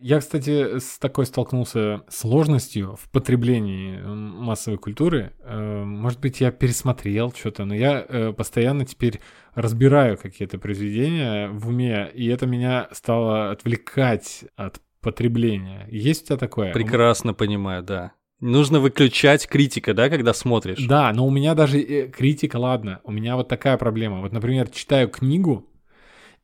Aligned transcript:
Я, 0.00 0.20
кстати, 0.20 0.78
с 0.78 0.98
такой 0.98 1.26
столкнулся 1.26 2.02
сложностью 2.08 2.96
в 2.96 3.10
потреблении 3.10 4.00
массовой 4.00 4.78
культуры. 4.78 5.32
Э, 5.40 5.82
может 5.84 6.20
быть, 6.20 6.40
я 6.40 6.52
пересмотрел 6.52 7.32
что-то, 7.32 7.64
но 7.64 7.74
я 7.74 8.06
э, 8.08 8.32
постоянно 8.32 8.86
теперь 8.86 9.20
разбираю 9.54 10.16
какие-то 10.16 10.58
произведения 10.58 11.48
в 11.48 11.68
уме, 11.68 12.08
и 12.14 12.26
это 12.28 12.46
меня 12.46 12.88
стало 12.92 13.50
отвлекать 13.50 14.44
от 14.54 14.80
потребления. 15.00 15.88
Есть 15.90 16.24
у 16.24 16.26
тебя 16.26 16.36
такое? 16.36 16.72
Прекрасно 16.72 17.34
понимаю, 17.34 17.82
да. 17.82 18.12
Нужно 18.40 18.78
выключать 18.78 19.48
критика, 19.48 19.94
да, 19.94 20.08
когда 20.08 20.32
смотришь? 20.32 20.86
Да, 20.86 21.12
но 21.12 21.26
у 21.26 21.30
меня 21.30 21.56
даже 21.56 21.80
э, 21.80 22.06
критика, 22.06 22.56
ладно, 22.56 23.00
у 23.02 23.10
меня 23.10 23.34
вот 23.34 23.48
такая 23.48 23.76
проблема. 23.76 24.20
Вот, 24.20 24.32
например, 24.32 24.68
читаю 24.68 25.08
книгу, 25.08 25.68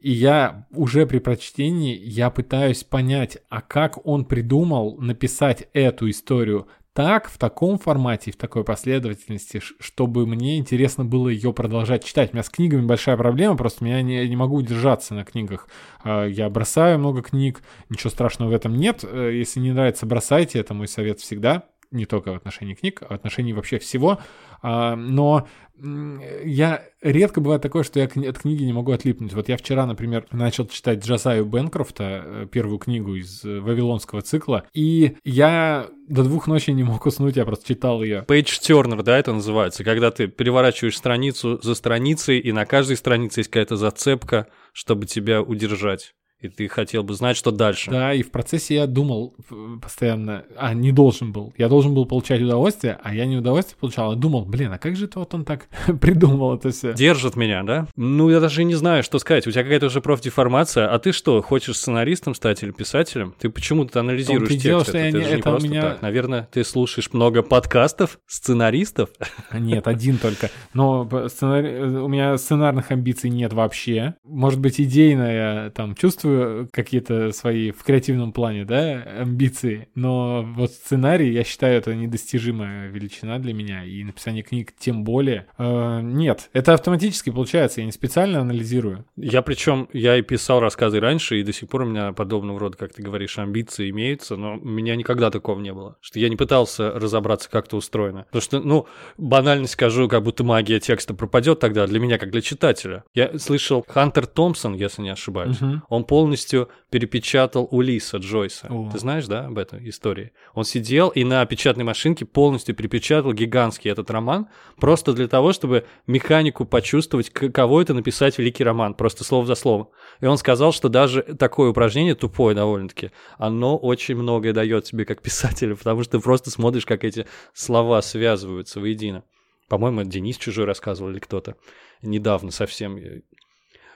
и 0.04 0.12
я 0.12 0.66
уже 0.70 1.06
при 1.06 1.18
прочтении, 1.18 1.96
я 1.96 2.28
пытаюсь 2.28 2.84
понять, 2.84 3.38
а 3.48 3.62
как 3.62 4.06
он 4.06 4.26
придумал 4.26 4.98
написать 4.98 5.66
эту 5.72 6.10
историю 6.10 6.68
так, 6.92 7.30
в 7.30 7.38
таком 7.38 7.78
формате, 7.78 8.30
в 8.30 8.36
такой 8.36 8.64
последовательности, 8.64 9.60
чтобы 9.60 10.26
мне 10.26 10.58
интересно 10.58 11.06
было 11.06 11.30
ее 11.30 11.54
продолжать 11.54 12.04
читать. 12.04 12.32
У 12.32 12.36
меня 12.36 12.42
с 12.42 12.50
книгами 12.50 12.84
большая 12.84 13.16
проблема, 13.16 13.56
просто 13.56 13.86
я 13.86 14.02
не, 14.02 14.28
не 14.28 14.36
могу 14.36 14.56
удержаться 14.56 15.14
на 15.14 15.24
книгах. 15.24 15.68
А, 16.04 16.26
я 16.26 16.50
бросаю 16.50 16.98
много 16.98 17.22
книг, 17.22 17.62
ничего 17.88 18.10
страшного 18.10 18.50
в 18.50 18.52
этом 18.52 18.76
нет. 18.76 19.04
Э, 19.04 19.30
если 19.32 19.58
не 19.58 19.72
нравится, 19.72 20.04
бросайте, 20.04 20.58
это 20.58 20.74
мой 20.74 20.86
совет 20.86 21.18
всегда 21.18 21.64
не 21.94 22.06
только 22.06 22.32
в 22.32 22.36
отношении 22.36 22.74
книг, 22.74 23.02
а 23.02 23.06
в 23.06 23.12
отношении 23.12 23.52
вообще 23.52 23.78
всего. 23.78 24.18
А, 24.62 24.96
но 24.96 25.46
я 25.76 26.84
редко 27.02 27.40
бывает 27.40 27.60
такое, 27.60 27.82
что 27.82 27.98
я 27.98 28.06
от 28.06 28.38
книги 28.38 28.62
не 28.62 28.72
могу 28.72 28.92
отлипнуть. 28.92 29.32
Вот 29.32 29.48
я 29.48 29.56
вчера, 29.56 29.86
например, 29.86 30.24
начал 30.30 30.66
читать 30.66 31.04
Джазаю 31.04 31.44
Бенкрофта, 31.44 32.22
э, 32.24 32.46
первую 32.50 32.78
книгу 32.78 33.16
из 33.16 33.44
э, 33.44 33.60
Вавилонского 33.60 34.22
цикла, 34.22 34.64
и 34.72 35.16
я 35.24 35.88
до 36.08 36.22
двух 36.22 36.46
ночи 36.46 36.70
не 36.70 36.84
мог 36.84 37.04
уснуть, 37.06 37.36
я 37.36 37.44
просто 37.44 37.66
читал 37.66 38.02
ее. 38.02 38.24
Page 38.28 38.44
Turner, 38.44 39.02
да, 39.02 39.18
это 39.18 39.32
называется, 39.32 39.82
когда 39.82 40.12
ты 40.12 40.28
переворачиваешь 40.28 40.96
страницу 40.96 41.58
за 41.60 41.74
страницей, 41.74 42.38
и 42.38 42.52
на 42.52 42.66
каждой 42.66 42.96
странице 42.96 43.40
есть 43.40 43.50
какая-то 43.50 43.76
зацепка, 43.76 44.46
чтобы 44.72 45.06
тебя 45.06 45.42
удержать 45.42 46.14
и 46.44 46.48
ты 46.48 46.68
хотел 46.68 47.02
бы 47.02 47.14
знать, 47.14 47.36
что 47.36 47.50
дальше. 47.50 47.90
Да, 47.90 48.12
и 48.12 48.22
в 48.22 48.30
процессе 48.30 48.74
я 48.74 48.86
думал 48.86 49.34
постоянно, 49.80 50.44
а 50.56 50.74
не 50.74 50.92
должен 50.92 51.32
был. 51.32 51.54
Я 51.56 51.68
должен 51.68 51.94
был 51.94 52.06
получать 52.06 52.42
удовольствие, 52.42 52.98
а 53.02 53.14
я 53.14 53.26
не 53.26 53.36
удовольствие 53.36 53.76
получал, 53.80 54.12
а 54.12 54.14
думал, 54.14 54.44
блин, 54.44 54.72
а 54.72 54.78
как 54.78 54.96
же 54.96 55.06
это 55.06 55.18
вот 55.20 55.34
он 55.34 55.44
так 55.44 55.68
придумал 56.00 56.56
это 56.56 56.70
все? 56.70 56.92
Держит 56.92 57.36
меня, 57.36 57.62
да? 57.62 57.88
Ну, 57.96 58.30
я 58.30 58.40
даже 58.40 58.64
не 58.64 58.74
знаю, 58.74 59.02
что 59.02 59.18
сказать. 59.18 59.46
У 59.46 59.50
тебя 59.50 59.62
какая-то 59.62 59.86
уже 59.86 60.00
профдеформация, 60.00 60.88
а 60.88 60.98
ты 60.98 61.12
что, 61.12 61.40
хочешь 61.42 61.76
сценаристом 61.76 62.34
стать 62.34 62.62
или 62.62 62.70
писателем? 62.70 63.34
Ты 63.38 63.48
почему-то 63.50 64.00
анализируешь 64.00 64.48
текст? 64.48 64.64
Дело, 64.64 64.82
что 64.82 64.98
это, 64.98 64.98
я 64.98 65.08
это 65.08 65.18
не, 65.18 65.24
же 65.24 65.36
не 65.36 65.42
просто 65.42 65.68
меня... 65.68 65.82
так. 65.82 66.02
Наверное, 66.02 66.48
ты 66.52 66.64
слушаешь 66.64 67.12
много 67.12 67.42
подкастов 67.42 68.18
сценаристов? 68.26 69.10
Нет, 69.52 69.86
один 69.86 70.18
только. 70.18 70.50
Но 70.74 71.08
сценари... 71.28 71.80
у 71.80 72.08
меня 72.08 72.36
сценарных 72.36 72.90
амбиций 72.90 73.30
нет 73.30 73.52
вообще. 73.52 74.14
Может 74.24 74.60
быть, 74.60 74.80
идейно 74.80 75.32
я 75.32 75.70
там 75.74 75.94
чувствую 75.94 76.33
какие-то 76.72 77.32
свои 77.32 77.70
в 77.70 77.82
креативном 77.82 78.32
плане, 78.32 78.64
да, 78.64 79.02
амбиции, 79.20 79.88
но 79.94 80.42
вот 80.42 80.70
сценарий, 80.70 81.32
я 81.32 81.44
считаю, 81.44 81.78
это 81.78 81.94
недостижимая 81.94 82.88
величина 82.88 83.38
для 83.38 83.54
меня, 83.54 83.84
и 83.84 84.02
написание 84.04 84.42
книг 84.42 84.72
тем 84.78 85.04
более. 85.04 85.46
Э, 85.58 86.00
нет, 86.02 86.50
это 86.52 86.74
автоматически 86.74 87.30
получается, 87.30 87.80
я 87.80 87.86
не 87.86 87.92
специально 87.92 88.40
анализирую. 88.40 89.04
Я 89.16 89.42
причем, 89.42 89.88
я 89.92 90.16
и 90.16 90.22
писал 90.22 90.60
рассказы 90.60 91.00
раньше, 91.00 91.40
и 91.40 91.42
до 91.42 91.52
сих 91.52 91.68
пор 91.68 91.82
у 91.82 91.86
меня 91.86 92.12
подобного 92.12 92.58
рода, 92.58 92.76
как 92.76 92.92
ты 92.92 93.02
говоришь, 93.02 93.38
амбиции 93.38 93.90
имеются, 93.90 94.36
но 94.36 94.54
у 94.54 94.68
меня 94.68 94.96
никогда 94.96 95.30
такого 95.30 95.60
не 95.60 95.72
было, 95.72 95.96
что 96.00 96.18
я 96.18 96.28
не 96.28 96.36
пытался 96.36 96.90
разобраться, 96.92 97.50
как 97.50 97.66
это 97.66 97.76
устроено. 97.76 98.26
Потому 98.30 98.42
что, 98.42 98.60
ну, 98.60 98.86
банально 99.16 99.66
скажу, 99.66 100.08
как 100.08 100.22
будто 100.22 100.44
магия 100.44 100.80
текста 100.80 101.14
пропадет 101.14 101.60
тогда 101.60 101.86
для 101.86 102.00
меня, 102.00 102.18
как 102.18 102.30
для 102.30 102.40
читателя. 102.40 103.04
Я 103.14 103.38
слышал 103.38 103.84
Хантер 103.88 104.26
Томпсон, 104.26 104.74
если 104.74 105.02
не 105.02 105.10
ошибаюсь, 105.10 105.60
угу. 105.60 105.82
он 105.88 106.04
полностью 106.04 106.23
полностью 106.24 106.70
перепечатал 106.88 107.68
Улиса 107.70 108.16
Джойса. 108.16 108.68
О. 108.70 108.88
Ты 108.90 108.98
знаешь, 108.98 109.26
да, 109.26 109.44
об 109.44 109.58
этой 109.58 109.86
истории? 109.90 110.32
Он 110.54 110.64
сидел 110.64 111.10
и 111.10 111.22
на 111.22 111.44
печатной 111.44 111.84
машинке 111.84 112.24
полностью 112.24 112.74
перепечатал 112.74 113.34
гигантский 113.34 113.90
этот 113.90 114.10
роман, 114.10 114.48
просто 114.78 115.12
для 115.12 115.28
того, 115.28 115.52
чтобы 115.52 115.84
механику 116.06 116.64
почувствовать, 116.64 117.28
каково 117.28 117.82
это 117.82 117.92
написать 117.92 118.38
великий 118.38 118.64
роман, 118.64 118.94
просто 118.94 119.22
слово 119.22 119.44
за 119.44 119.54
слово. 119.54 119.90
И 120.22 120.26
он 120.26 120.38
сказал, 120.38 120.72
что 120.72 120.88
даже 120.88 121.22
такое 121.22 121.68
упражнение, 121.68 122.14
тупое 122.14 122.56
довольно-таки, 122.56 123.10
оно 123.36 123.76
очень 123.76 124.16
многое 124.16 124.54
дает 124.54 124.84
тебе 124.84 125.04
как 125.04 125.20
писателю, 125.20 125.76
потому 125.76 126.04
что 126.04 126.18
ты 126.18 126.24
просто 126.24 126.50
смотришь, 126.50 126.86
как 126.86 127.04
эти 127.04 127.26
слова 127.52 128.00
связываются 128.00 128.80
воедино. 128.80 129.24
По-моему, 129.68 130.04
Денис 130.04 130.38
Чужой 130.38 130.64
рассказывал 130.64 131.10
или 131.10 131.18
кто-то 131.18 131.56
недавно 132.00 132.50
совсем. 132.50 132.98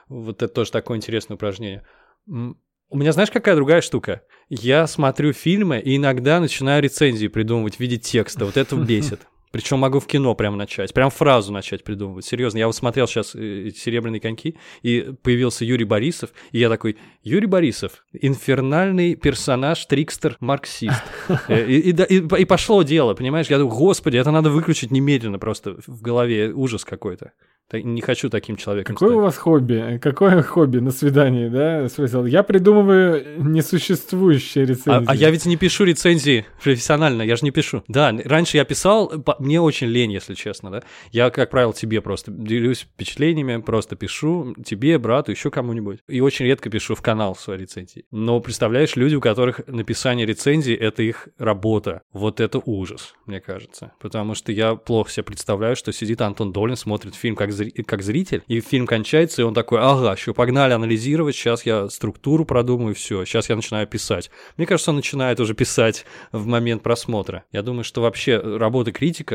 Вот 0.09 0.43
это 0.43 0.53
тоже 0.53 0.71
такое 0.73 0.97
интересное 0.97 1.35
упражнение. 1.35 1.85
У 2.29 2.97
меня, 2.97 3.13
знаешь, 3.13 3.31
какая 3.31 3.55
другая 3.55 3.81
штука? 3.81 4.23
Я 4.49 4.87
смотрю 4.87 5.33
фильмы 5.33 5.79
и 5.79 5.97
иногда 5.97 6.41
начинаю 6.41 6.83
рецензии 6.83 7.29
придумывать 7.29 7.77
в 7.77 7.81
виде 7.81 7.99
текста. 7.99 8.45
Вот 8.45 8.57
это 8.57 8.77
бесит. 8.85 9.21
Причем 9.51 9.79
могу 9.79 10.01
в 10.01 10.07
кино 10.07 10.35
прям 10.35 10.57
начать, 10.57 10.93
прям 10.93 11.11
фразу 11.11 11.53
начать 11.53 11.85
придумывать. 11.85 12.25
Серьезно, 12.25 12.59
я 12.59 12.67
вот 12.67 12.77
смотрел 12.77 13.07
сейчас 13.07 13.35
э, 13.35 13.71
«Серебряные 13.75 14.21
коньки», 14.21 14.57
и 14.83 15.13
появился 15.23 15.65
Юрий 15.65 15.85
Борисов, 15.85 16.31
и 16.53 16.59
я 16.59 16.69
такой, 16.69 16.97
Юрий 17.23 17.47
Борисов, 17.47 18.05
инфернальный 18.13 19.15
персонаж, 19.15 19.85
трикстер, 19.87 20.37
марксист. 20.41 21.03
Э, 21.49 21.65
и, 21.67 21.91
и, 21.91 21.93
и, 21.93 22.43
и 22.43 22.45
пошло 22.45 22.83
дело, 22.83 23.15
понимаешь? 23.15 23.47
Я 23.49 23.59
думаю, 23.59 23.75
господи, 23.75 24.17
это 24.17 24.31
надо 24.31 24.51
выключить 24.51 24.91
немедленно 24.91 25.39
просто 25.39 25.77
в 25.87 26.03
голове, 26.03 26.53
ужас 26.53 26.85
какой-то. 26.85 27.33
Не 27.71 28.01
хочу 28.01 28.31
таким 28.31 28.57
человеком 28.57 28.95
Какое 28.95 29.11
стать. 29.11 29.19
у 29.19 29.23
вас 29.23 29.37
хобби? 29.37 29.99
Какое 30.03 30.43
хобби 30.43 30.79
на 30.79 30.91
свидании, 30.91 31.49
да? 31.49 31.87
Смысл? 31.91 32.25
Я 32.25 32.43
придумываю 32.43 33.43
несуществующие 33.45 34.65
рецензии. 34.65 35.07
А, 35.07 35.13
а 35.13 35.15
я 35.15 35.31
ведь 35.31 35.45
не 35.45 35.57
пишу 35.57 35.85
рецензии 35.85 36.47
профессионально, 36.65 37.21
я 37.21 37.37
же 37.37 37.45
не 37.45 37.51
пишу. 37.51 37.83
Да, 37.87 38.11
раньше 38.25 38.57
я 38.57 38.65
писал, 38.65 39.13
мне 39.41 39.61
очень 39.61 39.89
лень, 39.89 40.13
если 40.13 40.35
честно, 40.35 40.71
да. 40.71 40.83
Я, 41.11 41.31
как 41.31 41.51
правило, 41.51 41.73
тебе 41.73 42.01
просто 42.01 42.31
делюсь 42.31 42.81
впечатлениями, 42.81 43.61
просто 43.61 43.97
пишу 43.97 44.55
тебе, 44.65 44.99
брату, 44.99 45.31
еще 45.33 45.51
кому-нибудь. 45.51 46.01
И 46.09 46.21
очень 46.21 46.47
редко 46.47 46.71
пишу 46.71 46.95
в 46.95 47.03
канал 47.03 47.35
свои 47.35 47.59
рецензии. 47.59 48.05
Но 48.11 48.41
представляешь, 48.41 48.97
люди, 48.97 49.15
у 49.15 49.21
которых 49.21 49.67
написание 49.67 50.27
рецензий— 50.27 50.75
это 50.77 51.03
их 51.03 51.29
работа. 51.39 52.03
Вот 52.13 52.41
это 52.41 52.61
ужас, 52.65 53.15
мне 53.27 53.41
кажется. 53.41 53.93
Потому 54.01 54.35
что 54.35 54.53
я 54.53 54.75
плохо 54.75 55.11
себе 55.11 55.25
представляю, 55.25 55.77
что 55.77 55.93
сидит 55.93 56.21
Антон 56.21 56.53
Долин, 56.53 56.77
смотрит 56.77 57.15
фильм 57.15 57.37
как 57.37 57.49
как 57.87 58.03
зритель, 58.03 58.43
и 58.47 58.61
фильм 58.61 58.87
кончается, 58.87 59.43
и 59.43 59.45
он 59.45 59.55
такой, 59.55 59.81
ага, 59.81 60.15
все, 60.15 60.35
погнали 60.35 60.73
анализировать, 60.73 61.35
сейчас 61.35 61.65
я 61.65 61.89
структуру 61.89 62.45
продумаю, 62.45 62.95
все, 62.95 63.25
сейчас 63.25 63.49
я 63.49 63.57
начинаю 63.57 63.87
писать. 63.87 64.31
Мне 64.57 64.67
кажется, 64.67 64.91
он 64.91 64.97
начинает 64.97 65.41
уже 65.41 65.55
писать 65.55 66.05
в 66.33 66.47
момент 66.47 66.83
просмотра. 66.83 67.45
Я 67.53 67.63
думаю, 67.63 67.85
что 67.85 68.03
вообще 68.03 68.39
работа 68.39 68.93
критика 68.93 69.28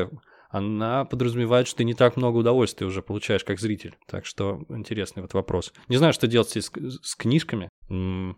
она 0.54 1.04
подразумевает, 1.06 1.68
что 1.68 1.78
ты 1.78 1.84
не 1.84 1.96
так 1.96 2.16
много 2.16 2.38
удовольствия 2.38 2.86
уже 2.86 3.02
получаешь 3.02 3.44
как 3.44 3.60
зритель. 3.60 3.96
Так 4.08 4.28
что 4.28 4.62
интересный 4.70 5.24
вот 5.24 5.34
вопрос. 5.34 5.74
Не 5.90 5.98
знаю, 5.98 6.14
что 6.14 6.28
делать 6.28 6.50
с, 6.50 6.70
с 7.02 7.16
книжками. 7.16 7.70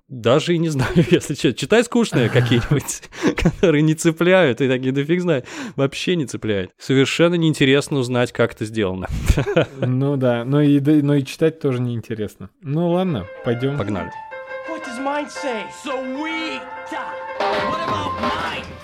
Даже 0.08 0.56
и 0.56 0.58
не 0.58 0.70
знаю, 0.70 0.94
если 1.12 1.34
что. 1.34 1.54
Читай 1.54 1.84
скучные 1.84 2.30
какие-нибудь, 2.30 3.04
которые 3.44 3.82
не 3.82 3.96
цепляют, 3.96 4.62
и 4.62 4.70
такие, 4.70 4.94
да 4.94 5.04
фиг 5.04 5.20
знает, 5.22 5.46
вообще 5.76 6.16
не 6.16 6.26
цепляют. 6.26 6.72
Совершенно 6.78 7.36
неинтересно 7.36 7.98
узнать, 8.00 8.32
как 8.32 8.54
это 8.54 8.66
сделано. 8.66 9.08
Ну 9.82 10.16
да, 10.16 10.46
но 10.46 10.62
и, 10.62 10.80
но 10.80 11.16
и 11.16 11.24
читать 11.24 11.60
тоже 11.60 11.82
неинтересно. 11.82 12.50
Ну 12.62 12.92
ладно, 12.92 13.26
пойдем. 13.44 13.78
Погнали. 13.78 14.12
What 14.70 14.86
does 14.86 15.00
mine 15.00 15.28
say? 15.30 15.66
So 15.84 16.02
weak. 16.22 16.62
What 17.40 17.82
about 17.88 18.22
mine? 18.22 18.75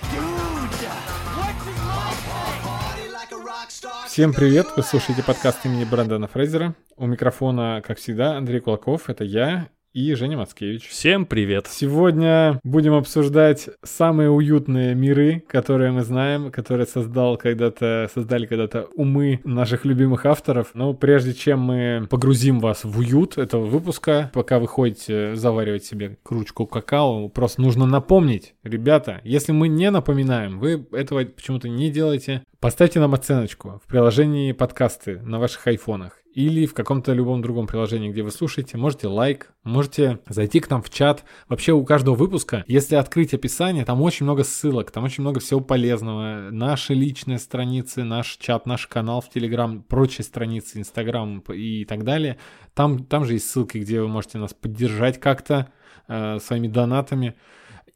Всем 4.12 4.34
привет! 4.34 4.66
Вы 4.76 4.82
слушаете 4.82 5.22
подкаст 5.22 5.64
имени 5.64 5.84
Брэндона 5.84 6.28
Фрейзера. 6.28 6.74
У 6.98 7.06
микрофона, 7.06 7.80
как 7.82 7.96
всегда, 7.96 8.36
Андрей 8.36 8.60
Кулаков, 8.60 9.08
это 9.08 9.24
я, 9.24 9.70
и 9.92 10.14
Женя 10.14 10.38
Мацкевич. 10.38 10.88
Всем 10.88 11.26
привет! 11.26 11.66
Сегодня 11.70 12.58
будем 12.64 12.94
обсуждать 12.94 13.68
самые 13.82 14.30
уютные 14.30 14.94
миры, 14.94 15.42
которые 15.46 15.92
мы 15.92 16.02
знаем, 16.02 16.50
которые 16.50 16.86
создал 16.86 17.36
когда-то, 17.36 18.08
создали 18.12 18.46
когда-то 18.46 18.88
умы 18.94 19.40
наших 19.44 19.84
любимых 19.84 20.24
авторов. 20.24 20.70
Но 20.74 20.94
прежде 20.94 21.34
чем 21.34 21.60
мы 21.60 22.06
погрузим 22.08 22.60
вас 22.60 22.84
в 22.84 22.98
уют 22.98 23.36
этого 23.36 23.64
выпуска, 23.64 24.30
пока 24.32 24.58
вы 24.58 24.66
ходите 24.66 25.36
заваривать 25.36 25.84
себе 25.84 26.16
кружку 26.22 26.66
какао, 26.66 27.28
просто 27.28 27.60
нужно 27.60 27.86
напомнить, 27.86 28.54
ребята, 28.62 29.20
если 29.24 29.52
мы 29.52 29.68
не 29.68 29.90
напоминаем, 29.90 30.58
вы 30.58 30.86
этого 30.92 31.24
почему-то 31.24 31.68
не 31.68 31.90
делаете, 31.90 32.42
поставьте 32.60 33.00
нам 33.00 33.14
оценочку 33.14 33.80
в 33.84 33.88
приложении 33.88 34.52
подкасты 34.52 35.20
на 35.20 35.38
ваших 35.38 35.66
айфонах 35.66 36.21
или 36.34 36.66
в 36.66 36.74
каком-то 36.74 37.12
любом 37.12 37.42
другом 37.42 37.66
приложении, 37.66 38.10
где 38.10 38.22
вы 38.22 38.30
слушаете. 38.30 38.78
Можете 38.78 39.08
лайк, 39.08 39.52
можете 39.64 40.20
зайти 40.28 40.60
к 40.60 40.70
нам 40.70 40.82
в 40.82 40.90
чат. 40.90 41.24
Вообще 41.48 41.72
у 41.72 41.84
каждого 41.84 42.14
выпуска, 42.14 42.64
если 42.66 42.94
открыть 42.94 43.34
описание, 43.34 43.84
там 43.84 44.00
очень 44.00 44.24
много 44.24 44.42
ссылок, 44.44 44.90
там 44.90 45.04
очень 45.04 45.22
много 45.22 45.40
всего 45.40 45.60
полезного. 45.60 46.48
Наши 46.50 46.94
личные 46.94 47.38
страницы, 47.38 48.04
наш 48.04 48.36
чат, 48.38 48.66
наш 48.66 48.86
канал 48.86 49.20
в 49.20 49.28
Телеграм, 49.28 49.82
прочие 49.82 50.24
страницы, 50.24 50.78
Инстаграм 50.78 51.40
и 51.40 51.84
так 51.84 52.04
далее. 52.04 52.38
Там, 52.74 53.04
там 53.04 53.24
же 53.24 53.34
есть 53.34 53.50
ссылки, 53.50 53.78
где 53.78 54.00
вы 54.00 54.08
можете 54.08 54.38
нас 54.38 54.54
поддержать 54.54 55.20
как-то 55.20 55.70
э, 56.08 56.38
своими 56.40 56.68
донатами. 56.68 57.34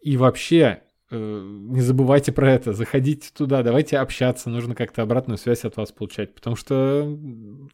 И 0.03 0.17
вообще, 0.17 0.82
не 1.11 1.81
забывайте 1.81 2.32
про 2.32 2.53
это, 2.53 2.73
заходите 2.73 3.31
туда, 3.32 3.62
давайте 3.62 3.99
общаться, 3.99 4.50
нужно 4.50 4.75
как-то 4.75 5.03
обратную 5.03 5.38
связь 5.38 5.64
от 5.64 5.76
вас 5.76 5.93
получать, 5.93 6.35
потому 6.35 6.56
что 6.56 7.17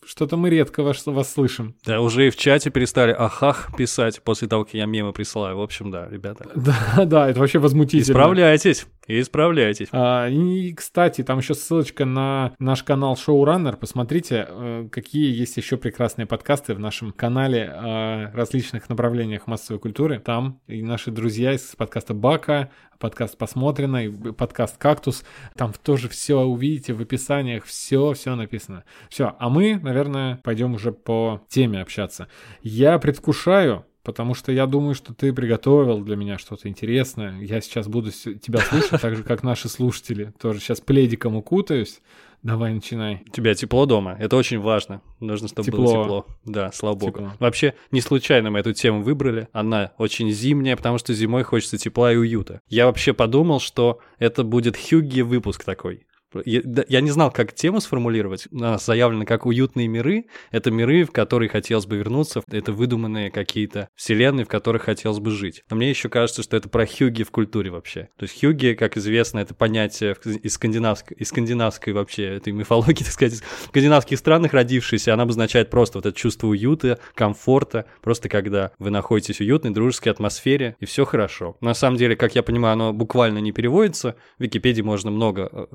что-то 0.04 0.36
мы 0.36 0.50
редко 0.50 0.82
вас, 0.82 1.06
вас 1.06 1.32
слышим. 1.32 1.74
Да, 1.84 2.00
уже 2.00 2.26
и 2.26 2.30
в 2.30 2.36
чате 2.36 2.70
перестали 2.70 3.12
ахах 3.12 3.74
писать 3.76 4.22
после 4.22 4.48
того, 4.48 4.64
как 4.64 4.74
я 4.74 4.84
мемы 4.84 5.12
присылаю. 5.12 5.56
В 5.56 5.62
общем, 5.62 5.90
да, 5.90 6.08
ребята. 6.10 6.46
Да, 6.62 7.04
да, 7.04 7.30
это 7.30 7.40
вообще 7.40 7.58
возмутительно. 7.58 8.02
Исправляйтесь, 8.02 8.86
исправляйтесь. 9.06 9.88
А, 9.92 10.28
и, 10.28 10.72
кстати, 10.72 11.22
там 11.22 11.38
еще 11.38 11.54
ссылочка 11.54 12.04
на 12.04 12.54
наш 12.58 12.82
канал 12.82 13.14
Showrunner. 13.14 13.76
Посмотрите, 13.76 14.46
э, 14.48 14.88
какие 14.90 15.34
есть 15.34 15.56
еще 15.56 15.76
прекрасные 15.76 16.26
подкасты 16.26 16.74
в 16.74 16.78
нашем 16.78 17.12
канале 17.12 17.64
о 17.64 18.30
различных 18.32 18.88
направлениях 18.88 19.46
массовой 19.46 19.80
культуры. 19.80 20.20
Там 20.20 20.60
и 20.66 20.82
наши 20.82 21.10
друзья 21.10 21.52
из 21.52 21.74
подкаста 21.76 22.14
Бака, 22.14 22.70
подкаст 22.98 23.36
посмотрено, 23.36 24.06
и 24.06 24.32
подкаст 24.32 24.78
«Кактус». 24.78 25.24
Там 25.56 25.72
тоже 25.72 26.08
все 26.08 26.36
увидите 26.36 26.92
в 26.92 27.00
описаниях, 27.00 27.64
все, 27.64 28.12
все 28.12 28.36
написано. 28.36 28.84
Все, 29.08 29.34
а 29.38 29.48
мы, 29.48 29.76
наверное, 29.76 30.40
пойдем 30.44 30.74
уже 30.74 30.92
по 30.92 31.42
теме 31.48 31.80
общаться. 31.80 32.28
Я 32.62 32.98
предвкушаю, 32.98 33.84
потому 34.02 34.34
что 34.34 34.52
я 34.52 34.66
думаю, 34.66 34.94
что 34.94 35.14
ты 35.14 35.32
приготовил 35.32 36.00
для 36.00 36.16
меня 36.16 36.38
что-то 36.38 36.68
интересное. 36.68 37.40
Я 37.40 37.60
сейчас 37.60 37.88
буду 37.88 38.10
тебя 38.10 38.60
слушать, 38.68 39.00
так 39.00 39.16
же, 39.16 39.22
как 39.22 39.42
наши 39.42 39.68
слушатели. 39.68 40.32
Тоже 40.40 40.60
сейчас 40.60 40.80
пледиком 40.80 41.36
укутаюсь. 41.36 42.00
Давай, 42.42 42.74
начинай. 42.74 43.22
У 43.28 43.30
тебя 43.30 43.54
тепло 43.54 43.86
дома. 43.86 44.16
Это 44.18 44.36
очень 44.36 44.58
важно. 44.58 45.00
Нужно, 45.20 45.46
чтобы 45.46 45.66
тепло. 45.66 45.84
было 45.84 46.02
тепло. 46.02 46.26
Да, 46.44 46.72
слава 46.72 46.96
богу. 46.96 47.12
Тепло. 47.12 47.32
Вообще, 47.38 47.74
не 47.92 48.00
случайно 48.00 48.50
мы 48.50 48.58
эту 48.58 48.72
тему 48.72 49.02
выбрали. 49.02 49.48
Она 49.52 49.92
очень 49.96 50.30
зимняя, 50.32 50.76
потому 50.76 50.98
что 50.98 51.14
зимой 51.14 51.44
хочется 51.44 51.78
тепла 51.78 52.12
и 52.12 52.16
уюта. 52.16 52.60
Я 52.68 52.86
вообще 52.86 53.12
подумал, 53.12 53.60
что 53.60 54.00
это 54.18 54.42
будет 54.42 54.76
Хюгги 54.76 55.20
выпуск 55.20 55.62
такой. 55.62 56.04
Я, 56.44 57.00
не 57.00 57.10
знал, 57.10 57.30
как 57.30 57.52
тему 57.52 57.80
сформулировать. 57.80 58.48
У 58.50 58.58
нас 58.58 58.84
заявлено 58.84 59.24
как 59.24 59.46
уютные 59.46 59.88
миры. 59.88 60.26
Это 60.50 60.70
миры, 60.70 61.04
в 61.04 61.10
которые 61.10 61.48
хотелось 61.48 61.86
бы 61.86 61.96
вернуться. 61.96 62.42
Это 62.50 62.72
выдуманные 62.72 63.30
какие-то 63.30 63.88
вселенные, 63.94 64.44
в 64.44 64.48
которых 64.48 64.82
хотелось 64.82 65.18
бы 65.18 65.30
жить. 65.30 65.62
Но 65.70 65.76
мне 65.76 65.90
еще 65.90 66.08
кажется, 66.08 66.42
что 66.42 66.56
это 66.56 66.68
про 66.68 66.86
хюги 66.86 67.22
в 67.22 67.30
культуре 67.30 67.70
вообще. 67.70 68.08
То 68.16 68.24
есть 68.24 68.40
хюги, 68.40 68.74
как 68.74 68.96
известно, 68.96 69.38
это 69.40 69.54
понятие 69.54 70.16
из 70.42 70.54
скандинавской, 70.54 71.16
из 71.16 71.28
скандинавской 71.28 71.92
вообще 71.92 72.36
этой 72.36 72.52
мифологии, 72.52 72.98
так 73.04 73.12
сказать, 73.12 73.34
из 73.34 73.42
скандинавских 73.66 74.18
странах 74.18 74.52
родившейся. 74.52 75.14
Она 75.14 75.24
обозначает 75.24 75.70
просто 75.70 75.98
вот 75.98 76.06
это 76.06 76.16
чувство 76.16 76.48
уюта, 76.48 76.98
комфорта. 77.14 77.86
Просто 78.00 78.28
когда 78.28 78.72
вы 78.78 78.90
находитесь 78.90 79.36
в 79.36 79.40
уютной, 79.40 79.70
дружеской 79.70 80.12
атмосфере, 80.12 80.76
и 80.80 80.86
все 80.86 81.04
хорошо. 81.04 81.56
На 81.60 81.74
самом 81.74 81.96
деле, 81.96 82.16
как 82.16 82.34
я 82.34 82.42
понимаю, 82.42 82.74
оно 82.74 82.92
буквально 82.92 83.38
не 83.38 83.52
переводится. 83.52 84.16
В 84.38 84.42
Википедии 84.42 84.82
можно 84.82 85.10
много 85.10 85.48
э, 85.52 85.66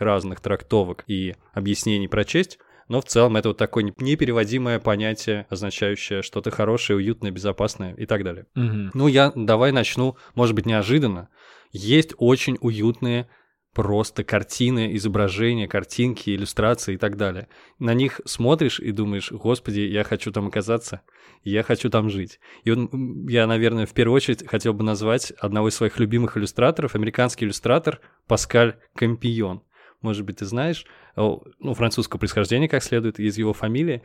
всяких 0.00 0.06
разных 0.06 0.40
трактовок 0.40 1.04
и 1.06 1.34
объяснений 1.52 2.08
прочесть, 2.08 2.58
но 2.88 3.00
в 3.00 3.04
целом 3.04 3.36
это 3.36 3.48
вот 3.48 3.58
такое 3.58 3.84
непереводимое 3.84 4.80
понятие, 4.80 5.46
означающее 5.48 6.22
что-то 6.22 6.50
хорошее, 6.50 6.96
уютное, 6.96 7.30
безопасное 7.30 7.94
и 7.94 8.06
так 8.06 8.24
далее. 8.24 8.46
Угу. 8.56 8.90
Ну, 8.94 9.08
я 9.08 9.32
давай 9.36 9.72
начну, 9.72 10.16
может 10.34 10.54
быть, 10.54 10.66
неожиданно. 10.66 11.28
Есть 11.72 12.14
очень 12.18 12.56
уютные 12.60 13.28
просто 13.72 14.24
картины, 14.24 14.96
изображения, 14.96 15.68
картинки, 15.68 16.34
иллюстрации 16.34 16.94
и 16.94 16.96
так 16.96 17.16
далее. 17.16 17.46
На 17.78 17.94
них 17.94 18.20
смотришь 18.24 18.80
и 18.80 18.90
думаешь, 18.90 19.30
господи, 19.30 19.80
я 19.80 20.02
хочу 20.02 20.32
там 20.32 20.48
оказаться, 20.48 21.02
я 21.44 21.62
хочу 21.62 21.88
там 21.90 22.10
жить. 22.10 22.40
И 22.64 22.72
вот 22.72 22.90
я, 23.30 23.46
наверное, 23.46 23.86
в 23.86 23.92
первую 23.92 24.16
очередь 24.16 24.48
хотел 24.48 24.74
бы 24.74 24.82
назвать 24.82 25.32
одного 25.38 25.68
из 25.68 25.76
своих 25.76 26.00
любимых 26.00 26.36
иллюстраторов, 26.36 26.96
американский 26.96 27.44
иллюстратор 27.44 28.00
Паскаль 28.26 28.74
Кампион 28.96 29.62
может 30.00 30.24
быть, 30.24 30.38
ты 30.38 30.46
знаешь, 30.46 30.86
ну, 31.16 31.74
французского 31.74 32.18
происхождения, 32.18 32.68
как 32.68 32.82
следует, 32.82 33.20
из 33.20 33.36
его 33.36 33.52
фамилии. 33.52 34.02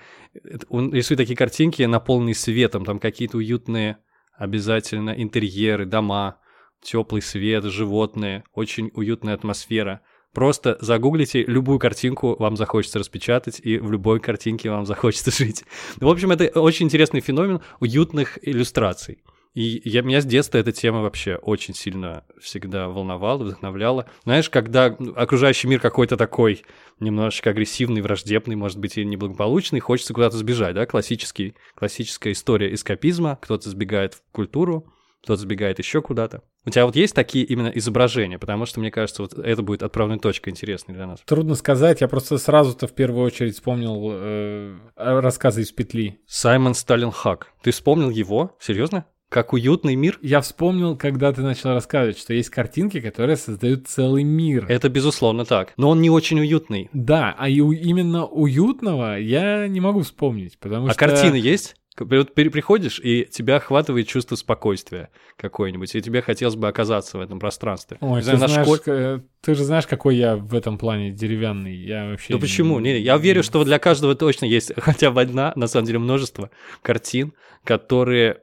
Он 0.69 0.93
рисует 0.93 1.19
такие 1.19 1.37
картинки, 1.37 1.83
наполненные 1.83 2.35
светом, 2.35 2.85
там 2.85 2.99
какие-то 2.99 3.37
уютные 3.37 3.97
обязательно 4.37 5.11
интерьеры, 5.11 5.85
дома, 5.85 6.39
теплый 6.81 7.21
свет, 7.21 7.63
животные, 7.63 8.43
очень 8.53 8.91
уютная 8.93 9.33
атмосфера. 9.33 10.01
Просто 10.33 10.77
загуглите 10.81 11.45
любую 11.45 11.79
картинку, 11.79 12.35
вам 12.37 12.57
захочется 12.57 12.99
распечатать, 12.99 13.61
и 13.63 13.77
в 13.77 13.89
любой 13.89 14.19
картинке 14.19 14.69
вам 14.69 14.85
захочется 14.85 15.31
жить. 15.31 15.63
В 15.95 16.09
общем, 16.09 16.31
это 16.31 16.59
очень 16.59 16.87
интересный 16.87 17.21
феномен 17.21 17.61
уютных 17.79 18.37
иллюстраций. 18.45 19.23
И 19.55 19.81
я, 19.85 20.01
меня 20.01 20.19
с 20.19 20.25
детства 20.25 20.57
эта 20.57 20.73
тема 20.73 21.01
вообще 21.01 21.35
очень 21.37 21.73
сильно 21.73 22.25
всегда 22.41 22.89
волновала, 22.89 23.41
вдохновляла. 23.41 24.05
Знаешь, 24.25 24.49
когда 24.49 24.87
окружающий 25.15 25.69
мир 25.69 25.79
какой-то 25.79 26.17
такой 26.17 26.63
немножечко 26.99 27.51
агрессивный, 27.51 28.01
враждебный, 28.01 28.57
может 28.57 28.77
быть, 28.77 28.97
и 28.97 29.05
неблагополучный, 29.05 29.79
хочется 29.79 30.13
куда-то 30.13 30.35
сбежать, 30.35 30.75
да, 30.75 30.85
классический, 30.85 31.55
классическая 31.73 32.33
история 32.33 32.73
эскапизма, 32.73 33.39
кто-то 33.41 33.69
сбегает 33.69 34.15
в 34.15 34.21
культуру, 34.33 34.91
кто-то 35.23 35.41
сбегает 35.41 35.79
еще 35.79 36.01
куда-то. 36.01 36.43
У 36.65 36.69
тебя 36.69 36.85
вот 36.85 36.97
есть 36.97 37.15
такие 37.15 37.45
именно 37.45 37.69
изображения? 37.69 38.37
Потому 38.37 38.65
что, 38.65 38.81
мне 38.81 38.91
кажется, 38.91 39.21
вот 39.21 39.35
это 39.35 39.61
будет 39.61 39.83
отправной 39.83 40.19
точкой 40.19 40.49
интересной 40.49 40.95
для 40.95 41.07
нас. 41.07 41.21
Трудно 41.25 41.55
сказать, 41.55 42.01
я 42.01 42.09
просто 42.09 42.37
сразу-то 42.37 42.87
в 42.87 42.93
первую 42.93 43.25
очередь 43.25 43.53
вспомнил 43.53 44.09
э, 44.11 44.75
рассказы 44.97 45.61
из 45.61 45.71
петли. 45.71 46.19
Саймон 46.27 46.73
Сталин 46.73 47.11
Хак. 47.11 47.53
Ты 47.63 47.71
вспомнил 47.71 48.09
его? 48.09 48.57
Серьезно? 48.59 49.05
Как 49.35 49.51
уютный 49.51 49.95
мир? 49.95 50.17
Я 50.21 50.39
вспомнил, 50.39 50.95
когда 50.95 51.33
ты 51.33 51.41
начал 51.41 51.73
рассказывать, 51.73 52.17
что 52.17 52.33
есть 52.33 52.49
картинки, 52.49 53.01
которые 53.01 53.35
создают 53.35 53.85
целый 53.85 54.23
мир. 54.23 54.65
Это 54.69 54.87
безусловно 54.87 55.43
так. 55.43 55.73
Но 55.75 55.89
он 55.89 55.99
не 55.99 56.09
очень 56.09 56.39
уютный. 56.39 56.89
Да, 56.93 57.35
а 57.37 57.49
и 57.49 57.55
именно 57.55 58.25
уютного 58.25 59.19
я 59.19 59.67
не 59.67 59.81
могу 59.81 60.03
вспомнить, 60.03 60.57
потому 60.57 60.87
а 60.87 60.91
что... 60.91 61.05
А 61.05 61.09
картины 61.09 61.35
есть? 61.35 61.75
Вот 61.99 62.33
приходишь, 62.33 63.01
и 63.03 63.25
тебя 63.29 63.57
охватывает 63.57 64.07
чувство 64.07 64.37
спокойствия 64.37 65.09
какое-нибудь, 65.35 65.93
и 65.93 66.01
тебе 66.01 66.21
хотелось 66.21 66.55
бы 66.55 66.69
оказаться 66.69 67.17
в 67.17 67.21
этом 67.21 67.37
пространстве. 67.37 67.97
Ой, 67.99 68.21
ты, 68.21 68.37
знаешь, 68.37 68.65
школе... 68.65 69.23
ты 69.41 69.53
же 69.53 69.65
знаешь, 69.65 69.85
какой 69.85 70.15
я 70.15 70.37
в 70.37 70.55
этом 70.55 70.77
плане 70.77 71.11
деревянный. 71.11 71.75
Я 71.75 72.07
вообще... 72.07 72.31
Ну 72.31 72.39
почему? 72.39 72.79
Не, 72.79 72.99
я 72.99 73.17
верю, 73.17 73.43
что 73.43 73.65
для 73.65 73.79
каждого 73.79 74.15
точно 74.15 74.45
есть 74.45 74.71
хотя 74.77 75.11
бы 75.11 75.19
одна, 75.19 75.51
на 75.57 75.67
самом 75.67 75.87
деле 75.87 75.99
множество 75.99 76.51
картин, 76.81 77.33
которые 77.65 78.39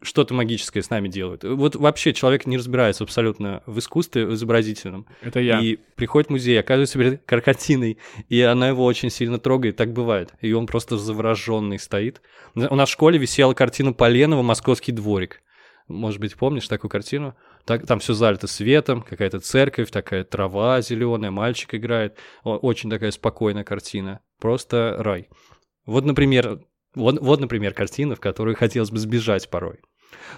что-то 0.00 0.34
магическое 0.34 0.82
с 0.82 0.90
нами 0.90 1.08
делают. 1.08 1.44
Вот 1.44 1.74
вообще 1.76 2.12
человек 2.12 2.46
не 2.46 2.56
разбирается 2.56 3.04
абсолютно 3.04 3.62
в 3.66 3.78
искусстве 3.78 4.26
в 4.26 4.34
изобразительном. 4.34 5.06
Это 5.22 5.40
я. 5.40 5.60
И 5.60 5.76
приходит 5.96 6.28
в 6.28 6.32
музей, 6.32 6.58
оказывается 6.58 6.98
перед 6.98 7.24
картиной, 7.24 7.98
и 8.28 8.40
она 8.40 8.68
его 8.68 8.84
очень 8.84 9.10
сильно 9.10 9.38
трогает. 9.38 9.76
Так 9.76 9.92
бывает. 9.92 10.34
И 10.40 10.52
он 10.52 10.66
просто 10.66 10.96
завороженный 10.96 11.78
стоит. 11.78 12.22
У 12.54 12.74
нас 12.74 12.88
в 12.88 12.92
школе 12.92 13.18
висела 13.18 13.54
картина 13.54 13.92
Поленова 13.92 14.42
«Московский 14.42 14.92
дворик». 14.92 15.42
Может 15.88 16.20
быть, 16.20 16.36
помнишь 16.36 16.68
такую 16.68 16.90
картину? 16.90 17.34
Так, 17.64 17.86
там 17.86 17.98
все 17.98 18.14
залито 18.14 18.46
светом, 18.46 19.02
какая-то 19.02 19.40
церковь, 19.40 19.90
такая 19.90 20.22
трава 20.22 20.80
зеленая, 20.80 21.32
мальчик 21.32 21.74
играет. 21.74 22.16
Очень 22.44 22.88
такая 22.88 23.10
спокойная 23.10 23.64
картина. 23.64 24.20
Просто 24.40 24.96
рай. 25.00 25.28
Вот, 25.84 26.04
например, 26.04 26.60
вот, 26.94 27.20
вот, 27.20 27.40
например, 27.40 27.74
картина, 27.74 28.14
в 28.16 28.20
которую 28.20 28.56
хотелось 28.56 28.90
бы 28.90 28.98
сбежать 28.98 29.48
порой. 29.48 29.80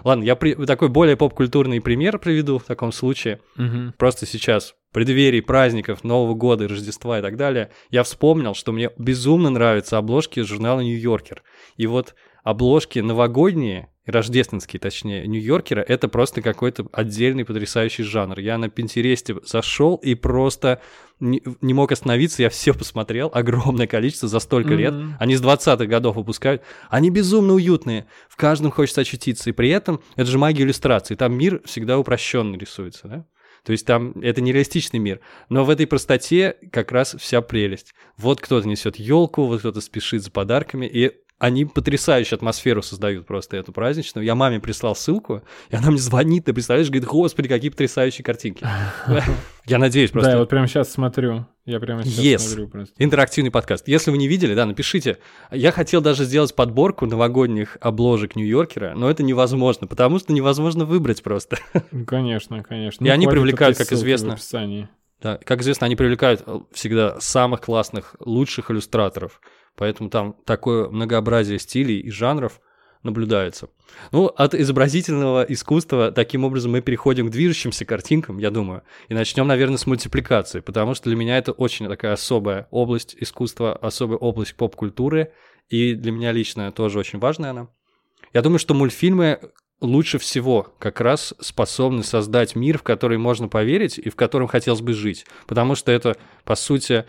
Ладно, 0.04 0.23
я 0.25 0.37
при... 0.37 0.54
такой 0.54 0.88
более 0.88 1.16
поп-культурный 1.16 1.80
пример 1.80 2.18
приведу 2.18 2.58
в 2.58 2.64
таком 2.64 2.92
случае. 2.92 3.40
Угу. 3.56 3.94
Просто 3.99 4.26
сейчас, 4.26 4.75
в 4.90 4.94
преддверии 4.94 5.40
праздников, 5.40 6.04
Нового 6.04 6.34
года, 6.34 6.68
Рождества 6.68 7.18
и 7.18 7.23
так 7.23 7.37
далее, 7.37 7.70
я 7.90 8.02
вспомнил, 8.02 8.54
что 8.54 8.73
мне 8.73 8.90
безумно 8.99 9.50
нравятся 9.50 9.99
обложки 9.99 10.40
журнала 10.40 10.80
«Нью-Йоркер». 10.80 11.42
И 11.76 11.87
вот 11.87 12.14
обложки 12.44 12.98
новогодние, 13.00 13.88
рождественские, 14.06 14.78
точнее, 14.78 15.26
Нью-Йоркера, 15.26 15.80
это 15.80 16.08
просто 16.08 16.42
какой-то 16.42 16.86
отдельный 16.92 17.46
потрясающий 17.46 18.02
жанр. 18.02 18.38
Я 18.38 18.58
на 18.58 18.68
Пинтересте 18.68 19.34
зашел 19.44 19.96
и 19.96 20.14
просто 20.14 20.82
не, 21.20 21.42
не 21.62 21.72
мог 21.72 21.90
остановиться, 21.90 22.42
я 22.42 22.50
все 22.50 22.74
посмотрел, 22.74 23.30
огромное 23.32 23.86
количество 23.86 24.28
за 24.28 24.40
столько 24.40 24.74
mm-hmm. 24.74 24.76
лет. 24.76 24.94
Они 25.18 25.36
с 25.36 25.42
20-х 25.42 25.86
годов 25.86 26.16
выпускают. 26.16 26.62
Они 26.90 27.08
безумно 27.08 27.54
уютные, 27.54 28.06
в 28.28 28.36
каждом 28.36 28.70
хочется 28.70 29.00
очутиться. 29.00 29.48
И 29.48 29.54
при 29.54 29.70
этом 29.70 30.00
это 30.16 30.30
же 30.30 30.36
магия 30.36 30.64
иллюстрации, 30.64 31.14
там 31.14 31.34
мир 31.34 31.62
всегда 31.64 31.98
упрощенно 31.98 32.56
рисуется, 32.56 33.08
да? 33.08 33.26
То 33.64 33.72
есть 33.72 33.86
там 33.86 34.10
это 34.20 34.42
нереалистичный 34.42 34.98
мир. 35.00 35.20
Но 35.48 35.64
в 35.64 35.70
этой 35.70 35.86
простоте 35.86 36.56
как 36.70 36.92
раз 36.92 37.16
вся 37.18 37.40
прелесть. 37.40 37.94
Вот 38.18 38.42
кто-то 38.42 38.68
несет 38.68 38.96
елку, 38.96 39.46
вот 39.46 39.60
кто-то 39.60 39.80
спешит 39.80 40.22
за 40.22 40.30
подарками, 40.30 40.84
и 40.84 41.12
они 41.44 41.66
потрясающую 41.66 42.38
атмосферу 42.38 42.82
создают 42.82 43.26
просто 43.26 43.58
эту 43.58 43.70
праздничную. 43.70 44.24
Я 44.24 44.34
маме 44.34 44.60
прислал 44.60 44.96
ссылку, 44.96 45.42
и 45.68 45.76
она 45.76 45.90
мне 45.90 45.98
звонит, 45.98 46.46
ты 46.46 46.54
представляешь, 46.54 46.88
говорит, 46.88 47.04
господи, 47.04 47.48
какие 47.48 47.70
потрясающие 47.70 48.24
картинки. 48.24 48.66
Я 49.66 49.78
надеюсь 49.78 50.10
просто. 50.10 50.30
Да, 50.30 50.34
я 50.34 50.40
вот 50.40 50.50
прямо 50.50 50.66
сейчас 50.68 50.92
смотрю. 50.92 51.46
Я 51.64 51.80
прямо 51.80 52.04
сейчас 52.04 52.18
yes. 52.22 52.38
смотрю 52.38 52.68
просто. 52.68 52.94
Интерактивный 52.98 53.50
подкаст. 53.50 53.88
Если 53.88 54.10
вы 54.10 54.18
не 54.18 54.28
видели, 54.28 54.54
да, 54.54 54.66
напишите. 54.66 55.16
Я 55.50 55.72
хотел 55.72 56.02
даже 56.02 56.24
сделать 56.24 56.54
подборку 56.54 57.06
новогодних 57.06 57.78
обложек 57.80 58.36
Нью-Йоркера, 58.36 58.92
но 58.94 59.08
это 59.08 59.22
невозможно, 59.22 59.86
потому 59.86 60.18
что 60.18 60.34
невозможно 60.34 60.84
выбрать 60.84 61.22
просто. 61.22 61.56
Конечно, 62.06 62.62
конечно. 62.62 63.02
И 63.02 63.08
Ну, 63.08 63.14
они 63.14 63.26
привлекают, 63.26 63.78
как 63.78 63.86
ссылки 63.86 64.00
в 64.00 64.04
известно. 64.04 64.34
описании. 64.34 64.88
Да, 65.22 65.38
как 65.42 65.62
известно, 65.62 65.86
они 65.86 65.96
привлекают 65.96 66.42
э, 66.46 66.60
всегда 66.72 67.18
самых 67.18 67.62
классных, 67.62 68.16
лучших 68.20 68.70
иллюстраторов. 68.70 69.40
Поэтому 69.76 70.11
там 70.11 70.37
такое 70.45 70.88
многообразие 70.88 71.59
стилей 71.59 71.99
и 72.00 72.11
жанров 72.11 72.61
наблюдается. 73.02 73.69
Ну, 74.12 74.26
от 74.26 74.54
изобразительного 74.54 75.43
искусства 75.43 76.11
таким 76.11 76.45
образом 76.45 76.73
мы 76.73 76.81
переходим 76.81 77.28
к 77.28 77.31
движущимся 77.31 77.85
картинкам, 77.85 78.38
я 78.38 78.50
думаю, 78.50 78.83
и 79.09 79.14
начнем, 79.14 79.47
наверное, 79.47 79.76
с 79.76 79.87
мультипликации, 79.87 80.61
потому 80.61 80.95
что 80.95 81.11
для 81.11 81.16
меня 81.16 81.37
это 81.37 81.52
очень 81.52 81.87
такая 81.87 82.14
особая 82.14 82.66
область 82.71 83.14
искусства, 83.21 83.76
особая 83.76 84.19
область 84.19 84.57
поп-культуры, 84.57 85.33
и 85.69 85.95
для 85.95 86.12
меня 86.12 86.33
лично 86.33 86.73
тоже 86.73 86.99
очень 86.99 87.19
важная 87.19 87.50
она. 87.50 87.69
Я 88.33 88.43
думаю, 88.43 88.59
что 88.59 88.75
мультфильмы 88.75 89.38
лучше 89.81 90.19
всего 90.19 90.75
как 90.78 91.00
раз 91.00 91.35
способны 91.40 92.02
создать 92.02 92.57
мир, 92.57 92.78
в 92.78 92.83
который 92.83 93.19
можно 93.19 93.49
поверить 93.49 93.99
и 93.99 94.09
в 94.09 94.16
котором 94.16 94.49
хотелось 94.49 94.81
бы 94.81 94.95
жить, 94.95 95.26
потому 95.47 95.75
что 95.75 95.93
это, 95.93 96.16
по 96.45 96.54
сути, 96.54 97.04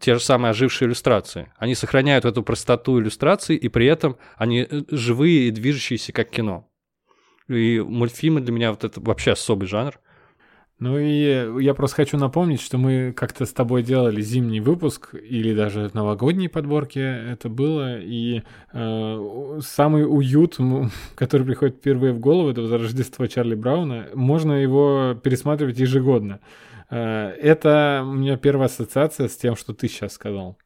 те 0.00 0.14
же 0.14 0.20
самые 0.20 0.50
ожившие 0.50 0.88
иллюстрации. 0.88 1.52
Они 1.56 1.74
сохраняют 1.74 2.24
эту 2.24 2.42
простоту 2.42 3.00
иллюстраций, 3.00 3.56
и 3.56 3.68
при 3.68 3.86
этом 3.86 4.16
они 4.36 4.66
э, 4.68 4.82
живые 4.90 5.48
и 5.48 5.50
движущиеся, 5.50 6.12
как 6.12 6.30
кино. 6.30 6.68
И 7.48 7.80
мультфильмы 7.80 8.40
для 8.40 8.52
меня 8.52 8.70
вот 8.70 8.84
это 8.84 9.00
вообще 9.00 9.32
особый 9.32 9.66
жанр. 9.66 9.98
Ну 10.80 10.98
и 10.98 11.62
я 11.62 11.72
просто 11.72 11.96
хочу 11.96 12.18
напомнить, 12.18 12.60
что 12.60 12.78
мы 12.78 13.12
как-то 13.16 13.46
с 13.46 13.52
тобой 13.52 13.84
делали 13.84 14.20
зимний 14.20 14.60
выпуск 14.60 15.14
или 15.14 15.54
даже 15.54 15.90
новогодние 15.94 16.48
подборки 16.48 16.98
это 16.98 17.48
было, 17.48 18.00
и 18.00 18.42
э, 18.72 19.60
самый 19.60 20.04
уют, 20.04 20.58
который 21.14 21.46
приходит 21.46 21.76
впервые 21.76 22.12
в 22.12 22.18
голову, 22.18 22.50
это 22.50 22.66
Рождество 22.76 23.26
Чарли 23.28 23.54
Брауна, 23.54 24.08
можно 24.14 24.52
его 24.52 25.14
пересматривать 25.22 25.78
ежегодно. 25.78 26.40
Э, 26.94 27.30
это 27.40 28.04
у 28.06 28.12
меня 28.12 28.36
первая 28.36 28.66
ассоциация 28.66 29.28
с 29.28 29.36
тем, 29.36 29.56
что 29.56 29.74
ты 29.74 29.88
сейчас 29.88 30.12
сказал. 30.12 30.58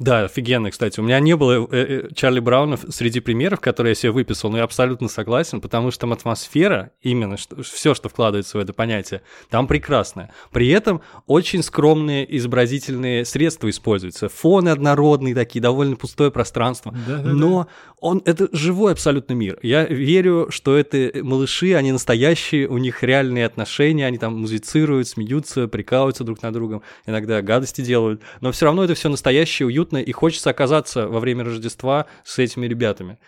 Да, 0.00 0.24
офигенно, 0.24 0.70
кстати. 0.70 0.98
У 0.98 1.02
меня 1.02 1.20
не 1.20 1.36
было 1.36 1.68
э, 1.70 2.06
э, 2.06 2.08
Чарли 2.14 2.40
Брауна 2.40 2.78
среди 2.88 3.20
примеров, 3.20 3.60
которые 3.60 3.90
я 3.90 3.94
себе 3.94 4.12
выписал, 4.12 4.50
но 4.50 4.56
я 4.56 4.64
абсолютно 4.64 5.08
согласен, 5.08 5.60
потому 5.60 5.90
что 5.90 6.00
там 6.00 6.12
атмосфера, 6.14 6.92
именно 7.02 7.36
что, 7.36 7.62
все, 7.62 7.94
что 7.94 8.08
вкладывается 8.08 8.56
в 8.56 8.60
это 8.60 8.72
понятие, 8.72 9.20
там 9.50 9.66
прекрасная. 9.66 10.32
При 10.52 10.68
этом 10.68 11.02
очень 11.26 11.62
скромные 11.62 12.36
изобразительные 12.36 13.26
средства 13.26 13.68
используются. 13.68 14.30
Фоны 14.30 14.70
однородные 14.70 15.34
такие, 15.34 15.60
довольно 15.60 15.96
пустое 15.96 16.30
пространство. 16.30 16.94
Да-да-да. 17.06 17.32
Но 17.34 17.68
он, 18.00 18.22
это 18.24 18.48
живой 18.52 18.92
абсолютно 18.92 19.34
мир. 19.34 19.58
Я 19.62 19.84
верю, 19.84 20.46
что 20.50 20.76
это 20.76 21.22
малыши, 21.22 21.74
они 21.74 21.92
настоящие, 21.92 22.66
у 22.68 22.78
них 22.78 23.02
реальные 23.02 23.44
отношения, 23.44 24.06
они 24.06 24.16
там 24.16 24.40
музицируют, 24.40 25.08
смеются, 25.08 25.68
прикалываются 25.68 26.24
друг 26.24 26.42
над 26.42 26.54
другом, 26.54 26.82
иногда 27.06 27.42
гадости 27.42 27.82
делают. 27.82 28.22
Но 28.40 28.50
все 28.52 28.64
равно 28.64 28.84
это 28.84 28.94
все 28.94 29.10
настоящее, 29.10 29.66
уютно, 29.90 29.98
и 29.98 30.12
хочется 30.12 30.50
оказаться 30.50 31.06
во 31.08 31.20
время 31.20 31.44
Рождества 31.44 32.06
с 32.24 32.38
этими 32.38 32.66
ребятами. 32.66 33.18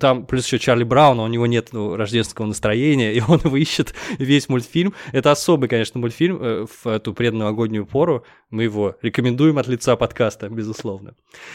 Там 0.00 0.26
плюс 0.26 0.44
еще 0.44 0.58
Чарли 0.58 0.82
Браун, 0.82 1.20
у 1.20 1.26
него 1.28 1.46
нет 1.46 1.68
ну, 1.70 1.94
рождественского 1.94 2.46
настроения, 2.46 3.12
и 3.14 3.20
он 3.20 3.40
его 3.44 3.56
ищет 3.56 3.94
весь 4.18 4.48
мультфильм. 4.48 4.92
Это 5.12 5.30
особый, 5.30 5.68
конечно, 5.68 6.00
мультфильм 6.00 6.38
э, 6.42 6.66
в 6.66 6.86
эту 6.88 7.14
предновогоднюю 7.14 7.86
пору. 7.86 8.24
Мы 8.50 8.64
его 8.64 8.96
рекомендуем 9.02 9.56
от 9.58 9.68
лица 9.68 9.94
подкаста, 9.94 10.48
безусловно. 10.48 11.14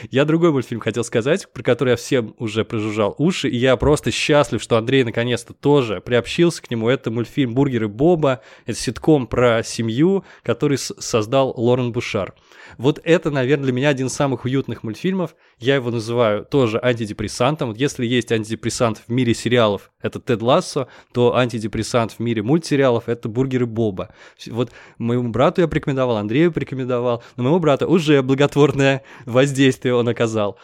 Я 0.10 0.24
другой 0.24 0.53
мультфильм 0.53 0.79
хотел 0.79 1.03
сказать, 1.03 1.51
про 1.51 1.63
который 1.63 1.89
я 1.91 1.95
всем 1.98 2.33
уже 2.38 2.63
прожужжал 2.63 3.13
уши, 3.17 3.50
и 3.50 3.57
я 3.57 3.75
просто 3.75 4.10
счастлив, 4.12 4.62
что 4.62 4.77
Андрей 4.77 5.03
наконец-то 5.03 5.53
тоже 5.53 6.00
приобщился 6.00 6.62
к 6.62 6.72
нему. 6.72 6.88
Это 6.88 7.12
мультфильм 7.12 7.53
«Бургеры 7.53 7.89
Боба», 7.89 8.41
это 8.65 8.79
ситком 8.79 9.27
про 9.27 9.63
семью, 9.63 10.24
который 10.43 10.77
создал 10.77 11.53
Лорен 11.57 11.91
Бушар. 11.91 12.36
Вот 12.77 12.99
это, 13.03 13.31
наверное, 13.31 13.65
для 13.65 13.73
меня 13.73 13.89
один 13.89 14.07
из 14.07 14.13
самых 14.13 14.45
уютных 14.45 14.83
мультфильмов. 14.83 15.35
Я 15.59 15.75
его 15.75 15.91
называю 15.91 16.45
тоже 16.45 16.79
антидепрессантом. 16.81 17.73
Если 17.73 18.05
есть 18.05 18.31
антидепрессант 18.31 19.01
в 19.07 19.11
мире 19.11 19.33
сериалов, 19.33 19.91
это 20.01 20.19
Тед 20.19 20.41
Лассо, 20.41 20.87
то 21.13 21.35
антидепрессант 21.35 22.13
в 22.13 22.19
мире 22.19 22.43
мультсериалов 22.43 23.07
это 23.07 23.29
бургеры 23.29 23.65
Боба. 23.65 24.13
Вот 24.47 24.71
моему 24.97 25.29
брату 25.29 25.61
я 25.61 25.67
порекомендовал, 25.67 26.17
Андрею 26.17 26.51
порекомендовал, 26.51 27.23
но 27.35 27.43
моему 27.43 27.59
брату 27.59 27.87
уже 27.87 28.21
благотворное 28.21 29.03
воздействие 29.25 29.95
он 29.95 30.07
оказал. 30.09 30.57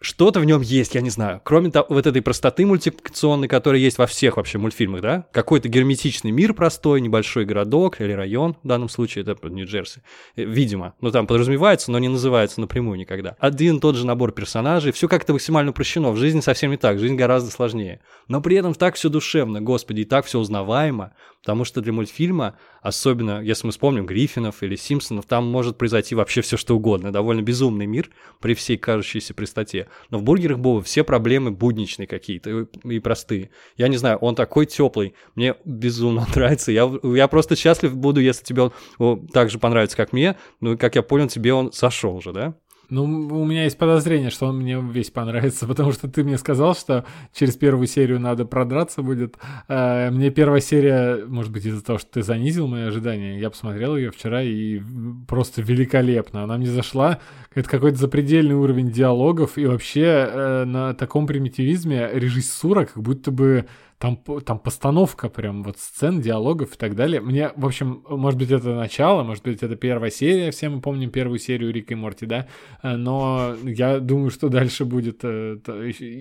Что-то 0.00 0.40
в 0.40 0.44
нем 0.44 0.60
есть, 0.60 0.94
я 0.94 1.00
не 1.00 1.10
знаю. 1.10 1.40
Кроме 1.44 1.70
того, 1.70 1.86
вот 1.88 2.06
этой 2.06 2.22
простоты 2.22 2.64
мультипликационной, 2.64 3.48
которая 3.48 3.80
есть 3.80 3.98
во 3.98 4.06
всех 4.06 4.36
вообще 4.36 4.58
мультфильмах, 4.58 5.00
да? 5.00 5.26
Какой-то 5.32 5.68
герметичный 5.68 6.30
мир 6.30 6.54
простой, 6.54 7.00
небольшой 7.00 7.44
городок 7.44 8.00
или 8.00 8.12
район, 8.12 8.56
в 8.62 8.66
данном 8.66 8.88
случае 8.88 9.22
это 9.22 9.36
Нью-Джерси, 9.48 10.02
Э, 10.36 10.44
видимо. 10.44 10.94
Ну, 11.00 11.10
там 11.10 11.26
подразумевается, 11.26 11.90
но 11.90 11.98
не 11.98 12.08
называется 12.08 12.60
напрямую 12.60 12.98
никогда. 12.98 13.36
Один 13.38 13.80
тот 13.80 13.96
же 13.96 14.06
набор 14.06 14.32
персонажей, 14.32 14.92
все 14.92 15.08
как-то 15.08 15.32
максимально 15.32 15.70
упрощено. 15.70 16.10
В 16.10 16.16
жизни 16.16 16.40
совсем 16.40 16.70
не 16.70 16.76
так, 16.76 16.98
жизнь 16.98 17.16
гораздо 17.16 17.50
сложнее. 17.50 18.00
Но 18.28 18.40
при 18.40 18.56
этом 18.56 18.74
так 18.74 18.94
все 18.94 19.08
душевно, 19.08 19.60
господи, 19.60 20.02
и 20.02 20.04
так 20.04 20.26
все 20.26 20.38
узнаваемо, 20.38 21.12
потому 21.42 21.64
что 21.64 21.80
для 21.80 21.92
мультфильма, 21.92 22.58
особенно 22.82 23.42
если 23.42 23.66
мы 23.66 23.72
вспомним 23.72 24.06
Гриффинов 24.06 24.62
или 24.62 24.76
Симпсонов, 24.76 25.26
там 25.26 25.46
может 25.46 25.78
произойти 25.78 26.14
вообще 26.14 26.40
все 26.40 26.56
что 26.56 26.76
угодно. 26.76 27.12
Довольно 27.12 27.42
безумный 27.42 27.86
мир 27.86 28.10
при 28.40 28.54
всей 28.54 28.76
кажущейся 28.76 29.34
простоте. 29.34 29.88
Но 30.10 30.18
в 30.18 30.22
бургерах 30.22 30.58
Боба 30.58 30.82
все 30.82 31.04
проблемы 31.04 31.50
будничные 31.50 32.06
какие-то 32.06 32.68
и 32.84 32.98
простые. 32.98 33.50
Я 33.76 33.88
не 33.88 33.96
знаю, 33.96 34.18
он 34.18 34.34
такой 34.34 34.66
теплый, 34.66 35.14
мне 35.34 35.54
безумно 35.64 36.26
нравится. 36.34 36.72
Я, 36.72 36.92
я 37.02 37.28
просто 37.28 37.56
счастлив 37.56 37.96
буду, 37.96 38.20
если 38.20 38.44
тебе 38.44 38.62
он 38.62 38.72
о, 38.98 39.16
так 39.32 39.50
же 39.50 39.58
понравится, 39.58 39.96
как 39.96 40.12
мне. 40.12 40.36
Ну, 40.60 40.76
как 40.76 40.96
я 40.96 41.02
понял, 41.02 41.28
тебе 41.28 41.52
он 41.54 41.72
сошел 41.72 42.16
уже, 42.16 42.32
да? 42.32 42.54
Ну, 42.90 43.04
у 43.04 43.44
меня 43.44 43.64
есть 43.64 43.76
подозрение, 43.76 44.30
что 44.30 44.46
он 44.46 44.60
мне 44.60 44.80
весь 44.80 45.10
понравится, 45.10 45.66
потому 45.68 45.92
что 45.92 46.08
ты 46.08 46.24
мне 46.24 46.38
сказал, 46.38 46.74
что 46.74 47.04
через 47.34 47.56
первую 47.56 47.86
серию 47.86 48.18
надо 48.18 48.46
продраться 48.46 49.02
будет. 49.02 49.36
Э, 49.68 50.10
Мне 50.10 50.30
первая 50.30 50.60
серия, 50.60 51.24
может 51.26 51.52
быть, 51.52 51.66
из-за 51.66 51.84
того, 51.84 51.98
что 51.98 52.10
ты 52.12 52.22
занизил 52.22 52.66
мои 52.66 52.84
ожидания, 52.84 53.38
я 53.38 53.50
посмотрел 53.50 53.94
ее 53.96 54.10
вчера 54.10 54.42
и 54.42 54.80
просто 55.26 55.60
великолепно. 55.60 56.44
Она 56.44 56.56
мне 56.56 56.68
зашла, 56.68 57.18
это 57.54 57.68
какой-то 57.68 57.98
запредельный 57.98 58.54
уровень 58.54 58.90
диалогов 58.90 59.58
и 59.58 59.66
вообще 59.66 60.04
э, 60.04 60.64
на 60.64 60.94
таком 60.94 61.26
примитивизме 61.26 62.08
режиссура, 62.12 62.86
как 62.86 63.02
будто 63.02 63.30
бы 63.30 63.66
там, 63.98 64.16
там 64.44 64.58
постановка 64.60 65.28
прям 65.28 65.64
вот 65.64 65.78
сцен, 65.78 66.20
диалогов 66.20 66.74
и 66.74 66.76
так 66.78 66.94
далее. 66.94 67.20
Мне, 67.20 67.50
в 67.56 67.66
общем, 67.66 68.04
может 68.08 68.38
быть, 68.38 68.50
это 68.50 68.74
начало, 68.74 69.24
может 69.24 69.42
быть, 69.42 69.62
это 69.62 69.74
первая 69.74 70.10
серия, 70.10 70.52
все 70.52 70.68
мы 70.68 70.80
помним 70.80 71.10
первую 71.10 71.38
серию 71.40 71.72
Рика 71.72 71.94
и 71.94 71.96
Морти, 71.96 72.24
да? 72.24 72.46
Э, 72.82 72.94
Но 72.96 73.56
я 73.64 73.98
думаю, 73.98 74.30
что 74.30 74.48
дальше 74.48 74.84
будет... 74.84 75.20
э, 75.24 75.56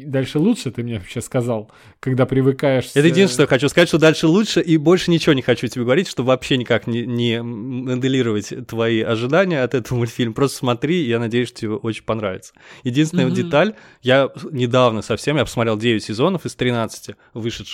Дальше 0.07 0.39
лучше, 0.39 0.71
ты 0.71 0.83
мне 0.83 0.95
вообще 0.97 1.21
сказал, 1.21 1.71
когда 1.99 2.25
привыкаешь... 2.25 2.85
Это 2.95 2.99
единственное, 3.07 3.27
что 3.27 3.41
я 3.43 3.47
хочу 3.47 3.69
сказать, 3.69 3.89
что 3.89 3.99
дальше 3.99 4.27
лучше, 4.27 4.59
и 4.61 4.77
больше 4.77 5.11
ничего 5.11 5.33
не 5.33 5.41
хочу 5.43 5.67
тебе 5.67 5.83
говорить, 5.83 6.07
чтобы 6.07 6.27
вообще 6.27 6.57
никак 6.57 6.87
не, 6.87 7.05
не 7.05 7.41
моделировать 7.43 8.53
твои 8.67 9.01
ожидания 9.01 9.61
от 9.61 9.73
этого 9.75 9.99
мультфильма. 9.99 10.33
Просто 10.33 10.57
смотри, 10.57 11.03
я 11.05 11.19
надеюсь, 11.19 11.49
что 11.49 11.59
тебе 11.59 11.71
очень 11.75 12.03
понравится. 12.03 12.53
Единственная 12.83 13.27
Мгм. 13.27 13.35
деталь, 13.35 13.75
я 14.01 14.29
недавно 14.51 15.01
совсем, 15.03 15.37
я 15.37 15.45
посмотрел 15.45 15.77
9 15.77 16.03
сезонов 16.03 16.45
из 16.45 16.55
13 16.55 17.15
вышедших, 17.33 17.66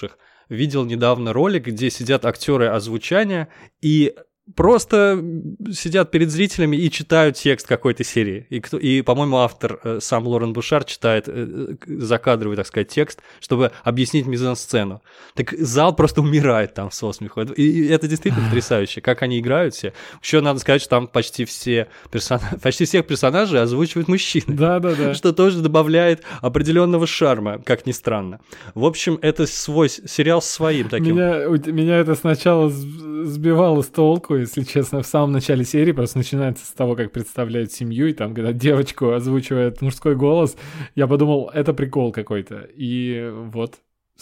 видел 0.49 0.85
недавно 0.85 1.33
ролик, 1.33 1.67
где 1.67 1.89
сидят 1.89 2.25
актеры 2.25 2.67
озвучания, 2.67 3.49
и 3.81 4.15
просто 4.55 5.23
сидят 5.71 6.11
перед 6.11 6.29
зрителями 6.29 6.75
и 6.75 6.91
читают 6.91 7.37
текст 7.37 7.65
какой-то 7.65 8.03
серии. 8.03 8.45
И, 8.49 8.59
кто, 8.59 8.77
и 8.77 9.01
по-моему, 9.01 9.37
автор, 9.37 9.79
э, 9.83 9.99
сам 10.01 10.27
Лорен 10.27 10.51
Бушар, 10.51 10.83
читает 10.83 11.25
э, 11.27 11.31
э, 11.33 11.75
закадровый, 11.99 12.57
так 12.57 12.67
сказать, 12.67 12.89
текст, 12.89 13.21
чтобы 13.39 13.71
объяснить 13.83 14.25
мизансцену. 14.25 15.01
Так 15.33 15.53
зал 15.53 15.95
просто 15.95 16.21
умирает 16.21 16.73
там 16.73 16.91
со 16.91 17.13
смеху. 17.13 17.41
И 17.41 17.87
это 17.87 18.07
действительно 18.07 18.45
потрясающе, 18.45 18.99
как 18.99 19.21
они 19.21 19.39
играют 19.39 19.75
все. 19.75 19.93
Еще 20.21 20.41
надо 20.41 20.59
сказать, 20.59 20.81
что 20.81 20.89
там 20.89 21.07
почти 21.07 21.45
все 21.45 21.87
персонажи, 22.11 22.57
почти 22.61 22.83
всех 22.85 23.07
персонажей 23.07 23.61
озвучивают 23.61 24.09
мужчины. 24.09 24.45
Да-да-да. 24.47 25.13
Что 25.13 25.31
тоже 25.31 25.61
добавляет 25.61 26.23
определенного 26.41 27.07
шарма, 27.07 27.59
как 27.59 27.85
ни 27.85 27.93
странно. 27.93 28.41
В 28.75 28.85
общем, 28.85 29.19
это 29.21 29.47
свой 29.47 29.89
сериал 29.89 30.41
с 30.41 30.49
своим 30.49 30.89
таким. 30.89 31.15
Меня, 31.15 31.47
меня 31.71 31.97
это 31.97 32.15
сначала 32.15 32.69
сбивало 32.69 33.81
с 33.81 33.87
толку, 33.87 34.32
если 34.35 34.63
честно, 34.63 35.01
в 35.01 35.07
самом 35.07 35.31
начале 35.31 35.63
серии 35.63 35.91
просто 35.91 36.17
начинается 36.17 36.65
с 36.65 36.71
того, 36.71 36.95
как 36.95 37.11
представляют 37.11 37.71
семью, 37.71 38.07
и 38.07 38.13
там, 38.13 38.33
когда 38.33 38.53
девочку 38.53 39.11
озвучивает 39.11 39.81
мужской 39.81 40.15
голос, 40.15 40.55
я 40.95 41.07
подумал, 41.07 41.49
это 41.53 41.73
прикол 41.73 42.11
какой-то. 42.11 42.67
И 42.75 43.31
вот, 43.51 43.75